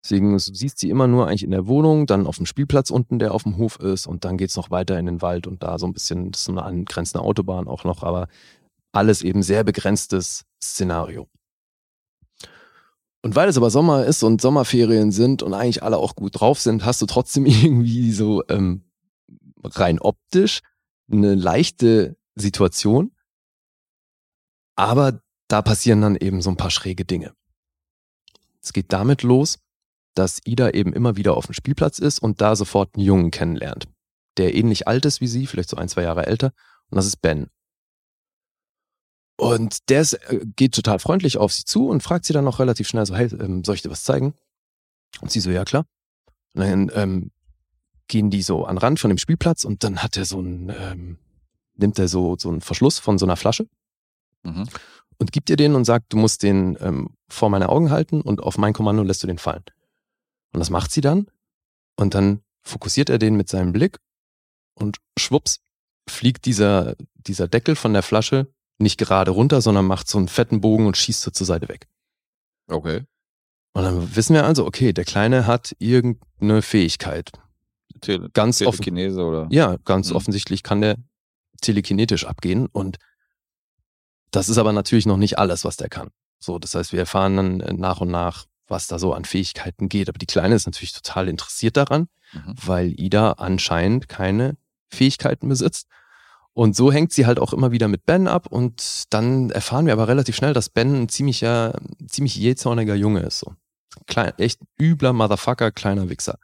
[0.05, 3.19] Deswegen du siehst sie immer nur eigentlich in der Wohnung, dann auf dem Spielplatz unten,
[3.19, 5.79] der auf dem Hof ist und dann geht's noch weiter in den Wald und da
[5.79, 8.29] so ein bisschen, das ist so eine angrenzende Autobahn auch noch, aber
[8.93, 11.27] alles eben sehr begrenztes Szenario.
[13.23, 16.61] Und weil es aber Sommer ist und Sommerferien sind und eigentlich alle auch gut drauf
[16.61, 18.85] sind, hast du trotzdem irgendwie so ähm,
[19.63, 20.61] rein optisch
[21.11, 23.13] eine leichte Situation.
[24.77, 27.33] Aber da passieren dann eben so ein paar schräge Dinge.
[28.61, 29.64] Es geht damit los,
[30.15, 33.87] dass Ida eben immer wieder auf dem Spielplatz ist und da sofort einen Jungen kennenlernt,
[34.37, 36.53] der ähnlich alt ist wie sie, vielleicht so ein, zwei Jahre älter.
[36.91, 37.49] Und das ist Ben.
[39.37, 42.61] Und der ist, äh, geht total freundlich auf sie zu und fragt sie dann noch
[42.61, 44.35] relativ schnell so, hey, ähm, soll ich dir was zeigen?
[45.21, 45.87] Und sie so, ja klar.
[46.55, 47.31] Und dann ähm,
[48.07, 50.73] gehen die so an den Rand von dem Spielplatz und dann hat er so ein,
[50.79, 51.19] ähm,
[51.75, 53.67] nimmt er so, so einen Verschluss von so einer Flasche
[54.47, 54.69] Mhm.
[55.17, 58.43] und gibt dir den und sagt, du musst den ähm, vor meine Augen halten und
[58.43, 59.65] auf mein Kommando lässt du den fallen.
[60.55, 61.27] Und das macht sie dann
[61.97, 63.99] und dann fokussiert er den mit seinem Blick
[64.75, 65.61] und schwupps
[66.09, 68.47] fliegt dieser, dieser Deckel von der Flasche
[68.79, 71.87] nicht gerade runter, sondern macht so einen fetten Bogen und schießt so zur Seite weg.
[72.69, 73.05] Okay.
[73.73, 77.33] Und dann wissen wir also, okay, der Kleine hat irgendeine Fähigkeit.
[78.01, 78.59] Tele Ganz.
[78.59, 79.49] Telekinese oder?
[79.51, 80.17] Ja, ganz Mhm.
[80.17, 80.97] offensichtlich kann der
[81.61, 82.99] telekinetisch abgehen und
[84.31, 86.11] das ist aber natürlich noch nicht alles, was der kann.
[86.39, 89.89] So, das heißt, wir erfahren dann äh, nach und nach, was da so an Fähigkeiten
[89.89, 90.09] geht.
[90.09, 92.55] Aber die Kleine ist natürlich total interessiert daran, Mhm.
[92.65, 94.57] weil Ida anscheinend keine
[94.91, 95.87] Fähigkeiten besitzt.
[96.53, 99.93] Und so hängt sie halt auch immer wieder mit Ben ab und dann erfahren wir
[99.93, 103.41] aber relativ schnell, dass Ben ein ziemlicher, ziemlich jähzorniger Junge ist.
[103.41, 103.55] So.
[104.07, 106.39] Klein, echt übler Motherfucker, kleiner Wichser.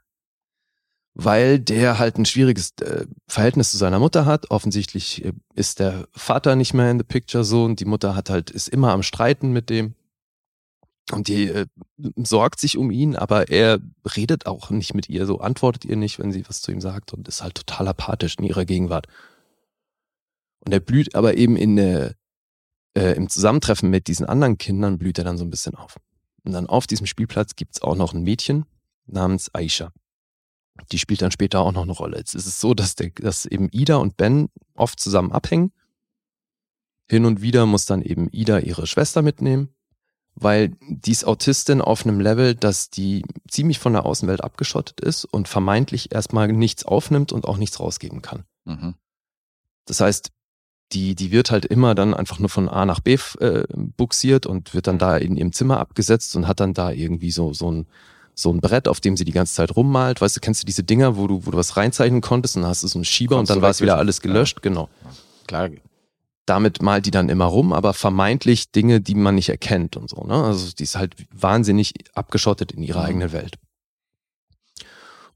[1.15, 4.51] weil der halt ein schwieriges äh, Verhältnis zu seiner Mutter hat.
[4.51, 8.31] Offensichtlich äh, ist der Vater nicht mehr in the picture so und die Mutter hat
[8.31, 9.95] halt, ist immer am Streiten mit dem.
[11.13, 11.67] Und die äh,
[12.17, 13.81] sorgt sich um ihn, aber er
[14.17, 17.13] redet auch nicht mit ihr, so antwortet ihr nicht, wenn sie was zu ihm sagt
[17.13, 19.07] und ist halt total apathisch in ihrer Gegenwart.
[20.65, 22.15] Und er blüht aber eben in der,
[22.97, 25.97] äh, im Zusammentreffen mit diesen anderen Kindern blüht er dann so ein bisschen auf.
[26.45, 28.67] Und dann auf diesem Spielplatz gibt's auch noch ein Mädchen
[29.07, 29.93] namens Aisha.
[30.93, 32.19] Die spielt dann später auch noch eine Rolle.
[32.19, 35.73] Jetzt ist es so, dass, der, dass eben Ida und Ben oft zusammen abhängen.
[37.09, 39.75] Hin und wieder muss dann eben Ida ihre Schwester mitnehmen,
[40.35, 45.25] weil die ist Autistin auf einem Level, dass die ziemlich von der Außenwelt abgeschottet ist
[45.25, 48.45] und vermeintlich erstmal nichts aufnimmt und auch nichts rausgeben kann.
[48.65, 48.95] Mhm.
[49.87, 50.31] Das heißt,
[50.93, 53.65] die, die wird halt immer dann einfach nur von A nach B äh,
[53.97, 57.53] buxiert und wird dann da in ihrem Zimmer abgesetzt und hat dann da irgendwie so,
[57.53, 57.87] so ein,
[58.35, 60.21] so ein Brett, auf dem sie die ganze Zeit rummalt.
[60.21, 62.71] Weißt du, kennst du diese Dinger, wo du, wo du was reinzeichnen konntest und dann
[62.71, 64.89] hast du so einen Schieber Konntest und dann war es wieder alles gelöscht, genau.
[65.47, 65.71] Klar.
[66.51, 70.25] Damit malt die dann immer rum, aber vermeintlich Dinge, die man nicht erkennt und so.
[70.25, 70.35] Ne?
[70.35, 73.07] Also die ist halt wahnsinnig abgeschottet in ihrer Mhm.
[73.07, 73.55] eigenen Welt.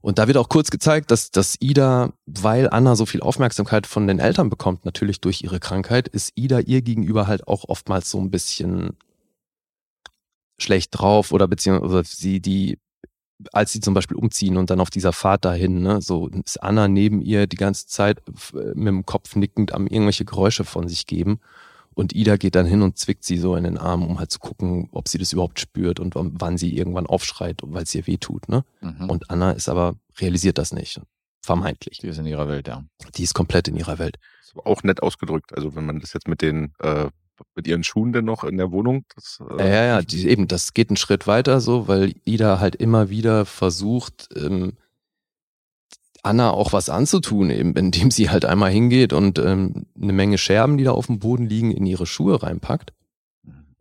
[0.01, 4.07] Und da wird auch kurz gezeigt, dass, dass Ida, weil Anna so viel Aufmerksamkeit von
[4.07, 8.19] den Eltern bekommt, natürlich durch ihre Krankheit, ist Ida ihr gegenüber halt auch oftmals so
[8.19, 8.97] ein bisschen
[10.59, 12.77] schlecht drauf oder beziehungsweise sie die,
[13.51, 16.87] als sie zum Beispiel umziehen und dann auf dieser Fahrt dahin, ne, so ist Anna
[16.87, 21.05] neben ihr die ganze Zeit f- mit dem Kopf nickend am irgendwelche Geräusche von sich
[21.05, 21.39] geben.
[21.93, 24.39] Und Ida geht dann hin und zwickt sie so in den Arm, um halt zu
[24.39, 28.17] gucken, ob sie das überhaupt spürt und wann sie irgendwann aufschreit, weil es ihr weh
[28.17, 28.49] tut.
[28.49, 28.65] Ne?
[28.81, 29.09] Mhm.
[29.09, 30.99] Und Anna ist aber, realisiert das nicht.
[31.41, 31.99] Vermeintlich.
[31.99, 32.83] die ist in ihrer Welt, ja.
[33.15, 34.17] Die ist komplett in ihrer Welt.
[34.41, 35.55] Ist aber auch nett ausgedrückt.
[35.55, 37.07] Also wenn man das jetzt mit den, äh,
[37.55, 40.47] mit ihren Schuhen denn noch in der Wohnung, das, Ja, äh, ja, ja, die, eben,
[40.47, 44.73] das geht einen Schritt weiter so, weil Ida halt immer wieder versucht, ähm,
[46.23, 50.77] Anna auch was anzutun, eben, indem sie halt einmal hingeht und ähm, eine Menge Scherben,
[50.77, 52.93] die da auf dem Boden liegen, in ihre Schuhe reinpackt.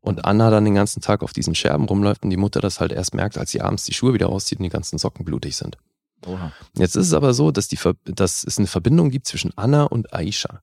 [0.01, 2.93] Und Anna dann den ganzen Tag auf diesen Scherben rumläuft und die Mutter das halt
[2.93, 5.79] erst merkt, als sie abends die Schuhe wieder auszieht und die ganzen Socken blutig sind.
[6.27, 6.53] Oha.
[6.77, 10.13] Jetzt ist es aber so, dass, die, dass es eine Verbindung gibt zwischen Anna und
[10.13, 10.61] Aisha.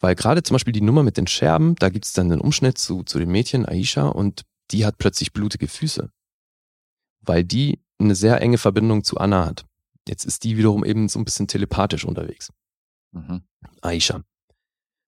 [0.00, 2.78] Weil gerade zum Beispiel die Nummer mit den Scherben, da gibt es dann den Umschnitt
[2.78, 6.10] zu, zu dem Mädchen Aisha und die hat plötzlich blutige Füße.
[7.20, 9.64] Weil die eine sehr enge Verbindung zu Anna hat.
[10.06, 12.52] Jetzt ist die wiederum eben so ein bisschen telepathisch unterwegs.
[13.12, 13.42] Mhm.
[13.82, 14.22] Aisha.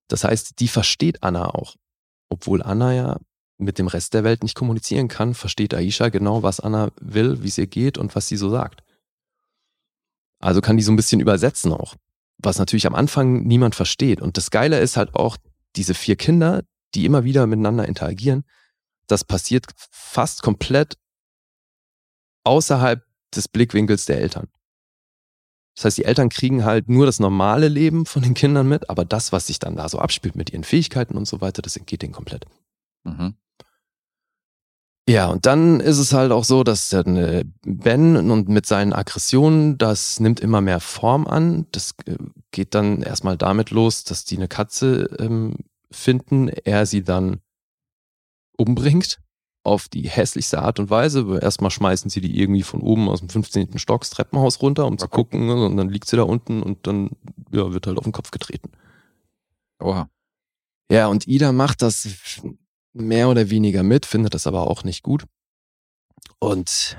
[0.08, 1.76] Das heißt, die versteht Anna auch.
[2.28, 3.20] Obwohl Anna ja
[3.58, 7.48] mit dem Rest der Welt nicht kommunizieren kann, versteht Aisha genau, was Anna will, wie
[7.48, 8.82] es ihr geht und was sie so sagt.
[10.40, 11.94] Also kann die so ein bisschen übersetzen auch.
[12.42, 14.20] Was natürlich am Anfang niemand versteht.
[14.20, 15.36] Und das Geile ist halt auch,
[15.76, 16.64] diese vier Kinder,
[16.94, 18.44] die immer wieder miteinander interagieren,
[19.06, 20.96] das passiert fast komplett
[22.44, 23.04] außerhalb
[23.34, 24.48] des Blickwinkels der Eltern.
[25.76, 29.04] Das heißt, die Eltern kriegen halt nur das normale Leben von den Kindern mit, aber
[29.04, 32.02] das, was sich dann da so abspielt mit ihren Fähigkeiten und so weiter, das entgeht
[32.02, 32.46] denen komplett.
[33.04, 33.34] Mhm.
[35.10, 38.92] Ja, und dann ist es halt auch so, dass dann, äh, Ben und mit seinen
[38.92, 41.66] Aggressionen, das nimmt immer mehr Form an.
[41.72, 42.14] Das äh,
[42.52, 45.56] geht dann erstmal damit los, dass die eine Katze ähm,
[45.90, 47.40] finden, er sie dann
[48.56, 49.18] umbringt
[49.64, 51.40] auf die hässlichste Art und Weise.
[51.42, 53.80] Erstmal schmeißen sie die irgendwie von oben aus dem 15.
[53.80, 57.10] Stocks Treppenhaus runter, um zu gucken, ne, und dann liegt sie da unten und dann
[57.50, 58.70] ja, wird halt auf den Kopf getreten.
[59.80, 60.08] Oha.
[60.88, 62.06] Ja, und Ida macht das
[62.92, 65.24] mehr oder weniger mit, findet das aber auch nicht gut.
[66.38, 66.96] Und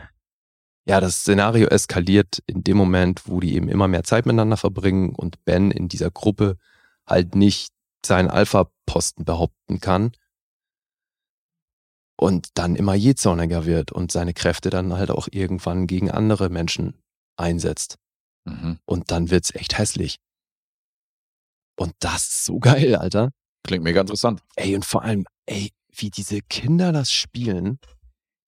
[0.85, 5.13] ja, das Szenario eskaliert in dem Moment, wo die eben immer mehr Zeit miteinander verbringen
[5.13, 6.57] und Ben in dieser Gruppe
[7.05, 7.72] halt nicht
[8.05, 10.11] seinen Alpha-Posten behaupten kann
[12.19, 17.01] und dann immer jähzorniger wird und seine Kräfte dann halt auch irgendwann gegen andere Menschen
[17.38, 17.97] einsetzt.
[18.45, 18.80] Mhm.
[18.85, 20.18] Und dann wird's echt hässlich.
[21.77, 23.31] Und das ist so geil, Alter.
[23.63, 24.41] Klingt mega interessant.
[24.55, 27.80] Ey, und vor allem, ey, wie diese Kinder das spielen.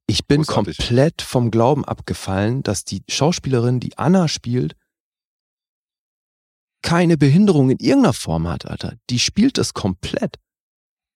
[0.08, 0.78] Ich bin Großartig.
[0.78, 4.76] komplett vom Glauben abgefallen, dass die Schauspielerin, die Anna spielt,
[6.82, 8.96] keine Behinderung in irgendeiner Form hat, Alter.
[9.10, 10.38] Die spielt das komplett.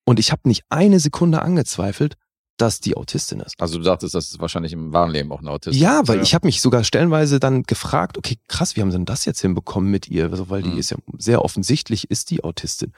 [0.05, 2.15] Und ich habe nicht eine Sekunde angezweifelt,
[2.55, 3.53] dass die Autistin ist.
[3.59, 5.77] Also du dachtest, das ist wahrscheinlich im wahren Leben auch ein Autist.
[5.77, 6.23] Ja, weil Ja.
[6.23, 9.41] ich habe mich sogar stellenweise dann gefragt, okay, krass, wie haben sie denn das jetzt
[9.41, 10.31] hinbekommen mit ihr?
[10.31, 10.77] Also, weil die Mhm.
[10.79, 12.93] ist ja sehr offensichtlich, ist die Autistin.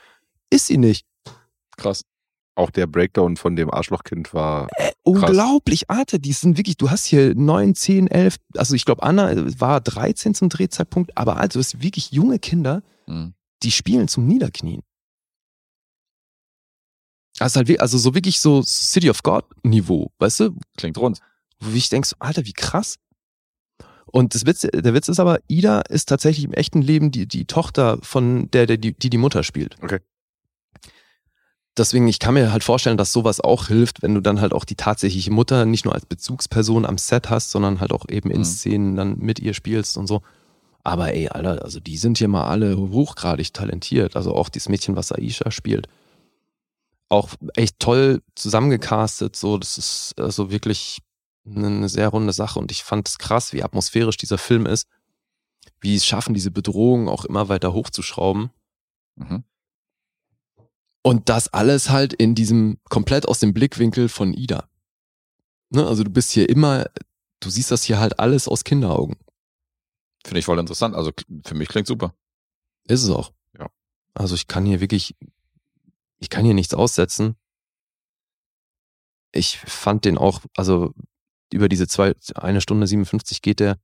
[0.51, 1.05] Ist sie nicht.
[1.75, 2.05] Krass.
[2.59, 7.05] Auch der Breakdown von dem Arschlochkind war Äh, unglaublich, Alter, die sind wirklich, du hast
[7.05, 11.81] hier 9, 10, 11, also ich glaube, Anna war 13 zum Drehzeitpunkt, aber du hast
[11.81, 13.33] wirklich junge Kinder, Mhm.
[13.63, 14.81] die spielen zum Niederknien.
[17.39, 21.19] Also halt, also so wirklich so City of God Niveau, weißt du, Klingt rund.
[21.59, 22.95] wo ich denk so, Alter, wie krass.
[24.05, 27.45] Und das Witz, der Witz ist aber, Ida ist tatsächlich im echten Leben die, die
[27.45, 29.75] Tochter von der, der die, die die Mutter spielt.
[29.83, 29.99] Okay.
[31.77, 34.65] Deswegen, ich kann mir halt vorstellen, dass sowas auch hilft, wenn du dann halt auch
[34.65, 38.39] die tatsächliche Mutter nicht nur als Bezugsperson am Set hast, sondern halt auch eben in
[38.39, 38.45] Mhm.
[38.45, 40.21] Szenen dann mit ihr spielst und so.
[40.83, 44.15] Aber ey, Alter, also die sind hier mal alle hochgradig talentiert.
[44.15, 45.87] Also auch dieses Mädchen, was Aisha spielt.
[47.09, 50.99] Auch echt toll zusammengecastet, so, das ist also wirklich
[51.45, 54.87] eine, eine sehr runde Sache und ich fand es krass, wie atmosphärisch dieser Film ist,
[55.81, 58.51] wie es schaffen, diese Bedrohung auch immer weiter hochzuschrauben.
[59.15, 59.43] Mhm.
[61.01, 64.69] Und das alles halt in diesem komplett aus dem Blickwinkel von Ida.
[65.69, 66.85] Ne, also du bist hier immer,
[67.39, 69.17] du siehst das hier halt alles aus Kinderaugen.
[70.25, 70.95] Finde ich voll interessant.
[70.95, 71.11] Also
[71.45, 72.13] für mich klingt super.
[72.87, 73.31] Ist es auch.
[73.57, 73.69] Ja.
[74.13, 75.15] Also ich kann hier wirklich,
[76.19, 77.35] ich kann hier nichts aussetzen.
[79.31, 80.93] Ich fand den auch, also
[81.53, 83.79] über diese zwei, eine Stunde 57 geht der,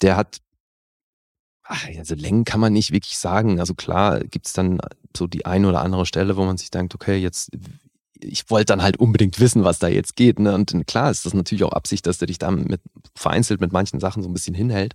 [0.00, 0.38] der hat,
[1.98, 3.60] also Längen kann man nicht wirklich sagen.
[3.60, 4.80] Also klar gibt's dann
[5.16, 7.50] so die eine oder andere Stelle, wo man sich denkt, okay, jetzt,
[8.18, 10.38] ich wollte dann halt unbedingt wissen, was da jetzt geht.
[10.38, 10.54] Ne?
[10.54, 12.80] Und klar ist das natürlich auch Absicht, dass der dich da mit,
[13.14, 14.94] vereinzelt mit manchen Sachen so ein bisschen hinhält.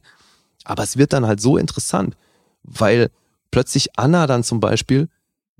[0.63, 2.15] Aber es wird dann halt so interessant,
[2.63, 3.09] weil
[3.51, 5.07] plötzlich Anna dann zum Beispiel,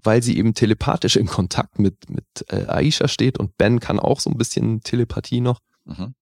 [0.04, 4.20] weil sie eben telepathisch in Kontakt mit, mit äh, Aisha steht und Ben kann auch
[4.20, 6.14] so ein bisschen Telepathie noch, Mhm.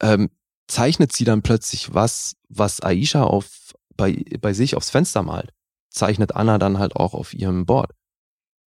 [0.00, 0.30] ähm,
[0.66, 5.52] zeichnet sie dann plötzlich was, was Aisha auf, bei, bei sich aufs Fenster malt.
[5.90, 7.90] Zeichnet Anna dann halt auch auf ihrem Board.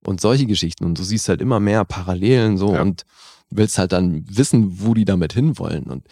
[0.06, 0.86] Und solche Geschichten.
[0.86, 2.82] Und du siehst halt immer mehr Parallelen so Ja.
[2.82, 3.04] und
[3.50, 5.86] willst halt dann wissen, wo die damit hinwollen.
[5.86, 6.08] Und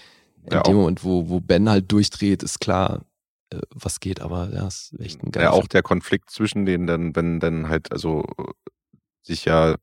[0.46, 3.06] in Ja, dem Moment, wo, wo Ben halt durchdreht, ist klar,
[3.52, 6.86] äh, was geht, aber ja, ist echt ein geiler Ja, auch der Konflikt zwischen denen,
[6.88, 8.24] dann, wenn dann halt, also
[9.24, 9.76] sich ja,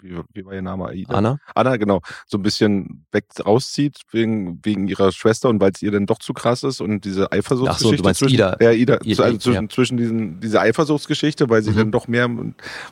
[0.00, 0.86] wie, wie war ihr Name?
[0.86, 1.14] Aida?
[1.14, 1.38] Anna?
[1.54, 5.90] Anna, genau, so ein bisschen weg rauszieht wegen, wegen ihrer Schwester und weil es ihr
[5.90, 8.56] dann doch zu krass ist und diese Eifersuchtsgeschichte Ach so, du meinst zwischen, Ida.
[8.60, 9.40] Ja, Ida, Ida, also ja.
[9.40, 11.76] zwischen, zwischen diesen, diese Eifersuchtsgeschichte, weil sie Mhm.
[11.76, 12.28] dann doch mehr,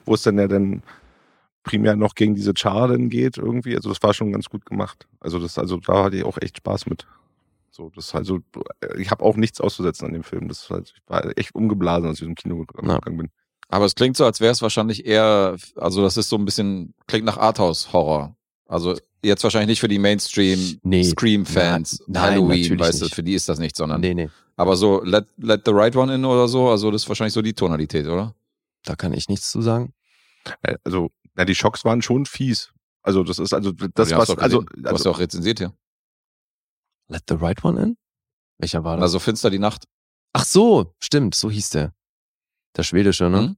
[0.05, 0.83] wo es dann ja dann
[1.65, 5.07] primär noch gegen diese Char dann geht irgendwie, also das war schon ganz gut gemacht.
[5.21, 7.07] Also das, also da hatte ich auch echt Spaß mit.
[7.71, 8.41] So, das also,
[8.99, 10.49] ich habe auch nichts auszusetzen an dem Film.
[10.49, 12.99] Das halt, ich war echt umgeblasen, als ich im Kino gegangen Ja.
[12.99, 13.31] bin.
[13.73, 16.93] Aber es klingt so, als wäre es wahrscheinlich eher, also das ist so ein bisschen,
[17.07, 18.37] klingt nach Arthouse-Horror.
[18.67, 21.05] Also jetzt wahrscheinlich nicht für die Mainstream Nee.
[22.15, 24.29] Halloween, weißt du, für die ist das nicht, sondern Nee, nee.
[24.57, 27.41] aber so let, let the right one in oder so, also das ist wahrscheinlich so
[27.41, 28.35] die Tonalität, oder?
[28.85, 29.95] Da kann ich nichts zu sagen.
[30.63, 32.73] Äh, Also, na, die Schocks waren schon fies.
[33.03, 34.83] Also, das ist also das, was, also, gesehen.
[34.83, 35.73] du hast also ja auch rezensiert hier.
[37.09, 37.97] Let the right one in?
[38.59, 39.05] Welcher war das?
[39.05, 39.85] Also finster die Nacht.
[40.35, 41.95] Ach so, stimmt, so hieß der.
[42.77, 43.41] Der schwedische, ne?
[43.43, 43.57] Mhm.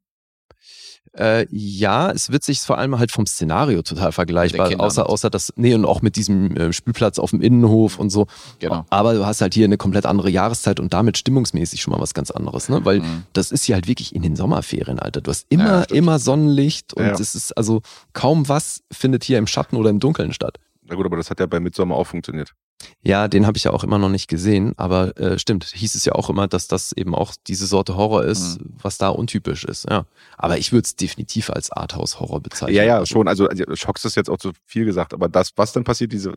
[1.16, 5.52] Äh, ja, es wird sich vor allem halt vom Szenario total vergleichbar, außer, außer das,
[5.54, 8.26] nee, und auch mit diesem äh, Spielplatz auf dem Innenhof und so.
[8.58, 8.84] Genau.
[8.90, 12.14] Aber du hast halt hier eine komplett andere Jahreszeit und damit stimmungsmäßig schon mal was
[12.14, 12.84] ganz anderes, ne?
[12.84, 13.22] Weil Mhm.
[13.32, 15.20] das ist hier halt wirklich in den Sommerferien, Alter.
[15.20, 17.12] Du hast immer, Ja, immer Sonnenlicht und Ja.
[17.12, 17.82] es ist also
[18.12, 20.58] kaum was findet hier im Schatten oder im Dunkeln statt.
[20.86, 22.52] na gut, aber das hat ja bei Midsommar auch funktioniert.
[23.02, 26.04] Ja, den habe ich ja auch immer noch nicht gesehen, aber äh, stimmt, hieß es
[26.04, 29.86] ja auch immer, dass das eben auch diese Sorte Horror ist, was da untypisch ist.
[29.88, 30.06] Ja,
[30.36, 32.76] aber ich würde es definitiv als Arthouse-Horror bezeichnen.
[32.76, 33.28] Ja, ja, schon.
[33.28, 36.34] Also, also Schocks ist jetzt auch zu viel gesagt, aber das, was dann passiert, diese,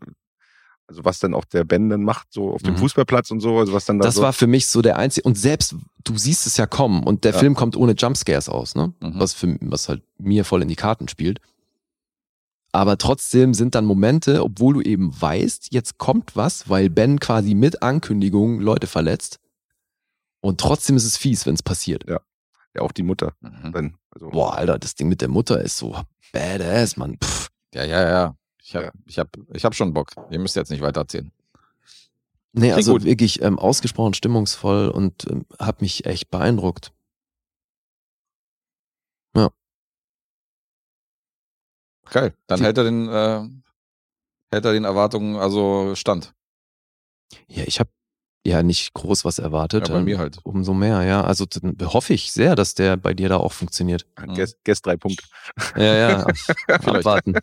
[0.88, 2.80] also was dann auch der Ben dann macht, so auf dem Mhm.
[2.80, 5.28] Fußballplatz und so, also was dann da Das so, war für mich so der einzige
[5.28, 7.40] und selbst du siehst es ja kommen und der Ja.
[7.40, 8.94] Film kommt ohne Jumpscares aus, ne?
[9.02, 9.14] Mhm.
[9.20, 11.40] Was für was halt mir voll in die Karten spielt.
[12.72, 17.56] Aber trotzdem sind dann Momente, obwohl du eben weißt, jetzt kommt was, weil Ben quasi
[17.56, 19.39] mit Ankündigung Leute verletzt.
[20.41, 22.06] Und trotzdem ist es fies, wenn es passiert.
[22.07, 22.19] ja
[22.80, 23.72] auch die Mutter Mhm.
[23.72, 23.95] dann.
[24.11, 25.95] Also, Boah, Alter, das Ding mit der Mutter ist so
[26.31, 27.18] badass, Mann.
[27.23, 27.49] Pff.
[27.73, 28.35] Ja, ja, ja.
[28.61, 28.91] Ich hab, Ja.
[29.06, 30.11] ich hab, ich hab schon Bock.
[30.30, 31.31] Ihr müsst jetzt nicht weiter erzählen.
[32.53, 33.03] Nee, also gut.
[33.03, 36.91] wirklich ähm, ausgesprochen stimmungsvoll und ähm, hat mich echt beeindruckt.
[42.12, 42.34] Geil.
[42.48, 43.42] Dann Die- hält er den, äh,
[44.52, 46.34] hält er den Erwartungen also stand.
[47.48, 47.90] Ja, ich habe
[48.46, 49.88] ja nicht groß was erwartet.
[49.88, 50.40] Ja, bei ähm, mir halt.
[50.44, 51.24] Umso mehr, ja.
[51.24, 54.06] Also dann hoffe ich sehr, dass der bei dir da auch funktioniert.
[54.36, 55.24] Guess, guess drei Punkte.
[55.76, 56.28] Ja, ja.
[56.70, 57.34] abwarten.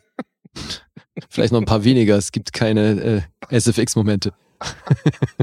[1.29, 2.17] Vielleicht noch ein paar weniger.
[2.17, 4.33] Es gibt keine äh, SFX-Momente.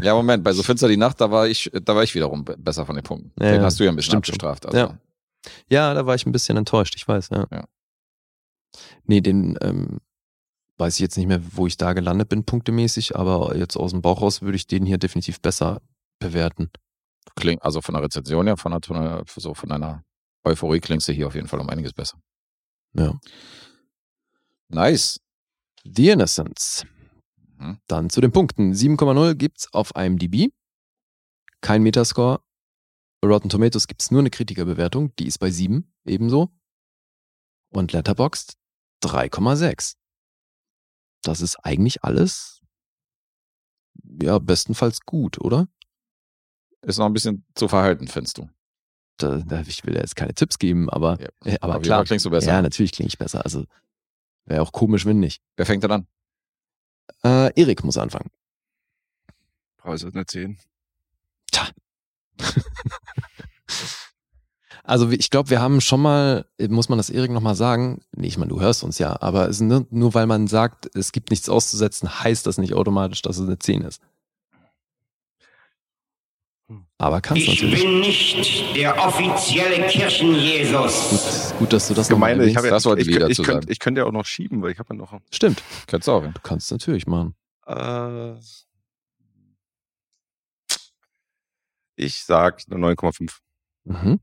[0.02, 2.58] Ja, Moment, bei so finster die Nacht, da war ich, da war ich wiederum be-
[2.58, 3.32] besser von den Punkten.
[3.40, 4.66] Ja, den hast du ja ein bisschen Stimmt abgestraft.
[4.66, 4.78] Also.
[4.78, 4.98] Ja.
[5.70, 7.46] Ja, da war ich ein bisschen enttäuscht, ich weiß, ja.
[7.52, 7.66] Ja.
[9.04, 10.00] Nee, den ähm,
[10.78, 14.02] weiß ich jetzt nicht mehr, wo ich da gelandet bin, punktemäßig, aber jetzt aus dem
[14.02, 15.82] Bauch raus würde ich den hier definitiv besser
[16.20, 16.72] bewerten.
[17.36, 20.04] Klingt, also von der Rezension her, von der, so von deiner
[20.44, 22.18] Euphorie klingst du hier auf jeden Fall um einiges besser.
[22.94, 23.20] Ja.
[24.70, 25.20] Nice.
[25.84, 26.86] The Innocence.
[27.58, 27.80] Mhm.
[27.88, 28.74] Dann zu den Punkten.
[28.74, 30.52] 7,0 gibt's auf IMDb.
[31.62, 32.42] Kein Metascore.
[33.24, 35.16] Rotten Tomatoes gibt's nur eine Kritikerbewertung.
[35.18, 36.50] Die ist bei 7 ebenso.
[37.70, 38.58] Und Letterboxd
[39.04, 39.96] 3,6.
[41.24, 42.62] Das ist eigentlich alles,
[44.22, 45.68] ja, bestenfalls gut, oder?
[46.82, 48.50] Ist noch ein bisschen zu verhalten, findest du?
[49.18, 51.28] Da, da, ich will ja jetzt keine Tipps geben, aber, Ja.
[51.46, 52.04] äh, aber jeden klar.
[52.06, 52.48] Klingst du besser.
[52.54, 53.44] Ja, natürlich klinge ich besser.
[53.46, 53.66] Also
[54.46, 55.44] wäre auch komisch, wenn nicht.
[55.58, 56.08] Wer fängt denn an?
[57.24, 58.32] Äh, Erik muss anfangen.
[59.78, 60.58] Preis ist eine 10.
[64.84, 68.38] Also ich glaube, wir haben schon mal, muss man das Erik nochmal sagen, nee, ich
[68.38, 71.50] meine, du hörst uns ja, aber es, nur, nur weil man sagt, es gibt nichts
[71.50, 74.02] auszusetzen, heißt das nicht automatisch, dass es eine 10 ist.
[76.98, 77.82] Aber kannst Ich natürlich.
[77.82, 81.50] bin nicht der offizielle Kirchenjesus.
[81.50, 83.66] Gut, gut, dass du das Gemeine, ich habe ja, das wollte ich, ich, ich, sagen.
[83.68, 85.20] ich könnte ja auch noch schieben, weil ich habe ja noch.
[85.32, 86.24] Stimmt, Könntest du auch.
[86.24, 86.30] ja.
[86.30, 87.36] du kannst natürlich machen.
[87.66, 88.34] Äh,
[91.96, 93.32] ich sag eine 9,5.
[93.86, 94.20] Mhm.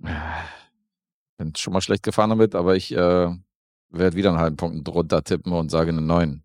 [0.00, 2.96] Bin schon mal schlecht gefahren damit, aber ich äh,
[3.90, 6.42] werde wieder einen halben Punkt drunter tippen und sage eine 9.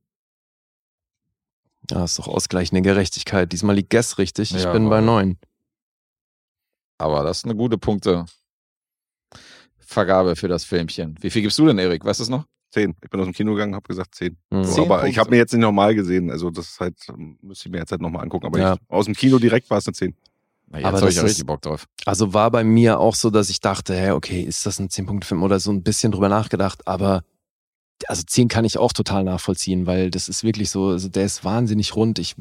[1.89, 3.51] Ja, ist doch ausgleichende Gerechtigkeit.
[3.51, 4.53] Diesmal liegt Guess richtig.
[4.55, 5.37] Ich Ja, bin bei aber- 9.
[6.97, 8.25] Aber das ist eine gute Punkte.
[9.79, 11.15] Vergabe für das Filmchen.
[11.21, 12.05] Wie viel gibst du denn, Erik?
[12.05, 12.45] Weißt du es noch?
[12.71, 12.95] 10.
[13.03, 14.37] Ich bin aus dem Kino gegangen, habe gesagt 10.
[14.49, 14.63] Mhm.
[14.63, 15.09] So, Zehn aber Punkte.
[15.09, 16.31] ich habe mir jetzt nicht nochmal gesehen.
[16.31, 18.45] Also das ist halt, ähm, müsste ich mir jetzt halt nochmal angucken.
[18.45, 18.73] Aber Ja.
[18.75, 20.15] ich, aus dem Kino direkt war es eine 10.
[20.73, 21.85] Na, jetzt habe ich ja richtig Bock drauf.
[22.05, 25.43] Also war bei mir auch so, dass ich dachte, hey, okay, ist das ein 10-Punkte-Film
[25.43, 27.23] oder so ein bisschen drüber nachgedacht, aber
[28.07, 31.45] also 10 kann ich auch total nachvollziehen, weil das ist wirklich so, also der ist
[31.45, 32.17] wahnsinnig rund.
[32.17, 32.35] Ich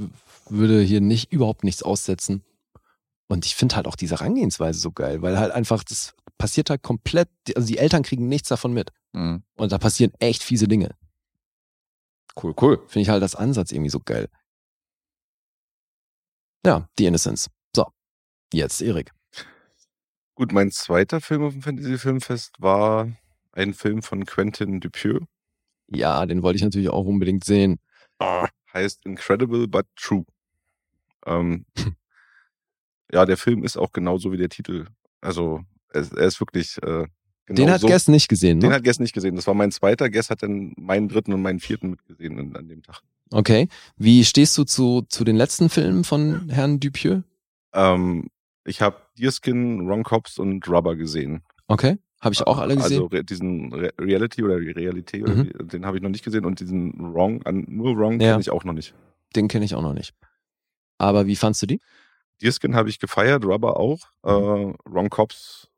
[0.49, 2.43] würde hier nicht überhaupt nichts aussetzen.
[3.29, 6.83] Und ich finde halt auch diese Herangehensweise so geil, weil halt einfach, das passiert halt
[6.83, 8.93] komplett, also die Eltern kriegen nichts davon mit.
[9.13, 9.43] Mhm.
[9.57, 10.97] Und da passieren echt fiese Dinge.
[12.43, 12.79] Cool, cool.
[12.89, 14.31] Finde ich halt das Ansatz irgendwie so geil.
[16.65, 17.51] Ja, The Innocence.
[18.53, 19.11] Jetzt Erik.
[20.35, 23.09] Gut, mein zweiter Film auf dem Fantasy-Filmfest war
[23.53, 25.21] ein Film von Quentin Dupieux.
[25.89, 27.79] Ja, den wollte ich natürlich auch unbedingt sehen.
[28.73, 30.25] Heißt Incredible but True.
[31.27, 31.67] Ähm,
[33.13, 34.87] ja, der Film ist auch genauso wie der Titel.
[35.21, 35.61] Also
[35.91, 37.07] er, er ist wirklich äh,
[37.47, 37.87] genau den hat so.
[37.87, 38.69] Guess nicht gesehen, ne?
[38.69, 39.37] Den hat Guess nicht gesehen.
[39.37, 40.09] Das war mein zweiter.
[40.09, 43.03] Guess hat dann meinen dritten und meinen vierten mitgesehen an, an dem Tag.
[43.31, 43.69] Okay.
[43.97, 47.23] Wie stehst du zu, zu den letzten Filmen von Herrn Dupieux?
[47.75, 48.29] Ähm,
[48.65, 51.43] ich habe Deerskin, Wrong Cops und Rubber gesehen.
[51.69, 51.99] Okay.
[52.21, 53.03] Habe ich auch alle gesehen?
[53.03, 55.51] Also diesen Re Reality oder Realität, Mhm.
[55.69, 58.31] den habe ich noch nicht gesehen und diesen Wrong, nur Wrong Ja.
[58.33, 58.95] kenne ich auch noch nicht.
[59.35, 60.15] den kenne ich auch noch nicht.
[60.99, 61.81] Aber wie fandst du die?
[62.43, 63.99] Deerskin habe ich gefeiert, Rubber auch.
[64.25, 64.31] Mhm.
[64.31, 65.69] Äh, Wrong Cops,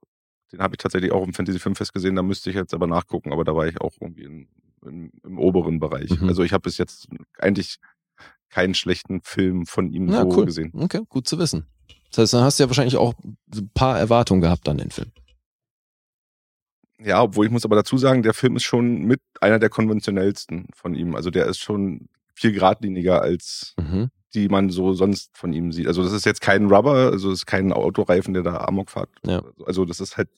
[0.52, 3.32] den habe ich tatsächlich auch im Fantasy Filmfest gesehen, da müsste ich jetzt aber nachgucken,
[3.32, 4.48] aber da war ich auch irgendwie in,
[4.84, 6.10] in, im oberen Bereich.
[6.20, 6.28] Mhm.
[6.28, 7.08] Also ich habe bis jetzt
[7.38, 7.76] eigentlich
[8.50, 10.44] keinen schlechten Film von ihm Na, so cool.
[10.46, 10.72] gesehen.
[10.74, 11.66] Okay, gut zu wissen.
[12.14, 13.14] Das heißt, dann hast du ja wahrscheinlich auch
[13.54, 15.10] ein paar Erwartungen gehabt an den Film.
[17.00, 20.68] Ja, obwohl ich muss aber dazu sagen, der Film ist schon mit einer der konventionellsten
[20.74, 21.14] von ihm.
[21.16, 24.10] Also der ist schon viel geradliniger als Mhm.
[24.34, 25.86] die man so sonst von ihm sieht.
[25.86, 29.08] Also das ist jetzt kein Rubber, also es ist kein Autoreifen, der da Amok fährt.
[29.26, 29.42] Ja.
[29.66, 30.28] Also das ist halt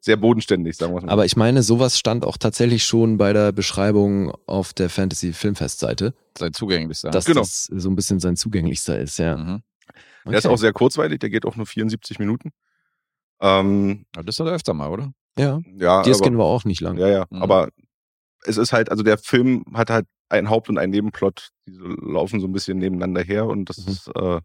[0.00, 1.10] sehr bodenständig, sagen wir mal.
[1.10, 6.12] Aber ich meine, sowas stand auch tatsächlich schon bei der Beschreibung auf der Fantasy Filmfest-Seite,
[6.38, 7.10] Sein zugänglichster.
[7.10, 7.40] dass Genau.
[7.40, 9.36] das so ein bisschen sein zugänglichster ist, ja.
[9.36, 9.62] Mhm.
[10.26, 12.50] Der ist auch sehr kurzweilig, der geht auch nur 74 Minuten.
[13.40, 15.12] Ähm, das hat er öfter mal, oder?
[15.38, 15.60] Ja.
[15.76, 16.98] ja, Deerskin aber, war auch nicht lang.
[16.98, 17.42] ja, ja, Mhm.
[17.42, 17.68] aber
[18.42, 22.40] es ist halt, also der Film hat halt einen Haupt- und einen Nebenplot, die laufen
[22.40, 23.92] so ein bisschen nebeneinander her und das Mhm.
[23.92, 24.40] ist, äh,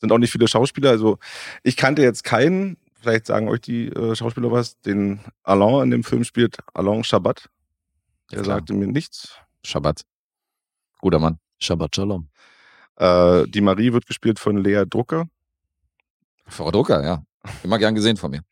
[0.00, 0.90] sind auch nicht viele Schauspieler.
[0.90, 1.18] Also
[1.62, 6.04] ich kannte jetzt keinen, vielleicht sagen euch die äh, Schauspieler was, den Alain in dem
[6.04, 7.48] Film spielt, Alain Chabat.
[8.30, 9.34] Der Ja, sagte mir nichts.
[9.64, 10.02] Shabbat.
[11.00, 11.38] Guter Mann.
[11.58, 12.28] Shabbat Shalom.
[12.98, 15.28] Äh, die Marie wird gespielt von Lea Drucker.
[16.46, 17.22] Frau Drucker, ja.
[17.62, 18.42] Immer gern gesehen von mir.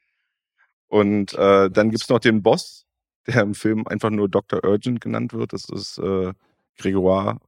[0.88, 2.86] Und äh, dann gibt's noch den Boss,
[3.26, 4.64] der im Film einfach nur Dr.
[4.64, 5.52] Urgent genannt wird.
[5.52, 6.32] Das ist äh,
[6.78, 7.38] Grégoire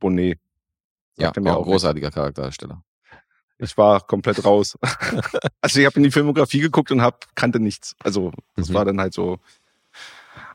[0.00, 0.38] Bonnet.
[1.18, 2.82] Ja, Sagt er mir auch auch großartiger Charakterdarsteller.
[3.58, 4.76] Ich war komplett raus.
[5.60, 7.94] also ich habe in die Filmografie geguckt und hab, kannte nichts.
[8.02, 8.74] Also das Mhm.
[8.74, 9.38] war dann halt so.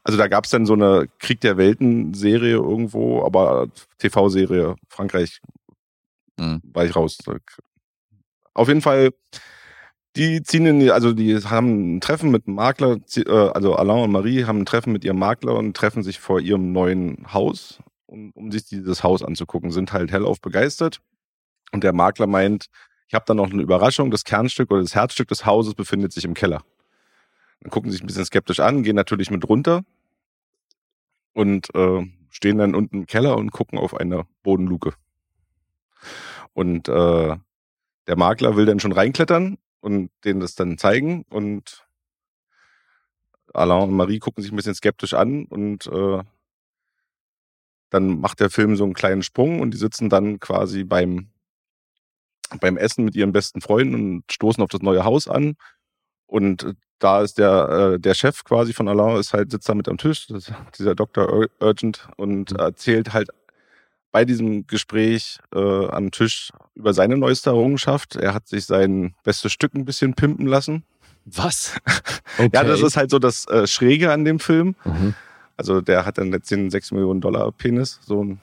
[0.03, 3.68] Also da gab's dann so eine Krieg der Welten-Serie irgendwo, aber
[3.99, 5.41] TV-Serie, Frankreich,
[6.41, 6.61] Mhm.
[6.63, 7.19] war ich raus.
[8.55, 9.11] Auf jeden Fall,
[10.15, 14.03] die ziehen in die, also die haben ein Treffen mit einem Makler, äh, also Alain
[14.03, 17.80] und Marie haben ein Treffen mit ihrem Makler und treffen sich vor ihrem neuen Haus,
[18.07, 20.99] um, um sich dieses Haus anzugucken, sind halt hellauf begeistert.
[21.72, 22.65] Und der Makler meint,
[23.07, 26.26] ich habe da noch eine Überraschung, das Kernstück oder das Herzstück des Hauses befindet sich
[26.26, 26.63] im Keller.
[27.61, 29.84] Dann gucken sie sich ein bisschen skeptisch an, gehen natürlich mit runter
[31.34, 34.93] und äh, stehen dann unten im Keller und gucken auf eine Bodenluke.
[36.53, 37.36] Und äh,
[38.07, 41.86] der Makler will dann schon reinklettern und denen das dann zeigen und
[43.53, 46.23] Alain und Marie gucken sich ein bisschen skeptisch an und äh,
[47.90, 51.30] dann macht der Film so einen kleinen Sprung und die sitzen dann quasi beim,
[52.60, 55.56] beim Essen mit ihren besten Freunden und stoßen auf das neue Haus an.
[56.26, 59.73] Und äh, da ist der, äh, der Chef quasi von Alain, ist halt, sitzt da
[59.76, 60.28] mit am Tisch,
[60.78, 61.32] dieser Dr.
[61.34, 63.30] Ur- Urgent, und erzählt halt
[64.12, 68.16] bei diesem Gespräch äh, am Tisch über seine neueste Errungenschaft.
[68.18, 70.84] Er hat sich sein bestes Stück ein bisschen pimpen lassen.
[71.26, 71.76] Was?
[72.54, 74.76] Ja, das ist halt so das äh, Schräge an dem Film.
[74.86, 75.14] Mhm.
[75.58, 78.40] Also der hat dann jetzt den 6 Millionen Dollar Penis, so ein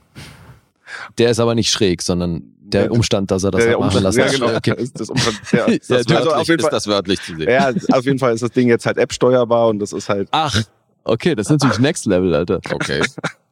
[1.18, 4.04] Der ist aber nicht schräg, sondern der Umstand, dass er das der hat machen Umstand-
[4.04, 4.18] lassen.
[4.20, 4.56] ja, genau.
[4.56, 4.74] Okay.
[4.82, 7.34] Ist das Umstand, der, Ja, das du- also auf jeden ist Fall, das wörtlich zu
[7.34, 7.48] sehen.
[7.50, 10.28] ja, auf jeden Fall ist das Ding jetzt halt App steuerbar und das ist halt
[10.32, 10.62] Ach,
[11.04, 12.60] okay, das ist natürlich Next Level, Alter.
[12.70, 13.02] Okay.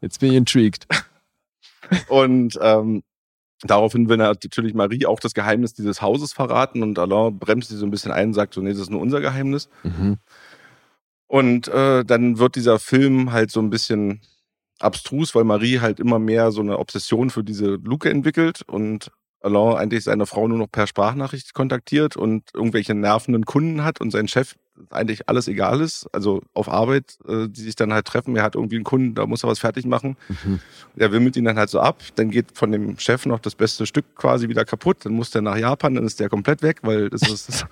[0.03, 0.87] Jetzt bin ich intrigued.
[2.09, 3.03] Und ähm,
[3.63, 7.87] daraufhin will natürlich Marie auch das Geheimnis dieses Hauses verraten und Alain bremst sie so
[7.87, 9.69] ein bisschen ein und sagt so, nee, das ist nur unser Geheimnis.
[9.83, 10.19] Mhm.
[11.27, 14.21] Und äh, dann wird dieser Film halt so ein bisschen
[14.79, 19.11] abstrus, weil Marie halt immer mehr so eine Obsession für diese Luke entwickelt und
[19.41, 24.11] Alain eigentlich seine Frau nur noch per Sprachnachricht kontaktiert und irgendwelche nervenden Kunden hat und
[24.11, 24.55] sein Chef
[24.90, 26.07] eigentlich alles egal ist.
[26.12, 29.27] Also auf Arbeit, äh, die sich dann halt treffen, er hat irgendwie einen Kunden, da
[29.27, 30.16] muss er was fertig machen.
[30.28, 30.61] Mhm.
[30.94, 32.03] Der wimmelt ihn dann halt so ab.
[32.16, 34.98] Dann geht von dem Chef noch das beste Stück quasi wieder kaputt.
[35.05, 37.66] Dann muss der nach Japan, dann ist der komplett weg, weil das ist.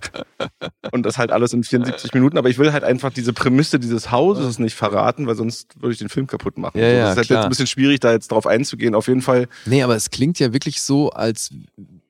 [0.92, 2.38] und das halt alles in 74 Minuten.
[2.38, 5.98] Aber ich will halt einfach diese Prämisse dieses Hauses nicht verraten, weil sonst würde ich
[5.98, 6.78] den Film kaputt machen.
[6.78, 7.38] Ja, so, ja, das ist halt klar.
[7.38, 8.94] jetzt ein bisschen schwierig, da jetzt drauf einzugehen.
[8.94, 9.48] Auf jeden Fall.
[9.66, 11.50] Nee, aber es klingt ja wirklich so, als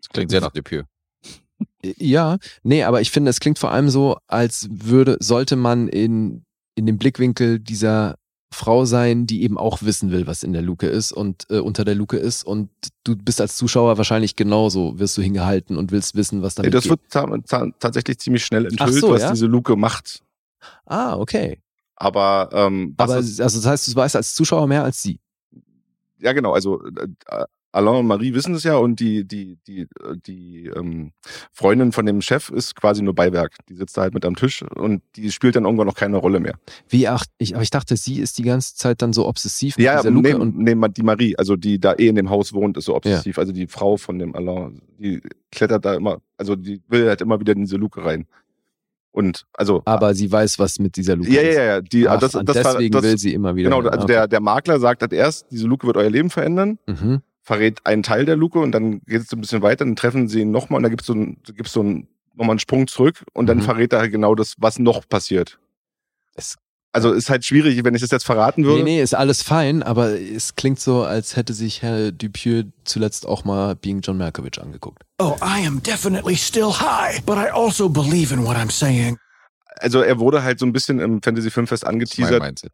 [0.01, 0.85] Das klingt sehr nach Depieux.
[1.83, 6.45] Ja, nee, aber ich finde, es klingt vor allem so, als würde, sollte man in,
[6.75, 8.17] in dem Blickwinkel dieser
[8.53, 11.85] Frau sein, die eben auch wissen will, was in der Luke ist und äh, unter
[11.85, 12.43] der Luke ist.
[12.45, 12.69] Und
[13.05, 16.75] du bist als Zuschauer wahrscheinlich genauso, wirst du hingehalten und willst wissen, was Nee, damit
[16.75, 16.91] das geht.
[16.91, 19.31] wird ta ta tatsächlich ziemlich schnell enthüllt, so, was ja?
[19.33, 20.23] diese Luke macht.
[20.85, 21.61] Ah, okay.
[21.95, 25.21] Aber, ähm, Aber ist- also das heißt, du weißt als Zuschauer mehr als sie.
[26.19, 30.17] ja genau, also äh, Alain und Marie wissen es ja und die, die, die, äh,
[30.27, 31.13] die ähm,
[31.53, 33.55] Freundin von dem Chef ist quasi nur Beiwerk.
[33.69, 36.41] Die sitzt da halt mit am Tisch und die spielt dann irgendwann noch keine Rolle
[36.41, 36.55] mehr.
[36.89, 39.87] Wie ach, ich, aber ich dachte, sie ist die ganze Zeit dann so obsessiv mit
[39.87, 42.53] Ja, dieser Luke nee, und nee, die Marie, also die da eh in dem Haus
[42.53, 43.39] wohnt, ist so obsessiv.
[43.39, 45.21] Also die Frau von dem Alain, die
[45.53, 48.27] klettert da immer, also die will halt immer wieder in diese Luke rein.
[49.13, 51.57] Und also aber sie weiß, was mit dieser Luke ja, ist.
[51.57, 53.71] ja, ja, die, Ach, das, das, deswegen das, will sie immer wieder.
[53.71, 53.91] Genau, hin.
[53.91, 56.79] also Ah, der, der Makler sagt halt erst, diese Luke wird euer Leben verändern.
[56.87, 57.21] Mhm.
[57.43, 60.41] Verrät einen Teil der Luke und dann geht es ein bisschen weiter, dann treffen sie
[60.43, 63.25] ihn nochmal und dann gibt es so, ein, gibt's so ein, nochmal einen Sprung zurück
[63.33, 63.63] und dann Mhm.
[63.63, 65.59] verrät er halt genau das, was noch passiert.
[66.35, 66.57] Es-
[66.93, 68.83] also ist halt schwierig, wenn ich das jetzt verraten würde.
[68.83, 73.27] Nee, nee, ist alles fein, aber es klingt so, als hätte sich Herr Dupieux zuletzt
[73.27, 75.05] auch mal Being John Malkovich angeguckt.
[75.21, 79.19] Oh, I am definitely still high, but I also believe in what I'm saying.
[79.77, 82.73] Also er wurde halt so ein bisschen im Fantasy Filmfest Das ist mein angeteasert, Mindset.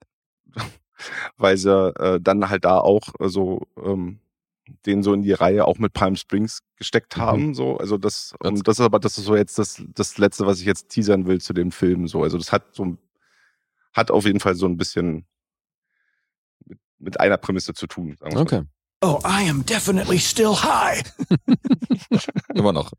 [1.36, 4.18] weil sie äh, dann halt da auch äh, so ähm,
[4.84, 7.20] den so in die Reihe auch mit Palm Springs gesteckt Mhm.
[7.20, 7.54] haben.
[7.54, 10.60] So, also das, und das ist aber das ist so jetzt das, das letzte, was
[10.60, 12.08] ich jetzt teasern will zu dem Film.
[12.08, 12.96] So, also das hat so
[13.92, 15.26] hat auf jeden Fall so ein bisschen
[16.66, 18.16] mit, mit einer Prämisse zu tun.
[18.18, 18.62] Sagen wir's mal Okay.
[19.02, 21.02] Oh, I am definitely still high.
[22.54, 22.90] Immer noch.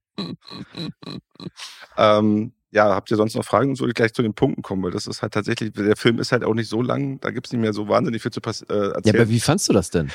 [1.97, 3.75] Ähm, ja, habt ihr sonst noch Fragen?
[3.75, 4.83] Soll ich gleich zu den Punkten kommen?
[4.83, 7.51] Weil das ist halt tatsächlich, der Film ist halt auch nicht so lang, da gibt's
[7.51, 9.15] nicht mehr so wahnsinnig viel zu pass äh, Ja, erzählen.
[9.15, 10.11] aber wie fandst du das denn?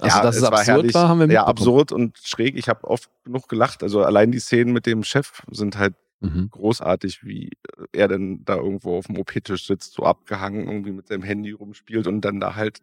[0.00, 0.94] Also, dass es, war absurd herrlich.
[0.94, 2.56] war, haben wir Ja, absurd und schräg.
[2.56, 3.82] Ich habe oft genug gelacht.
[3.82, 5.94] Also allein die Szenen mit dem Chef sind halt
[6.24, 6.50] Mhm.
[6.52, 7.50] großartig, wie
[7.90, 12.06] er denn da irgendwo auf dem OP-Tisch sitzt, so abgehangen, irgendwie mit seinem Handy rumspielt
[12.06, 12.78] und dann da halt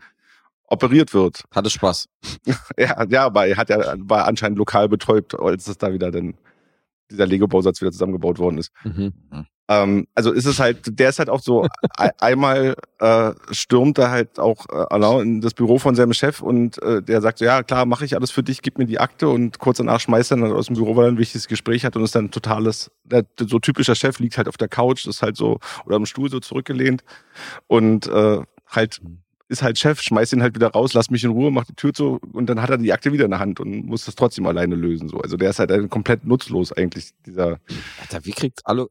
[0.65, 1.43] operiert wird.
[1.55, 2.09] Hatte Spaß.
[2.77, 6.35] Ja, ja, aber er hat ja, war anscheinend lokal betäubt, als es da wieder dann
[7.09, 8.71] dieser Lego-Bausatz wieder zusammengebaut worden ist.
[8.83, 9.13] Mhm.
[9.69, 14.09] Ähm, also ist es halt, der ist halt auch so, ei- einmal äh, stürmt er
[14.09, 17.61] halt auch äh, in das Büro von seinem Chef und äh, der sagt so, ja
[17.61, 20.37] klar, mache ich alles für dich, gib mir die Akte und kurz danach schmeißt er
[20.37, 23.25] dann aus dem Büro, weil er ein wichtiges Gespräch hat und ist dann totales, der,
[23.39, 26.39] so typischer Chef liegt halt auf der Couch, ist halt so, oder am Stuhl so
[26.39, 27.03] zurückgelehnt
[27.67, 28.99] und äh, halt
[29.49, 31.91] ist halt Chef, schmeißt ihn halt wieder raus, lass mich in Ruhe, macht die Tür
[31.93, 34.45] zu und dann hat er die Akte wieder in der Hand und muss das trotzdem
[34.45, 35.09] alleine lösen.
[35.09, 35.17] So.
[35.21, 37.59] Also der ist halt komplett nutzlos eigentlich, dieser
[37.99, 38.87] Alter, wie kriegt alle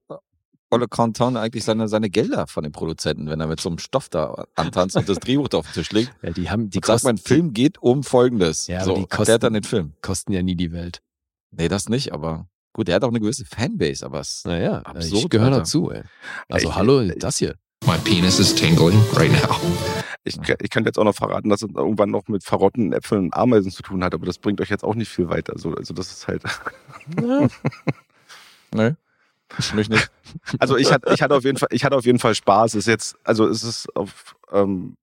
[0.71, 4.09] Olle Canton eigentlich seine, seine Gelder von den Produzenten, wenn er mit so einem Stoff
[4.11, 6.13] da antanzt und das Drehbuch da auf den Tisch legt?
[6.23, 8.67] Ja, die haben, die Und sagt, kosten, mein Film geht um Folgendes.
[8.67, 9.95] Ja, so, die kosten- dann den Film.
[10.03, 11.01] kosten ja nie die Welt.
[11.51, 15.23] Nee, das nicht, aber gut, er hat auch eine gewisse Fanbase, aber es Naja, Absurd,
[15.25, 16.03] ich gehöre dazu, ey.
[16.51, 17.55] Also Ich- hallo, ich- das hier.
[17.87, 19.57] My penis is tingling right now.
[20.25, 23.35] Ich, ich könnte jetzt auch noch verraten, dass es irgendwann noch mit verrotteten Äpfeln und
[23.35, 25.55] Ameisen zu tun hat, aber das bringt euch jetzt auch nicht viel weiter.
[25.55, 26.43] Also, also das ist halt.
[28.75, 28.95] Nee.
[29.75, 30.11] Mich nicht.
[30.59, 32.75] Also ich hatte, ich hatte auf jeden Fall, ich hatte auf jeden Fall Spaß.
[32.75, 34.97] Es ist jetzt, also es ist auf, ähm,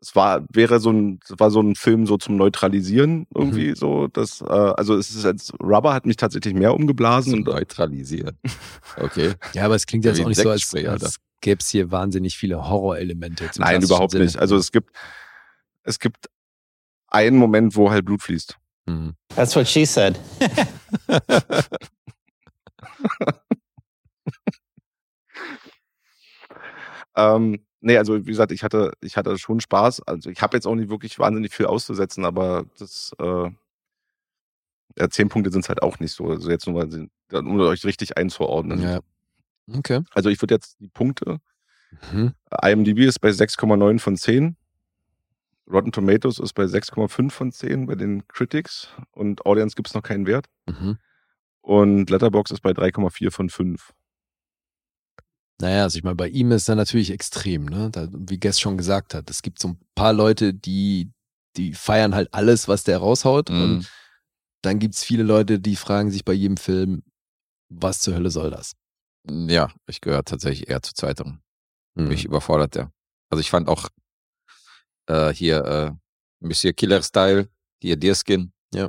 [0.00, 4.06] es war, wäre so ein, es war so ein Film so zum Neutralisieren irgendwie so.
[4.08, 8.38] Das, äh, also es ist jetzt, Rubber hat mich tatsächlich mehr umgeblasen Zum und Neutralisieren.
[8.96, 9.32] Okay.
[9.54, 12.68] Ja, aber es klingt jetzt auch nicht so, als, als gäbe es hier wahnsinnig viele
[12.68, 13.50] Horrorelemente.
[13.50, 14.24] zum nein, überhaupt Sinne.
[14.24, 14.38] nicht.
[14.38, 14.90] Also es gibt,
[15.82, 16.28] es gibt
[17.08, 18.56] einen Moment, wo halt Blut fließt.
[18.86, 19.14] Mhm.
[19.34, 20.18] That's what she said.
[27.18, 30.02] Ähm, nee, also wie gesagt, ich hatte, ich hatte schon Spaß.
[30.02, 33.50] Also ich habe jetzt auch nicht wirklich wahnsinnig viel auszusetzen, aber das äh,
[34.96, 36.28] ja, zehn Punkte sind es halt auch nicht so.
[36.28, 38.80] Also jetzt nur mal, um euch richtig einzuordnen.
[38.80, 39.00] Ja.
[39.72, 40.02] Okay.
[40.12, 41.38] Also ich würde jetzt die Punkte.
[42.12, 42.34] Mhm.
[42.62, 44.56] IMDb ist bei 6,9 von 10.
[45.70, 50.02] Rotten Tomatoes ist bei 6,5 von 10 bei den Critics und Audience gibt es noch
[50.02, 50.46] keinen Wert.
[50.66, 50.98] Mhm.
[51.68, 53.92] Und Letterbox ist bei 3,4 von 5.
[55.60, 57.90] Naja, also ich meine, bei ihm ist er natürlich extrem, ne?
[57.90, 61.10] Da, wie Guess schon gesagt hat, es gibt so ein paar Leute, die,
[61.58, 63.50] die feiern halt alles, was der raushaut.
[63.50, 63.62] Mhm.
[63.62, 63.92] Und
[64.62, 67.02] dann gibt's viele Leute, die fragen sich bei jedem Film,
[67.68, 68.74] was zur Hölle soll das?
[69.28, 71.42] Ja, ich gehöre tatsächlich eher zu zweiterem.
[71.96, 72.08] Mhm.
[72.08, 72.90] Mich überfordert der.
[73.28, 73.90] Also ich fand auch
[75.06, 75.92] äh, hier äh,
[76.40, 77.50] Monsieur Killer Style,
[77.82, 78.54] hier Deerskin.
[78.72, 78.88] Ja.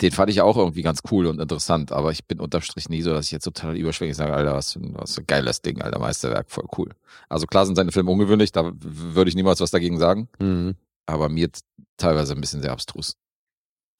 [0.00, 3.02] Den fand ich auch irgendwie ganz cool und interessant, aber ich bin unterm Strich nie
[3.02, 5.82] so, dass ich jetzt total überschwänglich sage, Alter, was für, ein, was ein geiles Ding,
[5.82, 6.90] Alter, Meisterwerk, voll cool.
[7.28, 10.76] Also klar sind seine Filme ungewöhnlich, da würde ich niemals was dagegen sagen, Mhm.
[11.06, 11.50] aber mir
[11.96, 13.16] teilweise ein bisschen sehr abstrus.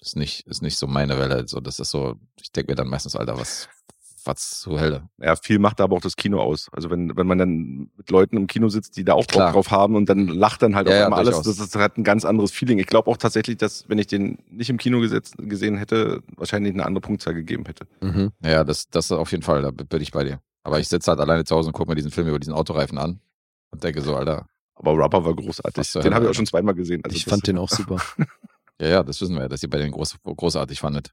[0.00, 2.88] Ist nicht, ist nicht so meine Welle, so, das ist so, ich denke mir dann
[2.88, 3.68] meistens, Alter, was,
[4.28, 5.08] was zur Hölle.
[5.20, 6.68] Ja, viel macht aber auch das Kino aus.
[6.72, 9.46] Also wenn, wenn man dann mit Leuten im Kino sitzt, die da auch Klar.
[9.48, 11.56] Bock drauf haben und dann lacht dann halt Ja, auf ja, einmal alles, durchaus.
[11.56, 12.78] das, ist halt ein ganz anderes Feeling.
[12.78, 16.72] Ich glaube auch tatsächlich, dass wenn ich den nicht im Kino gesetzt, gesehen hätte, wahrscheinlich
[16.74, 17.86] eine andere Punktzahl gegeben hätte.
[18.00, 18.30] Mhm.
[18.44, 20.40] Ja, das, das auf jeden Fall, da bin ich bei dir.
[20.62, 22.98] Aber ich sitze halt alleine zu Hause und gucke mir diesen Film über diesen Autoreifen
[22.98, 23.20] an
[23.70, 25.90] und denke so, Alter, Aber Rubber war großartig.
[25.92, 27.00] Den habe ich auch schon zweimal gesehen.
[27.04, 27.96] Also ich das- fand den auch super.
[28.80, 31.12] ja, ja, das wissen wir ja, dass ihr bei den groß, großartig fandet.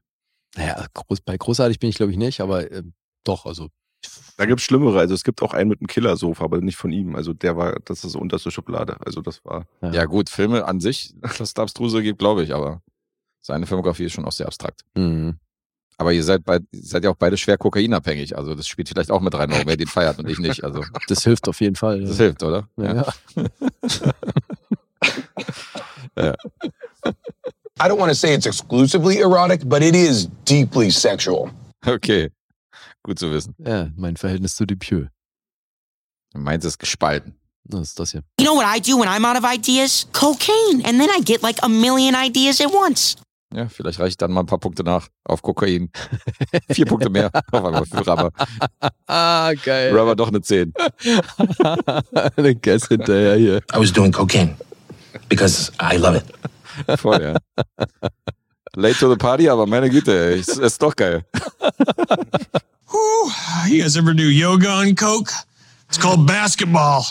[0.56, 2.92] Naja, groß, bei großartig bin ich glaube ich nicht, aber ähm,
[3.26, 3.68] doch, also
[4.36, 4.98] Da gibt's Schlimmere.
[4.98, 7.16] Also es gibt auch einen mit einem Killersofa, aber nicht von ihm.
[7.16, 8.96] Also der war, das ist unterste Schublade.
[9.04, 9.66] Also das war.
[9.80, 9.92] Ja.
[9.92, 12.82] Ja, gut, Filme an sich, dass es da Abstruse gibt, glaube ich, aber
[13.40, 14.82] seine Filmografie ist schon auch sehr abstrakt.
[14.94, 15.38] mhm.
[15.98, 19.10] Aber ihr seid, beid, ihr seid ja auch beide schwer kokainabhängig, also das spielt vielleicht
[19.10, 20.62] auch mit rein, warum er den feiert und ich nicht.
[20.62, 22.02] Also das hilft auf jeden Fall.
[22.02, 22.24] das ja.
[22.24, 22.68] hilft, oder?
[22.76, 23.14] Ja, ja.
[27.78, 31.50] I don't want to say it's exclusively erotic, but it is deeply sexual.
[31.86, 32.30] Okay,
[33.06, 33.54] gut zu wissen.
[33.58, 35.08] ja, mein Verhältnis zu Dupieux.
[36.34, 37.36] Meins ist gespalten.
[37.64, 38.22] Das ist das hier.
[38.38, 40.06] You know what I do when I'm out of ideas?
[40.12, 40.84] Cocaine.
[40.84, 43.16] And then I get like a million ideas at once.
[43.54, 45.90] Ja, vielleicht reicht dann mal ein paar Punkte nach auf Kokain.
[46.70, 48.30] Vier Punkte mehr auf einmal für Rubber.
[49.06, 49.96] Ah, geil.
[49.96, 50.72] Rubber doch eine 10.
[52.36, 53.56] Eine Guess hinterher hier.
[53.72, 54.56] I was doing cocaine
[55.28, 56.98] because I love it.
[57.00, 57.36] Voll, ja.
[58.74, 61.24] Late to the party, aber meine Güte, ist, ist doch geil.
[62.96, 63.30] Whew.
[63.74, 65.30] You guys ever do yoga on coke?
[65.88, 67.04] It's called basketball.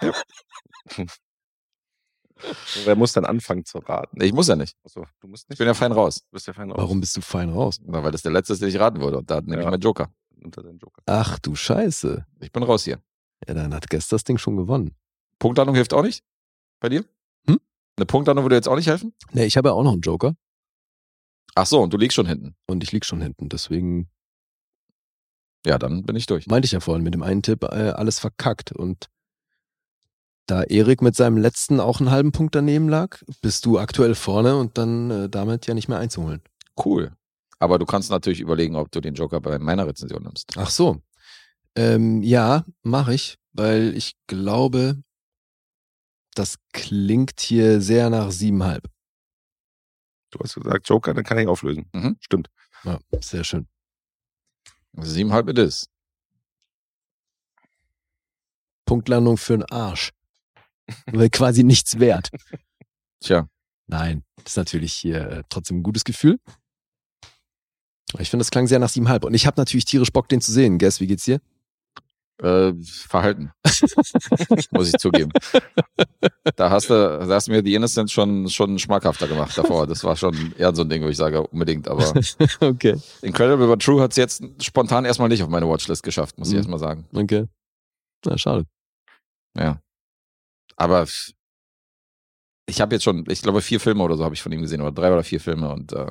[2.84, 4.20] Wer muss dann anfangen zu raten?
[4.20, 4.76] Ich muss ja nicht.
[4.84, 5.58] Achso, du musst Ich nicht.
[5.58, 6.20] bin ja fein raus.
[6.22, 6.78] Du bist ja fein raus.
[6.78, 7.80] Warum bist du fein raus?
[7.84, 9.18] Na, weil das der letzte ist, den ich raten würde.
[9.18, 9.70] Und da nehme ich Ja.
[9.70, 10.10] meinen Joker.
[10.44, 11.02] Unter den Joker.
[11.06, 12.24] Ach du Scheiße.
[12.40, 13.00] Ich bin raus hier.
[13.48, 14.94] Ja, dann hat Guess das Ding schon gewonnen.
[15.38, 16.22] Punktlandung hilft auch nicht?
[16.78, 17.04] Bei dir?
[17.48, 17.58] Hm?
[17.96, 19.14] Eine Punktlandung würde jetzt auch nicht helfen?
[19.32, 20.36] Nee, ich habe ja auch noch einen Joker
[21.54, 22.54] Ach so, und du liegst schon hinten.
[22.66, 23.48] und ich lieg schon hinten.
[23.48, 24.10] Deswegen
[25.66, 26.46] Ja, dann bin ich durch.
[26.46, 28.70] meinte ich ja vorhin mit dem einen Tipp äh, alles verkackt.
[28.70, 29.08] Und
[30.46, 34.56] da Erik mit seinem letzten auch einen halben Punkt daneben lag, bist du aktuell vorne
[34.56, 36.40] und dann äh, damit ja nicht mehr einzuholen.
[36.82, 37.10] Cool.
[37.58, 40.52] Aber du kannst natürlich überlegen, ob du den Joker bei meiner Rezension nimmst.
[40.56, 41.00] Ach so.
[41.74, 45.02] Ähm, ja, mache ich, weil ich glaube,
[46.34, 48.88] das klingt hier sehr nach siebenhalb.
[50.30, 51.88] Du hast gesagt Joker, dann kann ich auflösen.
[51.92, 52.16] Mhm.
[52.20, 52.50] Stimmt.
[52.84, 53.66] Ja, sehr schön.
[54.98, 55.88] Siebenhalb it is.
[58.86, 60.12] Punktlandung für den Arsch.
[61.06, 62.30] Weil quasi nichts wert.
[63.20, 63.48] Tja,
[63.88, 66.40] Nein, das ist natürlich hier äh, trotzdem ein gutes Gefühl.
[68.18, 69.24] Ich finde, das klang sehr nach siebenhalb.
[69.24, 70.78] Und ich habe natürlich tierisch Bock, den zu sehen.
[70.78, 71.40] Guess, wie geht's dir?
[72.42, 73.50] Äh, Verhalten.
[74.70, 75.30] Muss ich zugeben.
[76.56, 79.86] Da hast du, da hast du mir die Innocent schon, schon schmackhafter gemacht davor.
[79.86, 81.88] Das war schon eher so ein Ding, wo ich sage, unbedingt.
[81.88, 82.12] Aber
[82.60, 82.96] okay.
[83.22, 86.54] Incredible but True hat es jetzt spontan erstmal nicht auf meine Watchlist geschafft, muss ich
[86.54, 86.58] Mhm.
[86.58, 87.06] erstmal sagen.
[87.14, 87.46] Okay.
[88.24, 88.66] Na, schade.
[89.56, 89.80] Ja.
[90.76, 91.06] Aber
[92.66, 94.82] ich habe jetzt schon, ich glaube, vier Filme oder so habe ich von ihm gesehen,
[94.82, 96.10] oder drei oder vier Filme und äh,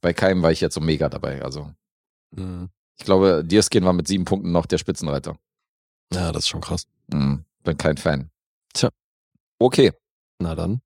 [0.00, 1.42] bei keinem war ich jetzt so mega dabei.
[1.42, 1.70] Also
[2.36, 2.68] Mhm.
[2.98, 5.36] Ich glaube, Deerskin war mit sieben Punkten noch der Spitzenreiter.
[6.12, 6.86] Ja, das ist schon krass.
[7.08, 7.44] Mhm.
[7.62, 8.30] Bin kein Fan.
[8.72, 8.90] Tja.
[9.58, 9.92] Okay,
[10.38, 10.80] Na dann.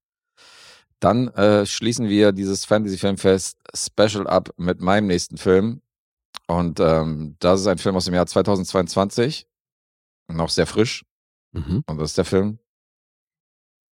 [1.00, 5.82] dann äh, schließen wir dieses Fantasy-Filmfest Special ab mit meinem nächsten Film.
[6.46, 9.46] Und ähm, das ist ein Film aus dem Jahr 2022.
[10.28, 11.04] Noch sehr frisch.
[11.52, 11.82] Mhm.
[11.86, 12.58] Und das ist der Film.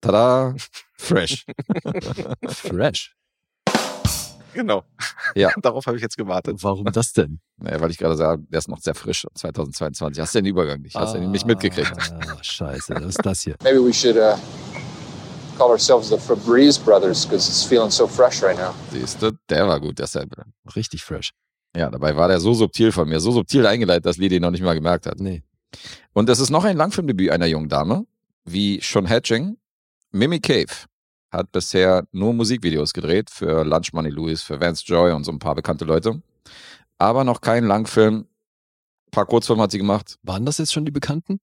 [0.00, 0.54] Tada!
[0.96, 1.46] Fresh.
[2.46, 3.16] Fresh.
[4.54, 4.84] Genau.
[5.34, 5.50] Ja.
[5.62, 6.56] Darauf habe ich jetzt gewartet.
[6.62, 7.40] Warum das denn?
[7.56, 9.26] Naja, weil ich gerade sage, der ist noch sehr frisch.
[9.32, 10.20] 2022.
[10.20, 10.96] Hast du den Übergang nicht?
[10.96, 11.92] Hast du den nicht mitgekriegt?
[11.96, 13.54] Ah, scheiße, was ist das hier?
[13.62, 14.36] Maybe we should uh,
[15.56, 18.74] call ourselves the Febreze Brothers because it's feeling so fresh right now.
[18.90, 20.44] Siehst du, der war gut, der Sample.
[20.74, 21.30] Richtig fresh.
[21.76, 24.62] Ja, dabei war der so subtil von mir, so subtil eingeleitet, dass Lidi noch nicht
[24.62, 25.20] mal gemerkt hat.
[25.20, 25.44] Nee.
[26.12, 28.04] Und es ist noch ein Langfilmdebüt einer jungen Dame,
[28.44, 29.56] wie Sean Hatching.
[30.10, 30.86] Mimi Cave
[31.34, 35.38] hat bisher nur Musikvideos gedreht für Lunch Money Lewis, für Vance Joy und so ein
[35.38, 36.22] paar bekannte Leute.
[36.98, 38.26] Aber noch keinen Langfilm.
[39.06, 40.18] Ein paar Kurzfilme hat sie gemacht.
[40.22, 41.40] Waren das jetzt schon die Bekannten?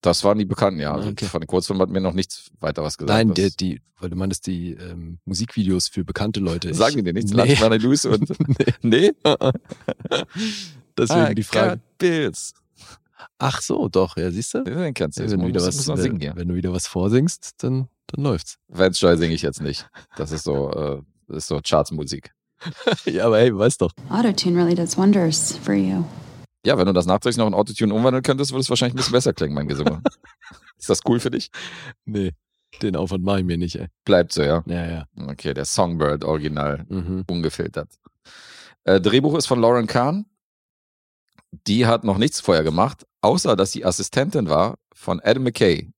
[0.00, 0.94] Das waren die Bekannten, ja.
[0.94, 1.26] Also Okay.
[1.26, 3.16] Von den Kurzfilmen hat mir noch nichts weiter was gesagt.
[3.16, 6.72] Nein, der, die, weil du meintest die ähm, Musikvideos für bekannte Leute.
[6.74, 7.32] Sagen die dir nichts?
[7.32, 7.42] Nee.
[7.42, 8.30] Lunch Money Lewis und.
[8.82, 9.12] nee?
[10.98, 11.80] Deswegen I die Frage.
[11.98, 12.54] Bills.
[13.38, 14.64] Ach so, doch, ja, siehst du?
[14.64, 15.30] Den kennst du.
[15.30, 18.58] wenn, du wieder was, wenn, wenn du wieder was vorsingst, dann, dann läuft's.
[18.68, 19.88] Vance Joy singe ich jetzt nicht.
[20.16, 22.32] Das ist so, äh, das ist so Chartsmusik.
[23.04, 23.92] ja, aber hey, weißt doch.
[24.10, 26.04] Autotune really does wonders for you.
[26.64, 29.12] Ja, wenn du das nachträglich noch in Autotune umwandeln könntest, würde es wahrscheinlich ein bisschen
[29.12, 30.02] besser klingen, mein Gesummer.
[30.78, 31.50] ist das cool für dich?
[32.04, 32.32] Nee,
[32.82, 33.86] den Aufwand mache ich mir nicht, ey.
[34.04, 34.64] Bleibt so, ja?
[34.66, 35.04] Ja, ja.
[35.28, 37.24] Okay, der Songbird Original, Mhm.
[37.30, 37.90] ungefiltert.
[38.84, 40.26] Äh, Drehbuch ist von Lauren Kahn.
[41.66, 45.90] Die hat noch nichts vorher gemacht, außer dass sie Assistentin war von Adam McKay.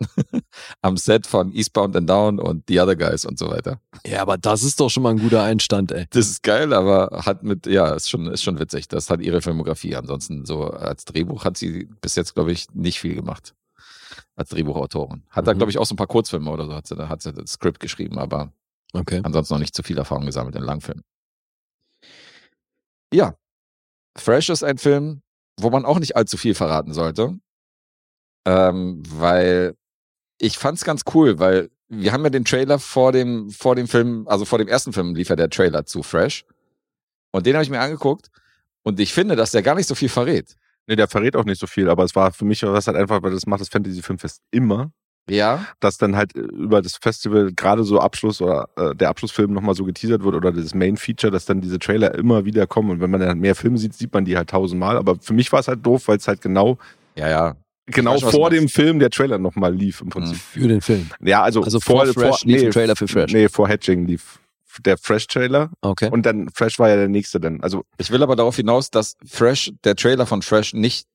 [0.82, 3.80] Am Set von Eastbound and Down und The Other Guys und so weiter.
[4.06, 6.06] Ja, aber das ist doch schon mal ein guter Einstand, ey.
[6.10, 8.88] Das ist geil, aber hat mit, ja, ist schon, ist schon witzig.
[8.88, 9.96] Das hat ihre Filmografie.
[9.96, 13.54] Ansonsten so als Drehbuch hat sie bis jetzt, glaube ich, nicht viel gemacht.
[14.34, 15.22] Als Drehbuchautorin.
[15.30, 15.58] Hat da, Mhm.
[15.58, 17.52] glaube ich, auch so ein paar Kurzfilme oder so, hat sie, da hat sie das
[17.52, 18.52] Skript geschrieben, aber
[18.92, 19.20] Okay.
[19.24, 21.02] ansonsten noch nicht zu viel Erfahrung gesammelt in Langfilmen.
[23.12, 23.34] Ja.
[24.18, 25.22] Fresh ist ein Film,
[25.58, 27.38] wo man auch nicht allzu viel verraten sollte.
[28.46, 29.74] Ähm, weil
[30.38, 34.26] ich fand's ganz cool, weil wir haben ja den Trailer vor dem, vor dem Film,
[34.28, 36.44] also vor dem ersten Film lief ja der Trailer zu Fresh.
[37.30, 38.28] Und den habe ich mir angeguckt
[38.82, 40.56] und ich finde, dass der gar nicht so viel verrät.
[40.86, 43.22] Nee, der verrät auch nicht so viel, aber es war für mich was halt einfach,
[43.22, 44.92] weil das macht das Fantasy Filmfest immer,
[45.28, 45.64] Ja.
[45.80, 49.74] dass dann halt äh, über das Festival gerade so Abschluss oder äh, der Abschlussfilm nochmal
[49.74, 53.00] so geteasert wird oder das Main Feature, dass dann diese Trailer immer wieder kommen und
[53.00, 54.96] wenn man dann mehr Filme sieht, sieht man die halt tausendmal.
[54.96, 56.78] Aber für mich war es halt doof, weil es halt genau
[57.16, 57.56] Ja, ja.
[57.86, 58.68] Genau weiß vor dem.
[58.68, 60.38] Film der Trailer nochmal lief im Prinzip.
[60.38, 61.10] Für den Film.
[61.22, 63.32] Ja, also, Also vor Fresh lief ein Trailer für Fresh.
[63.32, 64.38] Nee, vor Hatching lief
[64.84, 66.10] der Fresh-Trailer Okay.
[66.10, 67.62] und dann Fresh war ja der nächste dann.
[67.62, 71.08] Also Ich will aber darauf hinaus, dass Fresh, der Trailer von Fresh nicht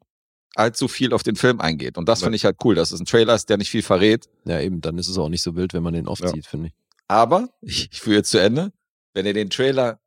[0.56, 1.98] allzu viel auf den Film eingeht.
[1.98, 2.26] Und das Ja.
[2.26, 4.26] finde ich halt cool, dass es ein Trailer ist, der nicht viel verrät.
[4.45, 6.30] Ja, eben, dann ist es auch nicht so wild, wenn man den oft Ja.
[6.30, 6.73] sieht, finde ich.
[7.07, 8.72] Aber, ich, ich führe jetzt zu Ende,
[9.14, 9.99] wenn ihr den Trailer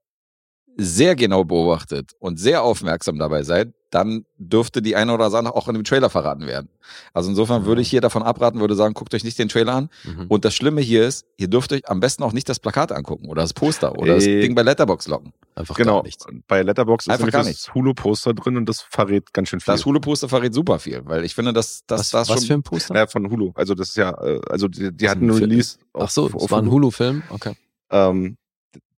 [0.77, 5.69] sehr genau beobachtet und sehr aufmerksam dabei seid, dann dürfte die eine oder andere auch
[5.69, 6.69] in dem Trailer verraten werden.
[7.13, 9.89] Also insofern würde ich hier davon abraten, würde sagen, guckt euch nicht den Trailer an.
[10.03, 10.27] Mhm.
[10.27, 13.29] Und das Schlimme hier ist, ihr dürft euch am besten auch nicht das Plakat angucken
[13.29, 15.33] oder das Poster oder das Äh, Ding bei Letterbox locken.
[15.55, 16.27] Einfach genau, gar nichts.
[16.49, 17.73] bei Letterbox ist Einfach nämlich gar das nichts.
[17.73, 19.73] Hulu-Poster drin und das verrät ganz schön viel.
[19.73, 22.55] Das Hulu-Poster verrät super viel, weil ich finde, dass, dass Was, das was schon für
[22.55, 22.97] ein Poster?
[22.97, 23.53] Ja, von Hulu.
[23.55, 25.39] Also das ist ja, äh, also die, die Was hatten einen?
[25.39, 25.79] Release.
[25.93, 27.23] Ach so, auf- das auf war ein Hulu-Film?
[27.31, 27.53] Okay.
[27.91, 28.37] Ähm,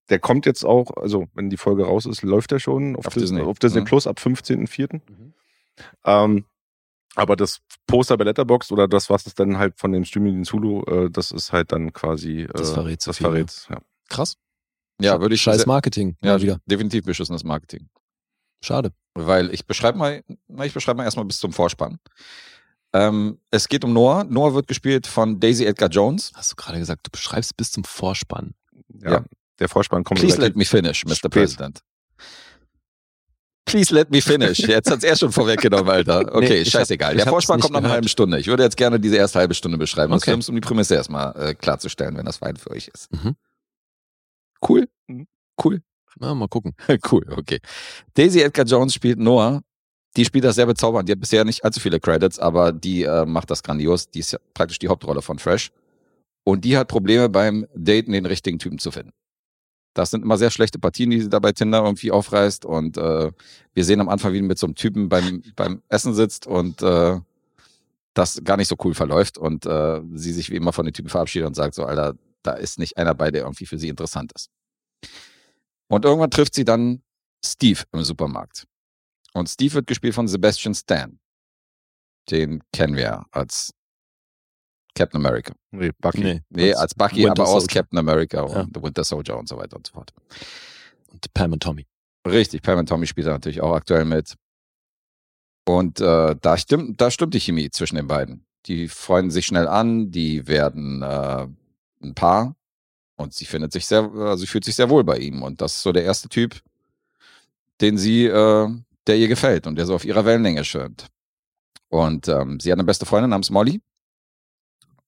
[0.09, 3.13] der kommt jetzt auch, also wenn die Folge raus ist, läuft der schon auf, Auf
[3.13, 3.41] Dis- Disney.
[3.41, 3.85] auf Disney Mhm.
[3.85, 5.01] Plus ab 15.04.
[6.05, 6.45] Ähm,
[7.15, 10.83] aber das Poster bei Letterbox oder das, was es dann halt von dem Streaming Hulu,
[10.83, 13.79] äh, das ist halt dann quasi äh, Das verrät das viel, verrät, ja.
[14.09, 14.37] Krass.
[15.01, 16.15] ja, würde ich Scheiß Marketing.
[16.21, 16.59] ja, wieder.
[16.65, 17.89] definitiv beschissenes Marketing.
[18.63, 18.91] Schade.
[19.13, 20.23] Weil ich beschreibe mal,
[20.63, 21.99] ich beschreibe mal erstmal bis zum Vorspann.
[22.93, 24.23] Ähm, es geht um Noah.
[24.23, 26.31] Noah wird gespielt von Daisy Edgar Jones.
[26.35, 28.53] Hast du gerade gesagt, du beschreibst bis zum Vorspann.
[29.01, 29.11] ja.
[29.11, 29.25] Ja.
[29.59, 31.15] Der Vorspann kommt Please let me finish, Mr.
[31.15, 31.31] spät.
[31.31, 31.79] President.
[33.65, 34.59] Please let me finish.
[34.67, 36.33] Jetzt hat's er schon vorweggenommen, Alter.
[36.33, 37.13] Okay, Nee, hab- scheißegal.
[37.17, 38.39] ich Der Vorspann kommt nach einer halben Stunde.
[38.39, 40.31] Ich würde jetzt gerne diese erste halbe Stunde beschreiben, des Okay.
[40.31, 43.11] Films, um die Prämisse erstmal äh, klarzustellen, wenn das fein für euch ist.
[43.11, 43.35] Mhm.
[44.67, 44.87] Cool.
[45.07, 45.27] Mhm.
[45.63, 45.81] Cool.
[46.19, 46.75] Na, mal gucken.
[47.11, 47.59] cool, okay.
[48.13, 49.61] Daisy Edgar Jones spielt Noah.
[50.15, 51.07] Die spielt das sehr bezaubernd.
[51.09, 54.09] Die hat bisher nicht allzu viele Credits, aber die äh, macht das grandios.
[54.09, 55.71] Die ist ja praktisch die Hauptrolle von Fresh.
[56.45, 59.11] Und die hat Probleme beim Daten, den richtigen Typen zu finden.
[59.97, 62.65] Das sind immer sehr schlechte Partien, die sie da bei Tinder irgendwie aufreißt.
[62.65, 63.31] Und äh,
[63.73, 67.19] wir sehen am Anfang, wie mit so einem Typen beim, beim Essen sitzt und äh,
[68.13, 71.09] das gar nicht so cool verläuft und äh, sie sich wie immer von den Typen
[71.09, 72.13] verabschiedet und sagt so, Alter,
[72.43, 74.51] da ist nicht einer bei, der irgendwie für sie interessant ist.
[75.87, 77.01] Und irgendwann trifft sie dann
[77.43, 78.67] Steve im Supermarkt.
[79.33, 81.19] Und Steve wird gespielt von Sebastian Stan.
[82.29, 83.73] Den kennen wir als
[84.97, 85.53] Captain America.
[85.71, 86.23] Nee, Bucky.
[86.23, 87.81] Nee, Nee, als Bucky, Winter aber aus Soldier.
[87.81, 88.67] Captain America und Ja.
[88.73, 90.11] The Winter Soldier und so weiter und so fort.
[91.07, 91.85] Und Pam und Tommy.
[92.27, 94.35] Richtig, Pam und Tommy spielt da natürlich auch aktuell mit.
[95.65, 98.45] Und äh, da, stimmt, da stimmt die Chemie zwischen den beiden.
[98.65, 101.47] Die freunden sich schnell an, die werden äh,
[102.01, 102.55] ein Paar
[103.15, 105.41] und sie findet sich sehr, also sie fühlt sich sehr wohl bei ihm.
[105.43, 106.61] Und das ist so der erste Typ,
[107.81, 108.69] den sie, äh,
[109.07, 111.07] der ihr gefällt und der so auf ihrer Wellenlänge schwimmt.
[111.89, 113.81] Und ähm, sie hat eine beste Freundin namens Molly.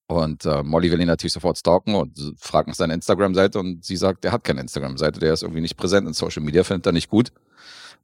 [0.10, 3.95] Und äh, Molly will ihn natürlich sofort stalken und fragt nach seiner Instagram-Seite und sie
[3.95, 6.94] sagt, der hat keine Instagram-Seite, der ist irgendwie nicht präsent in Social Media, findet er
[6.94, 7.31] nicht gut.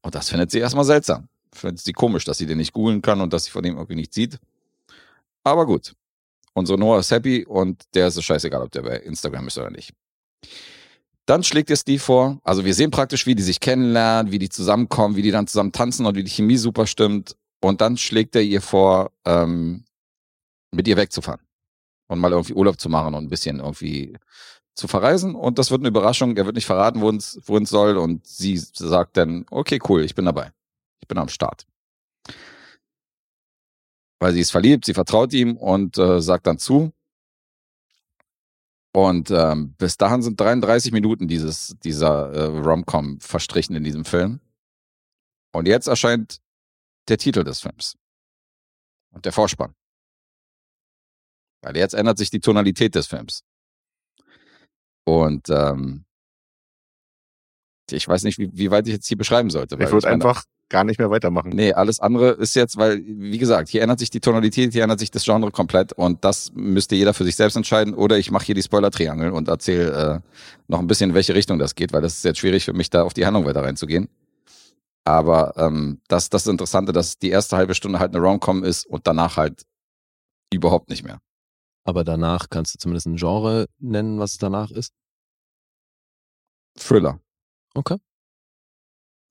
[0.04, 1.30] Und das findet sie erstmal seltsam.
[1.52, 3.96] Findet sie komisch, dass sie den nicht googeln kann und dass sie von ihm irgendwie
[3.96, 4.38] nichts sieht.
[5.44, 5.96] Aber gut.
[6.54, 9.72] Unsere Noah ist happy und der ist es scheißegal, ob der bei Instagram ist oder
[9.72, 9.92] nicht.
[11.26, 14.50] Dann schlägt ihr Steve vor, also wir sehen praktisch, wie die sich kennenlernen, wie die
[14.50, 17.36] zusammenkommen, wie die dann zusammen tanzen und wie die Chemie super stimmt.
[17.62, 19.86] Und dann schlägt er ihr vor, ähm,
[20.70, 21.45] mit ihr wegzufahren
[22.08, 24.18] und mal irgendwie Urlaub zu machen und ein bisschen irgendwie
[24.76, 25.36] zu verreisen.
[25.36, 26.36] Und das wird eine Überraschung.
[26.38, 27.98] Er wird nicht verraten, wohin es wohin es soll.
[27.98, 30.52] Und sie sagt dann, okay, cool, ich bin dabei.
[31.02, 31.66] Ich bin am Start.
[34.20, 36.92] Weil sie ist verliebt, sie vertraut ihm und äh, sagt dann zu.
[38.94, 44.40] Und ähm, bis dahin sind 33 Minuten dieses, dieser äh, Rom-Com verstrichen in diesem Film.
[45.52, 46.40] Und jetzt erscheint
[47.10, 47.98] der Titel des Films.
[49.12, 49.76] Und der Vorspann.
[51.66, 53.42] Weil jetzt ändert sich die Tonalität des Films.
[55.04, 56.06] Und ähm,
[57.90, 59.76] ich weiß nicht, wie, wie weit ich jetzt hier beschreiben sollte.
[59.80, 61.50] Ich würde einfach gar nicht mehr weitermachen.
[61.50, 65.00] Nee, alles andere ist jetzt, weil, wie gesagt, hier ändert sich die Tonalität, hier ändert
[65.00, 68.46] sich das Genre komplett und das müsste jeder für sich selbst entscheiden oder ich mache
[68.46, 70.30] hier die Spoiler-Triangel und erzähle äh,
[70.68, 72.92] noch ein bisschen, in welche Richtung das geht, weil das ist jetzt schwierig für mich,
[72.92, 74.08] da auf die Handlung weiter reinzugehen.
[75.04, 79.08] Aber ähm, das, das Interessante, dass die erste halbe Stunde halt eine Rom-Com ist und
[79.08, 79.64] danach halt
[80.52, 81.20] überhaupt nicht mehr.
[81.86, 84.94] Aber danach kannst du zumindest ein Genre nennen, was es danach ist.
[86.78, 87.22] Thriller.
[87.74, 87.98] Okay.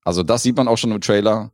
[0.03, 1.51] Also das sieht man auch schon im Trailer,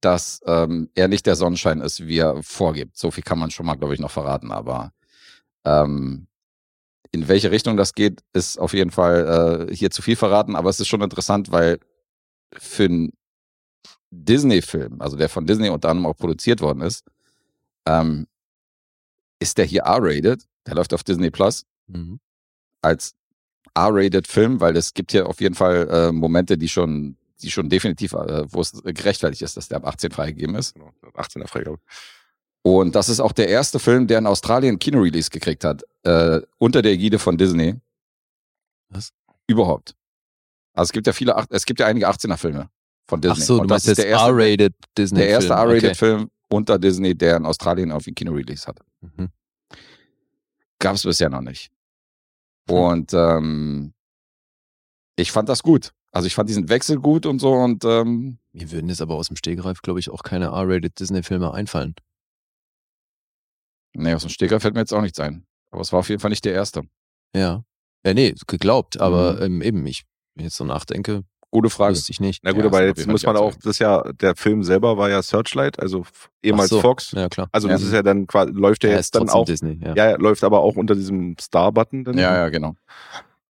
[0.00, 2.96] dass ähm, er nicht der Sonnenschein ist, wie er vorgibt.
[2.96, 4.50] So viel kann man schon mal, glaube ich, noch verraten.
[4.50, 4.92] Aber
[5.64, 6.26] ähm,
[7.12, 10.56] in welche Richtung das geht, ist auf jeden Fall äh, hier zu viel verraten.
[10.56, 11.78] Aber es ist schon interessant, weil
[12.52, 13.12] für einen
[14.10, 17.04] Disney-Film, also der von Disney unter anderem auch produziert worden ist,
[17.86, 18.26] ähm,
[19.40, 20.44] ist der hier R-rated.
[20.66, 22.20] Der läuft auf Disney Plus Mhm.
[22.82, 23.14] als
[23.74, 27.68] R-rated Film, weil es gibt hier auf jeden Fall äh, Momente, die schon, die schon
[27.68, 30.74] definitiv, äh, wo es gerechtfertigt ist, dass der ab 18 freigegeben ist.
[30.74, 31.78] Genau, 18er Freigabe.
[32.62, 36.82] Und das ist auch der erste Film, der in Australien Kino-Release gekriegt hat, äh, unter
[36.82, 37.76] der Ägide von Disney.
[38.90, 39.12] Was?
[39.46, 39.94] Überhaupt.
[40.74, 42.68] Also es gibt ja viele, es gibt ja einige 18er-Filme
[43.08, 43.38] von Disney.
[43.40, 45.18] Ach so, Und das ist der erste, R-rated Disney.
[45.20, 45.58] der erste Film.
[45.70, 48.82] R-rated-Film unter Disney, der in Australien auf Kino-Release hatte.
[49.00, 49.30] Mhm.
[50.80, 51.70] Gab es bisher noch nicht.
[52.68, 52.76] Hm.
[52.76, 53.94] Und ähm,
[55.16, 55.92] ich fand das gut.
[56.12, 59.28] Also ich fand diesen Wechsel gut und so und ähm, Mir würden jetzt aber aus
[59.28, 61.94] dem Stegreif, glaube ich, auch keine R-rated Disney-Filme einfallen.
[63.94, 65.46] nee, aus dem Stegreif fällt mir jetzt auch nichts ein.
[65.70, 66.82] Aber es war auf jeden Fall nicht der erste.
[67.34, 67.64] Ja.
[68.06, 69.42] Ja, nee, geglaubt, aber Mhm.
[69.42, 70.04] ähm, eben, ich,
[70.34, 71.92] wenn ich jetzt so nachdenke, Gute Frage.
[71.94, 72.44] wüsste ich nicht.
[72.44, 75.08] Na gut, Ja, aber jetzt muss man auch, das ist ja, der Film selber war
[75.08, 76.04] ja Searchlight, also
[76.42, 77.12] ehemals so, Fox.
[77.12, 77.48] Ja, klar.
[77.52, 77.86] Also das Ja.
[77.86, 79.94] ist ja dann quasi, läuft ja Er jetzt dann auch, Disney, ja.
[79.94, 82.04] ja, ja, läuft aber auch unter diesem Star-Button.
[82.04, 82.18] dann.
[82.18, 82.74] Ja, ja, genau.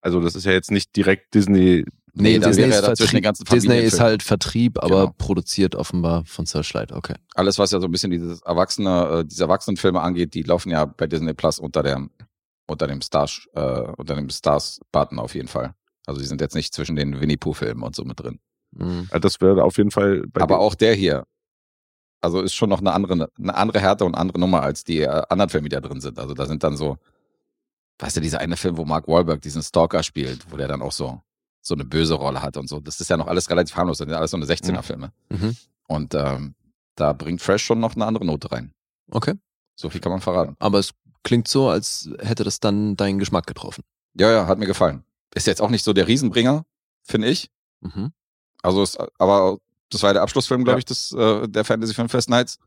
[0.00, 1.84] Also das ist ja jetzt nicht direkt Disney.
[2.14, 5.14] Nee, da Disney, ist ja Vertrieb, Disney ist halt Vertrieb, aber Genau.
[5.18, 7.14] produziert offenbar von Searchlight, okay.
[7.34, 10.84] Alles, was ja so ein bisschen dieses Erwachsene, äh, diese Erwachsenenfilme angeht, die laufen ja
[10.84, 12.04] bei Disney Plus unter der,
[12.66, 13.60] unter dem Stars, äh,
[13.96, 15.74] unter dem Stars-Button auf jeden Fall.
[16.09, 18.40] Also die sind jetzt nicht zwischen den Winnie Pooh-Filmen und so mit drin.
[18.70, 19.09] Mhm.
[19.10, 21.26] Also Das wäre auf jeden Fall bei Aber auch der hier,
[22.22, 25.22] also ist schon noch eine andere, eine andere Härte und andere Nummer als die äh,
[25.28, 26.18] anderen Filme, die da drin sind.
[26.18, 26.97] Also da sind dann so,
[27.98, 30.93] weißt du, dieser eine Film, wo Mark Wahlberg diesen Stalker spielt, wo der dann auch
[30.93, 31.20] so,
[31.60, 32.80] so eine böse Rolle hat und so.
[32.80, 33.98] Das ist ja noch alles relativ harmlos.
[33.98, 35.12] Das sind ja alles so eine 16er-Filme.
[35.28, 35.56] Mhm.
[35.89, 36.55] Und ähm,
[36.94, 38.72] da bringt Fresh schon noch eine andere Note rein.
[39.10, 39.35] Okay.
[39.76, 40.56] So viel kann man verraten.
[40.59, 43.85] Aber es klingt so, als hätte das dann deinen Geschmack getroffen.
[44.14, 45.05] Ja, ja, hat mir gefallen.
[45.34, 46.64] Ist jetzt auch nicht so der Riesenbringer,
[47.05, 47.50] finde ich.
[47.80, 48.12] Mhm.
[48.62, 49.59] Also, es, aber
[49.90, 50.78] das war der Abschlussfilm, glaube Ja.
[50.78, 52.59] ich, des, äh, der Fantasy Film Fest Nights.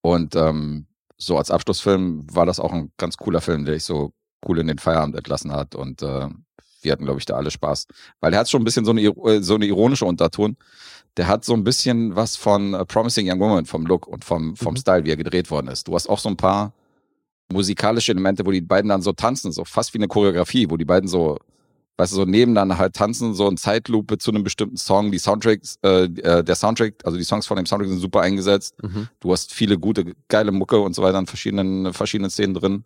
[0.00, 0.86] Und ähm,
[1.16, 4.12] so als Abschlussfilm war das auch ein ganz cooler Film, der ich so
[4.48, 5.74] cool in den Feierabend entlassen hat.
[5.74, 6.28] Und äh,
[6.82, 7.86] wir hatten, glaube ich, da alle Spaß.
[8.20, 10.56] Weil er hat schon ein bisschen so eine, äh, so eine ironische Unterton.
[11.18, 14.56] der hat so ein bisschen was von A Promising Young Woman vom Look und vom,
[14.56, 14.78] vom Mhm.
[14.78, 15.86] Style, wie er gedreht worden ist.
[15.86, 16.72] Du hast auch so ein paar
[17.52, 20.86] musikalische Elemente, wo die beiden dann so tanzen, so fast wie eine Choreografie, wo die
[20.86, 21.38] beiden so,
[22.02, 25.12] weißt du, so nebeneinander halt tanzen, so in Zeitlupe zu einem bestimmten Song.
[25.12, 28.74] Die Soundtracks, äh, äh, der Soundtrack, also die Songs von dem Soundtrack sind super eingesetzt.
[28.82, 29.08] Mhm.
[29.20, 32.84] Du hast viele gute, geile Mucke und so weiter in verschiedenen, verschiedenen Szenen drin.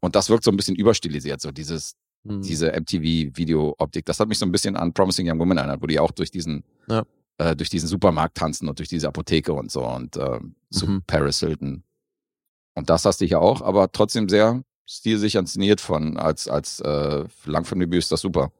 [0.00, 1.94] Und das wirkt so ein bisschen überstilisiert, so dieses,
[2.24, 2.42] Mhm.
[2.42, 4.04] diese MTV-Video-Optik.
[4.04, 6.30] Das hat mich so ein bisschen an Promising Young Woman erinnert, wo die auch durch
[6.30, 7.04] diesen, Ja.
[7.38, 11.02] äh, durch diesen Supermarkt tanzen und durch diese Apotheke und so und ähm, zu Mhm.
[11.06, 11.82] Paris Hilton.
[12.74, 17.24] Und das hast du hier auch, aber trotzdem sehr stilsicher inszeniert von, als, als äh,
[17.44, 18.50] Langfilmdebüt ist das super.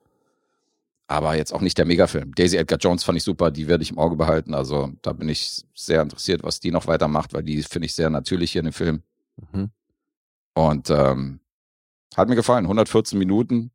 [1.07, 2.35] Aber jetzt auch nicht der Megafilm.
[2.35, 4.53] Daisy Edgar Jones fand ich super, die werde ich im Auge behalten.
[4.53, 8.11] Also da bin ich sehr interessiert, was die noch weitermacht, weil die finde ich sehr
[8.11, 9.03] natürlich hier in dem Film.
[9.53, 9.71] Mhm.
[10.53, 11.41] Und ähm,
[12.15, 12.67] hat mir gefallen.
[12.67, 13.71] 114 Minuten.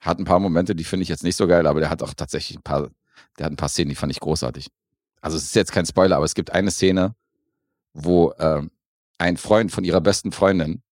[0.00, 2.12] Hat ein paar Momente, die finde ich jetzt nicht so geil, aber der hat auch
[2.12, 2.90] tatsächlich ein paar,
[3.38, 4.68] der hat ein paar Szenen, die fand ich großartig.
[5.22, 7.14] Also es ist jetzt kein Spoiler, aber es gibt eine Szene,
[7.94, 8.70] wo ähm,
[9.16, 10.82] ein Freund von ihrer besten Freundin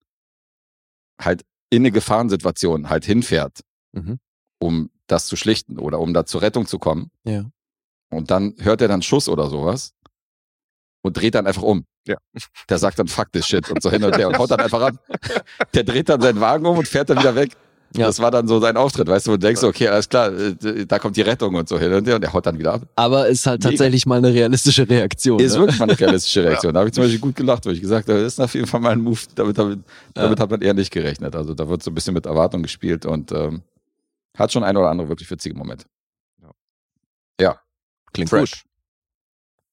[1.21, 3.61] halt in eine Gefahrensituation halt hinfährt,
[3.93, 4.19] Mhm.
[4.59, 7.11] um das zu schlichten oder um da zur Rettung zu kommen.
[7.25, 7.45] Ja.
[8.11, 9.93] Und dann hört er dann Schuss oder sowas
[11.03, 11.87] und dreht dann einfach um.
[12.07, 12.17] Ja.
[12.69, 14.81] Der sagt dann fuck this shit und so hin und her und haut dann einfach
[14.83, 14.95] ab.
[15.75, 17.57] Der dreht dann seinen Wagen um und fährt dann wieder weg.
[17.95, 18.07] Ja.
[18.07, 20.99] Das war dann so sein Auftritt, weißt du, und denkst, okay, alles klar, äh, da
[20.99, 22.83] kommt die Rettung und so hin und her und der haut dann wieder ab.
[22.97, 23.71] Aber ist halt Mega.
[23.71, 25.41] tatsächlich mal eine realistische Reaktion.
[25.41, 25.61] Ist ne?
[25.61, 26.75] wirklich mal eine realistische Reaktion.
[26.75, 28.67] Da habe ich zum Beispiel gut gelacht, weil ich gesagt habe, das ist auf jeden
[28.67, 29.81] Fall mal ein Move, damit, damit,
[30.15, 31.35] damit hat man eher nicht gerechnet.
[31.35, 33.63] Also da wird so ein bisschen mit Erwartung gespielt und ähm,
[34.37, 35.87] hat schon ein oder andere wirklich witzige Momente.
[37.41, 37.61] Ja,
[38.13, 38.51] Klingt fresh.
[38.51, 38.63] gut.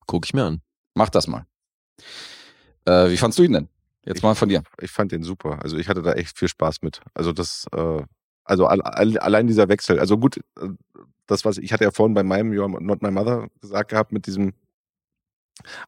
[0.06, 0.62] Guck ich mir an.
[0.96, 1.46] Mach das mal.
[2.86, 3.70] Äh, wie fandst du ihn denn?
[4.06, 4.64] Jetzt mal von dir.
[4.82, 5.60] Ich fand den super.
[5.64, 7.02] Also ich hatte da echt viel Spaß mit.
[7.14, 8.02] Also das, äh,
[8.44, 10.00] also all, all, allein dieser Wechsel.
[10.00, 10.68] Also gut, äh,
[11.28, 14.28] das was ich hatte ja vorhin bei meinem You're Not My Mother gesagt gehabt mit
[14.28, 14.54] diesem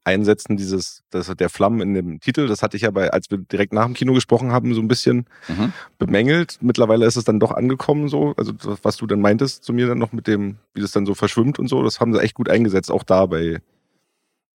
[0.03, 2.47] Einsetzen dieses, das der Flammen in dem Titel.
[2.47, 4.87] Das hatte ich ja bei, als wir direkt nach dem Kino gesprochen haben, so ein
[4.87, 5.73] bisschen Mhm.
[5.97, 6.59] bemängelt.
[6.61, 8.33] Mittlerweile ist es dann doch angekommen so.
[8.37, 11.15] Also was du dann meintest zu mir dann noch mit dem, wie das dann so
[11.15, 12.91] verschwimmt und so, das haben sie echt gut eingesetzt.
[12.91, 13.59] Auch da bei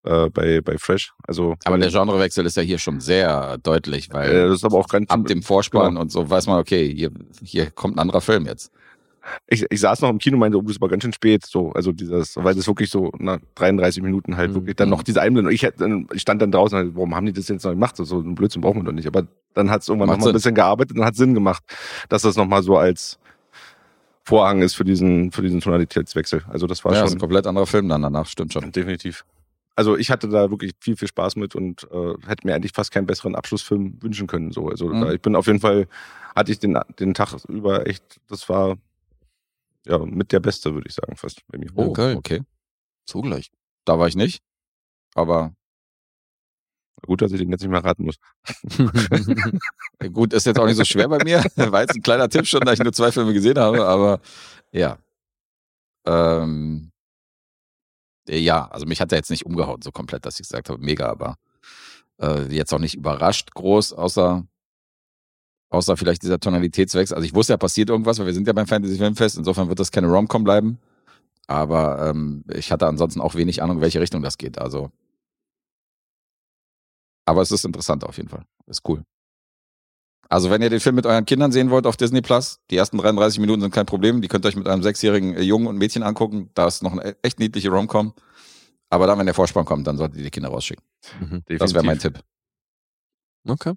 [0.04, 1.14] äh, bei bei Fresh.
[1.28, 4.78] Also Aber der Genrewechsel ist ja hier schon sehr deutlich, weil äh, das ist aber
[4.78, 6.02] auch ganz ab dem Vorspann Genau.
[6.02, 7.12] und so weiß man, okay, hier,
[7.44, 8.72] hier kommt ein anderer Film jetzt.
[9.48, 11.72] ich, ich saß noch im Kino und meinte, oh, das war ganz schön spät, so,
[11.74, 14.56] also dieses, weil das wirklich so nach 33 Minuten halt Mhm.
[14.56, 15.54] wirklich dann noch diese Einblendung.
[15.54, 17.96] Ich, ich stand dann draußen, und dachte, warum haben die das jetzt noch gemacht?
[17.98, 19.08] So, so ein Blödsinn brauchen wir doch nicht.
[19.08, 21.62] Aber dann hat es irgendwann Macht noch mal ein bisschen gearbeitet und hat Sinn gemacht,
[22.08, 23.20] dass das nochmal so als
[24.24, 26.44] Vorhang ist für diesen, für diesen Tonalitätswechsel.
[26.48, 28.72] Also das war ja, ist schon ein komplett anderer Film dann danach, stimmt schon.
[28.72, 29.26] definitiv.
[29.80, 32.92] Also ich hatte da wirklich viel, viel Spaß mit und äh, hätte mir eigentlich fast
[32.92, 34.52] keinen besseren Abschlussfilm wünschen können.
[34.52, 34.68] So.
[34.68, 35.00] Also Mhm.
[35.02, 35.88] da, ich bin auf jeden Fall,
[36.36, 38.76] hatte ich den, den Tag über echt, das war
[39.86, 41.70] ja mit der Beste, würde ich sagen, fast bei mir.
[41.76, 42.18] Oh, geil.
[42.18, 42.42] okay.
[43.06, 43.52] So gleich.
[43.86, 44.44] Da war ich nicht.
[45.16, 45.54] Aber
[47.06, 48.18] Gut, dass ich den jetzt nicht mehr raten muss.
[50.12, 51.38] gut, ist jetzt auch nicht so schwer bei mir.
[51.56, 54.20] War jetzt ein kleiner Tipp schon, da ich nur zwei Filme gesehen habe, aber
[54.74, 54.98] ja.
[56.06, 56.92] Ähm,
[58.38, 61.10] ja, also mich hat er jetzt nicht umgehauen, so komplett, dass ich gesagt habe, mega,
[61.10, 61.38] aber
[62.22, 64.44] äh, jetzt auch nicht überrascht groß, außer
[65.70, 67.16] außer vielleicht dieser Tonalitätswechsel.
[67.16, 69.80] Also ich wusste ja, passiert irgendwas, weil wir sind ja beim Fantasy Filmfest, insofern wird
[69.80, 70.80] das keine Rom-Com bleiben.
[71.48, 74.60] Aber ähm, ich hatte ansonsten auch wenig Ahnung, in welche Richtung das geht.
[74.60, 74.92] Also,
[77.26, 78.44] aber es ist interessant auf jeden Fall.
[78.68, 79.04] Ist cool.
[80.28, 82.98] Also wenn ihr den Film mit euren Kindern sehen wollt auf Disney Plus, die ersten
[82.98, 84.22] 33 Minuten sind kein Problem.
[84.22, 86.52] Die könnt ihr euch mit einem sechsjährigen äh, Jungen und Mädchen angucken.
[86.54, 88.14] Da ist noch eine echt niedliche Rom-Com.
[88.90, 90.84] Aber dann, wenn der Vorspann kommt, dann solltet ihr die Kinder rausschicken.
[91.20, 91.44] Mhm.
[91.58, 92.24] Das wäre mein Tipp.
[93.48, 93.74] Okay.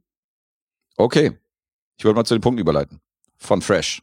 [0.96, 1.38] Okay.
[1.96, 3.00] Ich wollte mal zu den Punkten überleiten.
[3.36, 4.02] Von Fresh.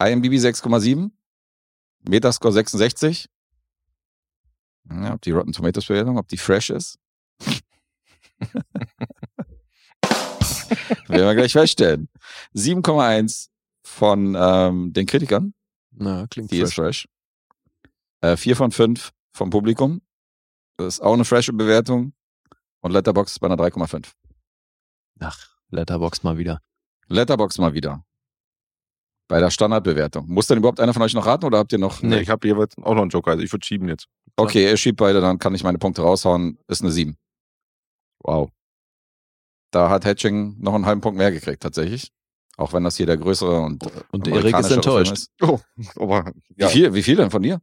[0.00, 1.10] IMDb 6,7.
[2.08, 3.28] Metascore 66.
[4.90, 6.98] Ja, ob die Rotten Tomatoes Bewertung, ob die fresh ist.
[11.12, 12.08] Werden wir gleich feststellen.
[12.54, 13.48] 7,1
[13.84, 15.54] von ähm, den Kritikern.
[15.92, 17.06] Na, klingt Die ist fresh.
[18.22, 18.32] fresh.
[18.32, 20.00] Äh, 4 von 5 vom Publikum.
[20.78, 22.12] Das ist auch eine frische Bewertung.
[22.80, 24.10] Und Letterbox ist bei einer 3,5.
[25.20, 25.38] Ach,
[25.70, 26.60] Letterbox mal wieder.
[27.08, 28.04] Letterbox mal wieder.
[29.28, 30.26] Bei der Standardbewertung.
[30.28, 32.02] Muss denn überhaupt einer von euch noch raten oder habt ihr noch?
[32.02, 34.06] Nee, ich habe jeweils auch noch einen Joker, also ich würde schieben jetzt.
[34.36, 36.58] Okay, ihr schiebt beide, dann kann ich meine Punkte raushauen.
[36.68, 37.16] Ist eine 7.
[38.24, 38.50] Wow.
[39.72, 42.12] Da hat Hatching noch einen halben Punkt mehr gekriegt, tatsächlich.
[42.56, 45.12] Auch wenn das hier der größere und, Und Erik ist enttäuscht.
[45.12, 45.30] Ist.
[45.40, 45.58] Oh,
[45.96, 47.60] aber ja, Wie, viel, wie viel denn von dir?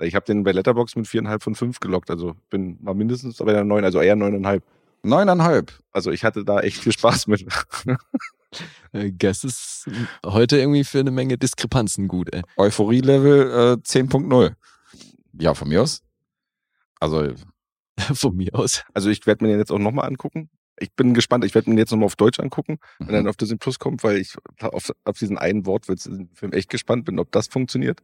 [0.00, 3.52] ich habe den bei Letterbox mit viereinhalb von fünf gelockt, also bin mal mindestens bei
[3.52, 4.62] der neun, also eher neuneinhalb.
[5.02, 5.72] Neuneinhalb.
[5.92, 7.46] Also ich hatte da echt viel Spaß mit.
[8.92, 9.90] Äh, Guess ist
[10.24, 12.42] heute irgendwie für eine Menge Diskrepanzen gut, ey.
[12.56, 14.54] Euphorie-Level äh, 10.0.
[15.38, 16.02] Ja, von mir aus.
[16.98, 17.34] Also,
[18.14, 18.84] Von mir aus.
[18.94, 20.48] Also ich werde mir den jetzt auch nochmal angucken.
[20.80, 23.24] Ich bin gespannt, ich werde mir den jetzt nochmal auf Deutsch angucken, wenn er Mhm.
[23.24, 26.52] dann auf Disney Plus kommt, weil ich auf, auf diesen einen Wortwitz in dem Film
[26.52, 28.00] echt gespannt bin, ob das funktioniert.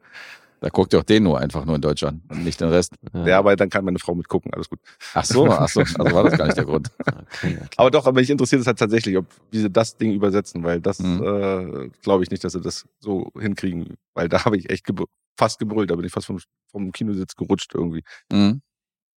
[0.61, 2.95] da guckt ihr auch den nur einfach nur in Deutsch an und nicht den Rest.
[3.13, 4.79] Ja, aber dann kann meine Frau mitgucken, alles gut.
[5.13, 6.91] Ach so, ach so, also war das gar nicht der Grund.
[7.07, 7.69] Okay, okay.
[7.77, 10.81] Aber doch, aber mich interessiert es halt tatsächlich, ob wie sie das Ding übersetzen, weil
[10.81, 11.23] das Mhm.
[11.23, 15.05] äh, glaube ich nicht, dass sie das so hinkriegen, weil da habe ich echt gebr
[15.39, 16.39] fast gebrüllt, da bin ich fast vom,
[16.71, 18.03] vom Kinositz gerutscht irgendwie.
[18.33, 18.63] Mhm.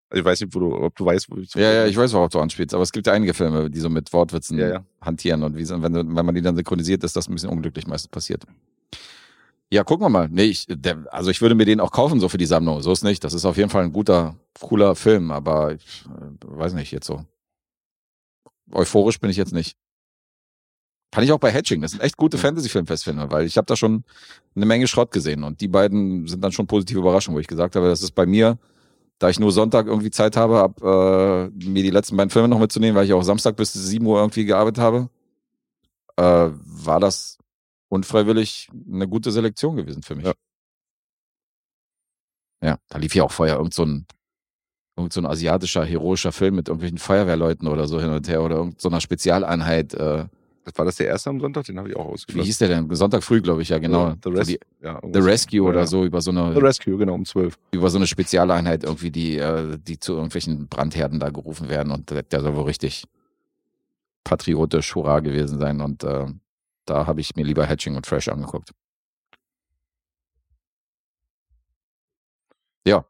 [0.10, 2.14] Also ich weiß nicht, wo du, ob du weißt, wo ich Ja, ja, ich weiß,
[2.14, 4.86] worauf du anspielst, aber es gibt ja einige Filme, die so mit Wortwitzen Ja, ja.
[5.02, 8.10] hantieren und wie, wenn, wenn man die dann synchronisiert, ist das ein bisschen unglücklich meistens
[8.10, 8.46] passiert.
[9.70, 10.30] Ja, gucken wir mal.
[10.32, 12.82] Nee, ich, der, also ich würde mir den auch kaufen, so für die Sammlung.
[12.82, 13.22] So ist nicht.
[13.26, 17.06] Das ist auf jeden Fall ein guter, cooler Film, aber ich äh, weiß nicht, jetzt
[17.06, 17.26] so.
[18.72, 19.76] Euphorisch bin ich jetzt nicht.
[21.14, 21.82] Fand ich auch bei Hatching.
[21.82, 24.06] Das sind echt gute Fantasy-Filmfestfilme, weil ich habe da schon
[24.56, 27.76] eine Menge Schrott gesehen und die beiden sind dann schon positive Überraschungen, wo ich gesagt
[27.76, 28.58] habe, das ist bei mir,
[29.20, 32.60] da ich nur Sonntag irgendwie Zeit habe, ab äh, mir die letzten beiden Filme noch
[32.60, 35.10] mitzunehmen, weil ich auch Samstag bis 7 Uhr irgendwie gearbeitet habe,
[36.18, 37.38] äh, war das
[37.90, 40.32] unfreiwillig eine gute Selektion gewesen für mich.
[42.64, 44.06] Ja, da lief ja auch vorher irgend so ein,
[44.96, 48.58] irgend so ein asiatischer, heroischer Film mit irgendwelchen Feuerwehrleuten oder so hin und her oder
[48.58, 49.94] irgend so einer Spezialeinheit.
[49.94, 50.26] Äh,
[50.76, 51.66] War das der erste am Sonntag?
[51.66, 52.46] Den habe ich auch wie ausgelassen.
[52.46, 52.96] hieß der denn?
[52.96, 54.16] Sonntag früh, glaube ich, ja, genau.
[54.24, 55.20] The, Res die, ja, The.
[55.20, 55.88] Rescue oder ja.
[55.88, 57.58] so über so eine The Rescue, genau, um zwölf.
[57.72, 62.10] über so eine Spezialeinheit irgendwie, die, äh, die zu irgendwelchen Brandherden da gerufen werden und
[62.10, 63.06] der, der soll wohl richtig
[64.24, 66.26] patriotisch Hurra gewesen sein und äh,
[66.86, 68.72] da habe ich mir lieber Hatching und Fresh angeguckt.
[72.86, 73.06] Ja.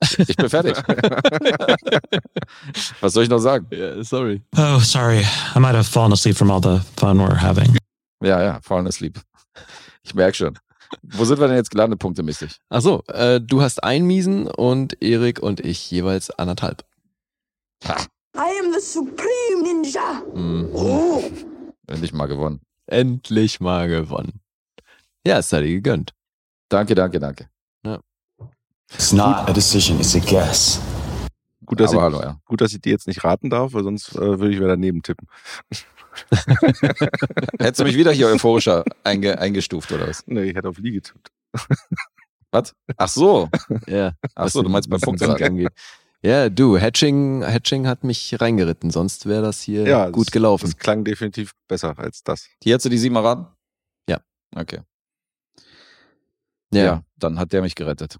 [0.00, 0.76] Ich bin fertig.
[3.00, 3.66] Was soll ich noch sagen?
[3.70, 4.42] Ja, sorry.
[4.56, 5.20] Oh, sorry.
[5.54, 7.76] I might have fallen asleep from all the fun we're having.
[8.22, 9.20] Ja, ja, fallen asleep.
[10.02, 10.58] Ich merke schon.
[11.02, 12.60] Wo sind wir denn jetzt gelandet, punktemäßig?
[12.68, 16.84] Ach so, äh, du hast einen Miesen und Erik und ich jeweils anderthalb.
[17.84, 20.22] I am the supreme ninja.
[20.34, 20.68] Mhm.
[20.74, 21.24] Oh.
[21.86, 22.60] Endlich mal gewonnen.
[22.86, 24.40] Endlich mal gewonnen.
[25.26, 26.12] Ja, es sei dir gegönnt.
[26.68, 27.48] Danke, danke, danke.
[28.92, 30.80] It's not a decision, it's a guess.
[31.64, 32.40] Gut, dass, Aber ich, hallo, ja.
[32.44, 35.02] gut, dass ich die jetzt nicht raten darf, weil sonst äh, würde ich wieder daneben
[35.02, 35.26] tippen.
[37.58, 40.22] Hättest du mich wieder hier euphorischer einge, eingestuft oder was?
[40.26, 41.30] Nee, ich hätte auf Lee getippt.
[42.52, 42.74] Was?
[42.96, 43.50] Ach so.
[43.86, 44.12] Ja.
[44.34, 45.68] Ach so, du meinst beim Sieg angeht.
[46.22, 50.64] Ja, du, Hatching, Hatching hat mich reingeritten, sonst wäre das hier Ja, gut das, gelaufen.
[50.66, 52.48] Das klang definitiv besser als das.
[52.62, 53.46] Hier hättest du die sieben erraten?
[54.08, 54.20] Ja.
[54.54, 54.80] Okay.
[56.72, 56.84] Ja.
[56.84, 57.02] Ja.
[57.16, 58.18] dann hat der mich gerettet.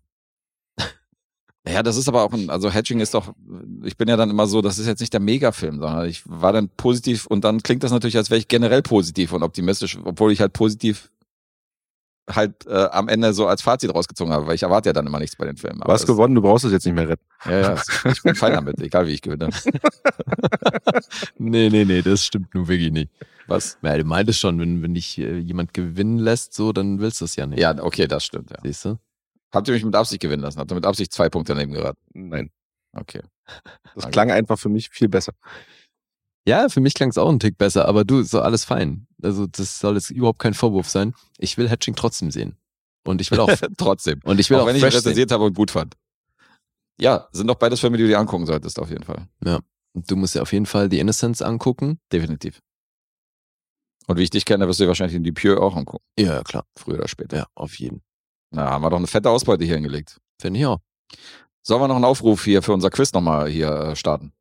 [1.68, 3.34] Ja, das ist aber auch ein, also Hatching ist doch,
[3.82, 6.52] ich bin ja dann immer so, das ist jetzt nicht der Megafilm, sondern ich war
[6.52, 10.32] dann positiv und dann klingt das natürlich, als wäre ich generell positiv und optimistisch, obwohl
[10.32, 11.10] ich halt positiv
[12.28, 15.18] halt äh, am Ende so als Fazit rausgezogen habe, weil ich erwarte ja dann immer
[15.18, 15.80] nichts bei den Filmen.
[15.80, 17.24] Du hast gewonnen, du brauchst es jetzt nicht mehr retten.
[17.44, 19.50] Ja, ja, ich bin fein damit, egal wie ich gewinne.
[21.38, 23.10] Nee, nee, nee, das stimmt nun wirklich nicht.
[23.46, 23.78] Was?
[23.82, 27.26] Ja, du meintest schon, wenn, wenn dich äh, jemand gewinnen lässt, so, dann willst du
[27.26, 27.60] es ja nicht.
[27.60, 28.56] Ja, okay, das stimmt, ja.
[28.62, 28.98] Siehst du?
[29.56, 30.58] Habt ihr mich mit Absicht gewinnen lassen?
[30.58, 31.98] Habt ihr mit Absicht zwei Punkte daneben geraten?
[32.14, 32.50] Nein.
[32.92, 33.22] Okay.
[33.94, 34.10] Das Okay.
[34.10, 35.32] klang einfach für mich viel besser.
[36.48, 39.06] Ja, für mich klang es auch ein Tick besser, aber du, so alles fein.
[39.22, 41.14] Also, das soll jetzt überhaupt kein Vorwurf sein.
[41.38, 42.56] Ich will Hatching trotzdem sehen.
[43.04, 44.20] Und ich will auch, Trotzdem.
[44.24, 45.00] und ich will auch, auch, wenn ich ihn Fresh sehen.
[45.08, 45.94] rezensiert habe und gut fand.
[47.00, 49.26] Ja, sind doch beides Filme, die du dir angucken solltest, auf jeden Fall.
[49.94, 51.98] Und Du musst ja auf jeden Fall The Innocence angucken.
[52.12, 52.60] Definitiv.
[54.06, 56.04] Und wie ich dich kenne, wirst du dir wahrscheinlich den Dupieux auch angucken.
[56.18, 56.64] Ja, klar.
[56.78, 57.36] Früher oder später.
[57.38, 58.02] Ja, auf jeden.
[58.50, 60.18] Na, haben wir doch eine fette Ausbeute hier hingelegt.
[60.40, 60.78] Finde ich auch.
[61.62, 64.32] Sollen wir noch einen Aufruf hier für unser Quiz nochmal hier äh, starten?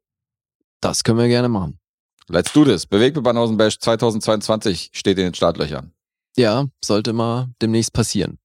[0.79, 1.79] Das können wir gerne machen.
[2.27, 2.85] Let's do this.
[2.85, 5.91] Bewegt mit Banausen Bash 2022 steht in den Startlöchern.
[6.37, 8.39] Ja, sollte mal demnächst passieren.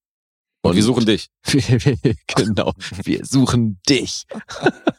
[0.63, 1.31] Und, wir suchen dich.
[2.37, 2.73] genau.
[3.03, 4.27] Wir suchen dich.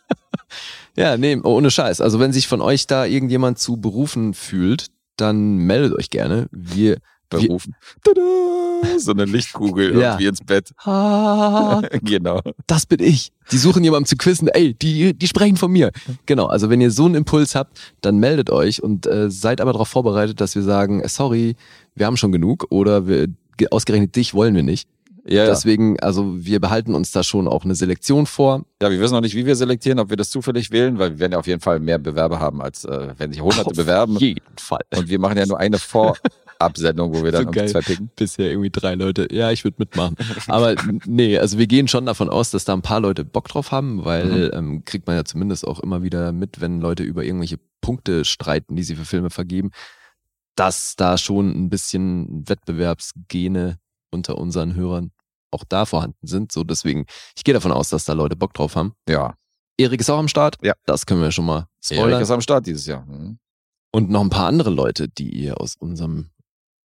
[0.96, 2.02] ja, nee, ohne Scheiß.
[2.02, 6.48] Also wenn sich von euch da irgendjemand zu berufen fühlt, dann meldet euch gerne.
[6.52, 6.98] Wir
[7.32, 7.76] Berufen.
[8.04, 9.00] Tada!
[9.00, 10.12] So eine Lichtkugel Ja.
[10.12, 10.72] irgendwie ins Bett.
[10.86, 12.42] Ah, genau.
[12.68, 13.32] das bin ich.
[13.52, 14.48] Die suchen jemanden zu quizzen.
[14.48, 15.92] Ey, die, die sprechen von mir.
[16.26, 16.46] Genau.
[16.46, 19.88] Also wenn ihr so einen Impuls habt, dann meldet euch und äh, seid aber darauf
[19.90, 21.56] vorbereitet, dass wir sagen, äh, sorry,
[21.96, 23.28] wir haben schon genug oder wir,
[23.58, 24.88] ge- ausgerechnet dich wollen wir nicht.
[25.24, 25.46] Ja.
[25.46, 28.64] Deswegen, also wir behalten uns da schon auch eine Selektion vor.
[28.82, 31.20] ja, wir wissen noch nicht, wie wir selektieren, ob wir das zufällig wählen, weil wir
[31.20, 34.18] werden ja auf jeden Fall mehr Bewerber haben, als äh, wenn sich hunderte Auf bewerben.
[34.18, 34.82] jeden Fall.
[34.96, 35.78] Und wir machen ja nur eine
[36.62, 37.70] Vorabsendung, wo wir dann So geil.
[37.70, 38.10] zwei picken.
[38.16, 39.28] Bisher irgendwie drei Leute.
[39.32, 40.16] Ja, ich würde mitmachen.
[40.48, 40.76] Aber
[41.06, 44.06] nee, also wir gehen schon davon aus, dass da ein paar Leute Bock drauf haben,
[44.06, 48.26] weil ähm, kriegt man ja zumindest auch immer wieder mit, wenn Leute über irgendwelche Punkte
[48.26, 49.72] streiten, die sie für Filme vergeben,
[50.56, 53.78] dass da schon ein bisschen Wettbewerbsgene
[54.12, 55.12] unter unseren Hörern
[55.52, 56.52] auch da vorhanden sind.
[56.52, 57.06] So deswegen,
[57.36, 58.94] ich gehe davon aus, dass da Leute Bock drauf haben.
[59.08, 59.36] Ja.
[59.78, 60.58] Erik ist auch am Start.
[60.62, 60.74] Ja.
[60.86, 62.22] Das können wir schon mal Erik spoilern.
[62.22, 63.06] ist am Start dieses Jahr.
[63.06, 63.40] Mhm.
[63.94, 66.30] Und noch ein paar andere Leute, die ihr aus unserem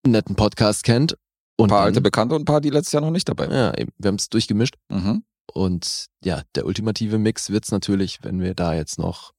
[0.06, 1.16] netten Podcast kennt.
[1.56, 3.56] Und Ein paar alte Bekannte und ein paar, die letztes Jahr noch nicht dabei waren.
[3.56, 4.74] Ja, eben, wir haben es durchgemischt.
[4.89, 5.22] Mhm.
[5.52, 9.32] Und ja, der ultimative Mix wird's natürlich, wenn wir da jetzt noch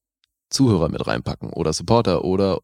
[0.48, 2.60] Zuhörer mit reinpacken oder Supporter oder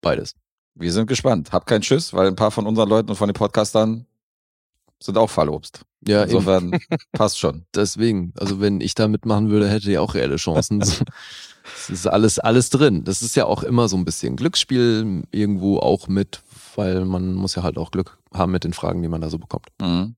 [0.00, 0.34] beides.
[0.74, 1.52] Wir sind gespannt.
[1.52, 4.06] Habt keinen Schiss, weil ein paar von unseren Leuten und von den Podcastern
[5.02, 5.82] sind auch Fallobst.
[6.06, 6.30] Ja, eben.
[6.30, 6.78] Insofern
[7.12, 7.66] passt schon.
[7.74, 10.82] Deswegen, also wenn ich da mitmachen würde, hätte ich auch reelle Chancen.
[11.78, 13.02] Es ist alles, alles drin.
[13.02, 16.42] Das ist ja auch immer so ein bisschen Glücksspiel irgendwo auch mit,
[16.76, 19.38] weil man muss ja halt auch Glück haben mit den Fragen, die man da so
[19.38, 19.66] bekommt.
[19.80, 20.16] Mhm.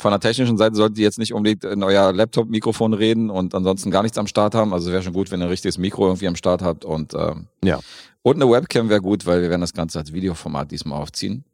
[0.00, 3.90] Von der technischen Seite solltet ihr jetzt nicht unbedingt in euer Laptop-Mikrofon reden und ansonsten
[3.90, 4.72] gar nichts am Start haben.
[4.72, 7.48] Also wäre schon gut, wenn ihr ein richtiges Mikro irgendwie am Start habt und ähm,
[7.64, 7.80] Ja.
[8.22, 11.44] und eine Webcam wäre gut, weil wir werden das Ganze als Videoformat diesmal aufziehen.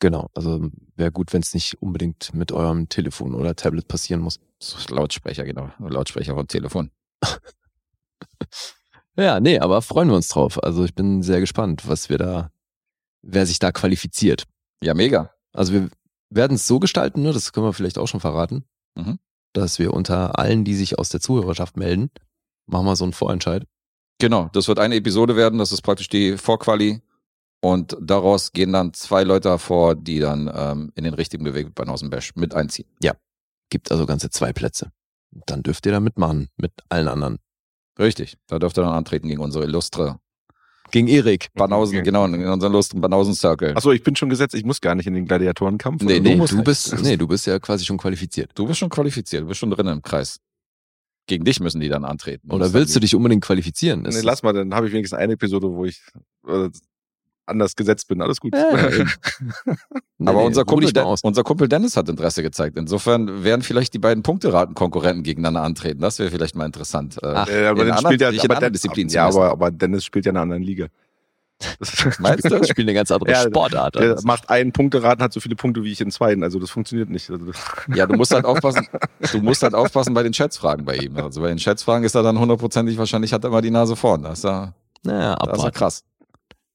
[0.00, 4.40] Genau, also wäre gut, wenn es nicht unbedingt mit eurem Telefon oder Tablet passieren muss.
[4.90, 5.70] Lautsprecher, genau.
[5.78, 6.90] Lautsprecher vom Telefon.
[9.16, 10.62] Ja, nee, aber freuen wir uns drauf.
[10.62, 12.50] Also ich bin sehr gespannt, was wir da,
[13.22, 14.44] wer sich da qualifiziert.
[14.82, 15.32] Ja, mega.
[15.52, 15.90] Also wir
[16.30, 18.64] werden es so gestalten, ne, das können wir vielleicht auch schon verraten,
[18.96, 19.18] Mhm.
[19.54, 22.10] dass wir unter allen, die sich aus der Zuhörerschaft melden,
[22.66, 23.66] machen wir so einen Vorentscheid.
[24.18, 27.02] Genau, das wird eine Episode werden, das ist praktisch die Vorquali.
[27.64, 32.00] Und daraus gehen dann zwei Leute hervor, die dann ähm, in den richtigen Bewegungen aus
[32.00, 32.88] dem Bash mit einziehen.
[33.70, 34.90] Gibt also ganze zwei Plätze.
[35.46, 37.38] Dann dürft ihr da mitmachen mit allen anderen.
[37.98, 38.36] Richtig.
[38.48, 40.18] Da dürft ihr dann antreten gegen unsere illustre
[40.92, 41.48] Gegen Erik.
[41.54, 42.04] Banausen, Okay.
[42.04, 43.74] genau, in unseren illustren Banausen-Circle.
[43.76, 46.02] Achso, ich bin schon gesetzt, ich muss gar nicht in den Gladiatorenkampf.
[46.04, 46.20] Nee?
[46.20, 46.64] Nee, du nicht.
[46.64, 48.50] bist, nee, du bist ja quasi schon qualifiziert.
[48.54, 50.38] Du bist schon qualifiziert, du bist schon drin im Kreis.
[51.26, 52.50] Gegen dich müssen die dann antreten.
[52.50, 54.04] Oder willst du dich unbedingt qualifizieren?
[54.04, 56.00] Das Nee, lass mal, dann habe ich wenigstens eine Episode, wo ich
[56.46, 56.68] äh,
[57.46, 58.20] anders gesetzt bin.
[58.22, 58.54] Alles gut.
[58.54, 58.68] Ja.
[60.18, 61.20] Nee, Aber unser, Kumpel, Den- aus.
[61.24, 62.76] unser Kumpel Dennis hat Interesse gezeigt.
[62.78, 66.00] Insofern werden vielleicht die beiden Punkteraten-Konkurrenten gegeneinander antreten.
[66.00, 67.18] Das wäre vielleicht mal interessant.
[67.20, 70.86] Äh, Ach, Äh, aber spielt ja, Den- ja, Dennis spielt ja in einer anderen Liga.
[71.80, 72.62] Das- Meinst du?
[72.64, 73.96] Spielen eine ganz andere Ja, Sportart.
[73.96, 74.26] Der Also.
[74.26, 76.44] macht einen Punkteraten, hat so viele Punkte wie ich in zweien.
[76.44, 77.28] Also das funktioniert nicht.
[77.28, 77.56] Also das,
[77.96, 78.86] Ja, du musst halt aufpassen.
[79.32, 81.16] Du musst halt aufpassen bei den Schätzfragen bei ihm.
[81.16, 84.22] Also bei den Schätzfragen ist er dann hundertprozentig wahrscheinlich hat er immer die Nase vorn.
[84.22, 86.04] Das ist ja, Naja, das ist ja krass.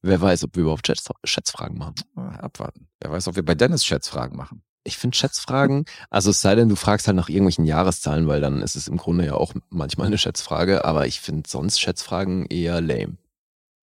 [0.02, 1.95] Wer weiß, ob wir überhaupt Schätz Schätzfragen machen.
[2.15, 2.88] Abwarten.
[2.99, 4.61] Wer weiß, ob wir bei Dennis Schätzfragen machen.
[4.84, 8.61] Ich finde Schätzfragen, also es sei denn, du fragst halt nach irgendwelchen Jahreszahlen, weil dann
[8.61, 12.80] ist es im Grunde ja auch manchmal eine Schätzfrage, aber ich finde sonst Schätzfragen eher
[12.80, 13.18] lame.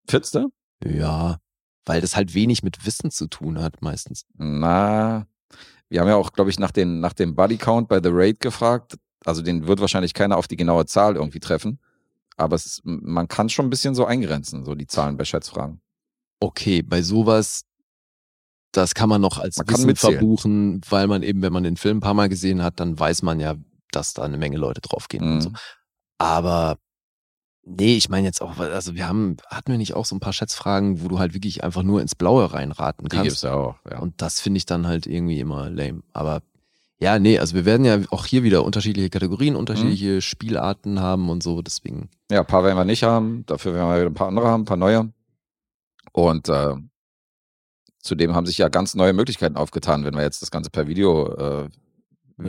[0.07, 0.51] Findest du?
[0.83, 1.37] Ja,
[1.85, 4.25] weil das halt wenig mit Wissen zu tun hat meistens.
[4.33, 5.27] Na,
[5.89, 8.39] wir haben ja auch, glaube ich, nach, den, nach dem Body Count bei The Raid
[8.39, 8.97] gefragt.
[9.23, 11.79] Also den wird wahrscheinlich keiner auf die genaue Zahl irgendwie treffen.
[12.37, 15.81] Aber ist, man kann schon ein bisschen so eingrenzen, so die Zahlen bei Schätzfragen.
[16.39, 17.63] Okay, bei sowas,
[18.71, 21.97] das kann man noch als Man Wissen verbuchen, weil man eben, wenn man den Film
[21.97, 23.55] ein paar Mal gesehen hat, dann weiß man ja,
[23.91, 25.49] dass da eine Menge Leute draufgehen und so.
[25.49, 25.55] Mhm.
[26.17, 26.77] Aber
[27.63, 30.33] nee, ich meine jetzt auch, also wir haben, hatten wir nicht auch so ein paar
[30.33, 33.29] Schätzfragen, wo du halt wirklich einfach nur ins Blaue reinraten Die kannst.
[33.29, 33.75] gibt's ja auch.
[33.89, 33.99] Ja.
[33.99, 36.01] Und das finde ich dann halt irgendwie immer lame.
[36.13, 36.41] Aber
[36.99, 39.59] ja, nee, also wir werden ja auch hier wieder unterschiedliche Kategorien, Mhm.
[39.59, 42.09] unterschiedliche Spielarten haben und so, deswegen.
[42.31, 43.45] Ja, ein paar werden wir nicht haben.
[43.45, 45.11] Dafür werden wir wieder ein paar andere haben, ein paar neue.
[46.15, 46.75] Und äh,
[47.99, 51.27] zudem haben sich ja ganz neue Möglichkeiten aufgetan, wenn wir jetzt das Ganze per Video,
[51.33, 51.69] äh, Ja.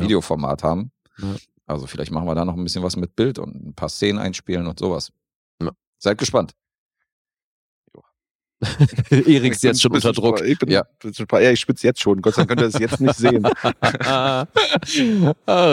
[0.02, 0.93] Videoformat haben.
[1.18, 1.34] Ja.
[1.66, 4.20] Also vielleicht machen wir da noch ein bisschen was mit Bild und ein paar Szenen
[4.20, 5.10] einspielen und sowas.
[5.60, 5.72] Ja.
[5.98, 6.52] Seid gespannt.
[9.10, 10.40] Erik ist jetzt schon unter Druck.
[10.43, 10.84] Ich bin, Ja.
[11.32, 12.22] ja, ich spitze jetzt schon.
[12.22, 13.44] Gott sei Dank könnt ihr das jetzt nicht sehen.
[14.05, 14.47] ah,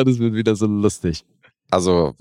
[0.03, 1.23] das wird wieder so lustig.
[1.69, 2.15] Also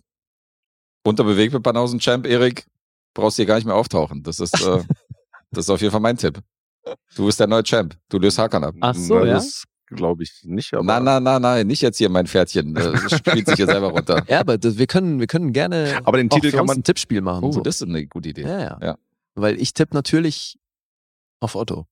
[1.03, 2.67] unter Bewegt mit Banausen Champ, Erik,
[3.15, 4.23] brauchst hier gar nicht mehr auftauchen.
[4.23, 4.85] Das ist, äh,
[5.53, 6.41] das ist auf jeden Fall mein Tipp.
[7.15, 7.97] Du bist der neue Champ.
[8.09, 8.75] Du löst Hakan ab.
[8.81, 9.35] Ach so, ja?
[9.35, 10.73] Das glaube ich nicht.
[10.75, 12.75] Aber Nein, nein, nein, nein, nicht jetzt hier mein Pferdchen.
[12.75, 14.25] Das spielt sich hier selber runter.
[14.29, 17.21] Ja, aber das, wir können, wir können gerne Aber den Titel kann man- ein Tippspiel
[17.21, 17.45] machen.
[17.45, 17.61] Oh, so.
[17.61, 18.43] das ist eine gute Idee.
[18.43, 18.99] ja, ja, Ja.
[19.35, 20.59] Weil ich tippe natürlich
[21.41, 21.87] auf Otto.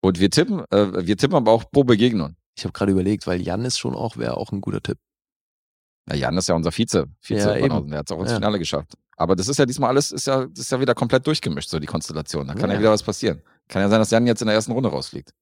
[0.00, 2.36] Und wir tippen, äh, wir tippen aber auch pro Begegnung.
[2.56, 4.98] Ich habe gerade überlegt, weil Jan ist schon auch, wäre auch ein guter Tipp.
[6.08, 7.06] Ja, Jan ist ja unser Vize.
[7.20, 7.88] Vize Ja, eben.
[7.88, 8.36] Der hat es auch ins Ja.
[8.36, 8.94] Finale geschafft.
[9.16, 11.86] Aber das ist ja diesmal alles, ist ja, ist ja wieder komplett durchgemischt, so die
[11.86, 12.46] Konstellation.
[12.48, 12.80] Da kann ja, Ja.
[12.80, 13.42] wieder was passieren.
[13.68, 15.32] Kann ja sein, dass Jan jetzt in der ersten Runde rausfliegt.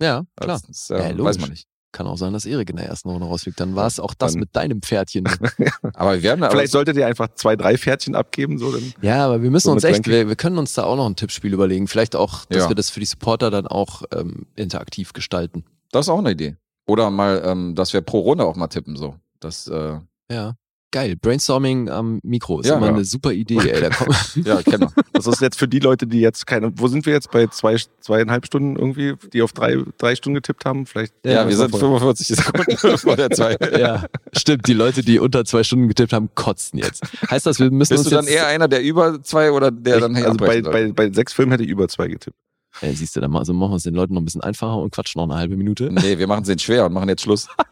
[0.00, 0.58] Ja, klar.
[0.60, 1.66] Das ist, äh, Ja, weiß man nicht.
[1.92, 3.60] Kann auch sein, dass Erik in der ersten Runde rausfliegt.
[3.60, 5.24] Dann war es auch das Dann- mit deinem Pferdchen.
[5.94, 8.56] Aber wir werden aber Vielleicht solltet ihr einfach zwei, drei Pferdchen abgeben.
[8.58, 10.96] So, dann ja, aber wir müssen So uns echt, wir, wir können uns da auch
[10.96, 11.86] noch ein Tippspiel überlegen.
[11.88, 12.68] Vielleicht auch, dass Ja.
[12.70, 15.64] wir das für die Supporter dann auch ähm, interaktiv gestalten.
[15.90, 16.56] das ist auch eine Idee.
[16.86, 19.14] Oder mal, ähm, dass wir pro Runde auch mal tippen, so.
[19.40, 19.98] Das, äh,
[20.30, 20.54] Ja.
[20.92, 22.92] Geil, Brainstorming am Mikro ist Ja, immer ja.
[22.92, 23.80] eine super Idee, ey.
[23.80, 23.88] Da
[24.44, 25.02] Ja, kennen wir.
[25.14, 27.76] Das ist jetzt für die Leute, die jetzt keine, wo sind wir jetzt bei zwei,
[28.00, 30.84] zweieinhalb Stunden irgendwie, die auf drei, drei Stunden getippt haben?
[30.84, 31.14] Vielleicht.
[31.24, 33.56] Ja, wir sind 45 Sekunden vor der zwei.
[33.78, 34.04] ja,
[34.34, 37.02] stimmt, die Leute, die unter zwei Stunden getippt haben, kotzen jetzt.
[37.30, 39.98] Heißt das, wir müssen Bist uns du dann eher einer, der über zwei oder der
[39.98, 42.36] dann also bei, bei, bei sechs Filmen hätte ich über zwei getippt.
[42.80, 44.78] Ey, siehst du, dann mal, also machen wir es den Leuten noch ein bisschen einfacher
[44.78, 45.90] und quatschen noch eine halbe Minute.
[45.92, 47.48] Nee, wir machen es denen schwer und machen jetzt Schluss.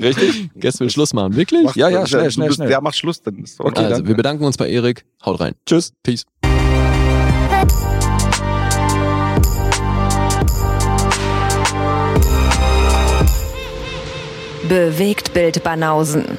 [0.00, 0.50] Richtig?
[0.54, 1.64] Gäste will Schluss machen, wirklich?
[1.64, 2.70] Mach- Ja, ja, schnell, schnell, schnell.
[2.70, 3.68] Ja, mach Schluss, dann ist okay.
[3.70, 4.08] Okay, also, danke.
[4.08, 5.04] wir bedanken uns bei Erik.
[5.24, 5.54] Haut rein.
[5.66, 5.92] Tschüss.
[6.02, 6.24] Peace.
[14.68, 16.38] Bewegt Bild Banausen.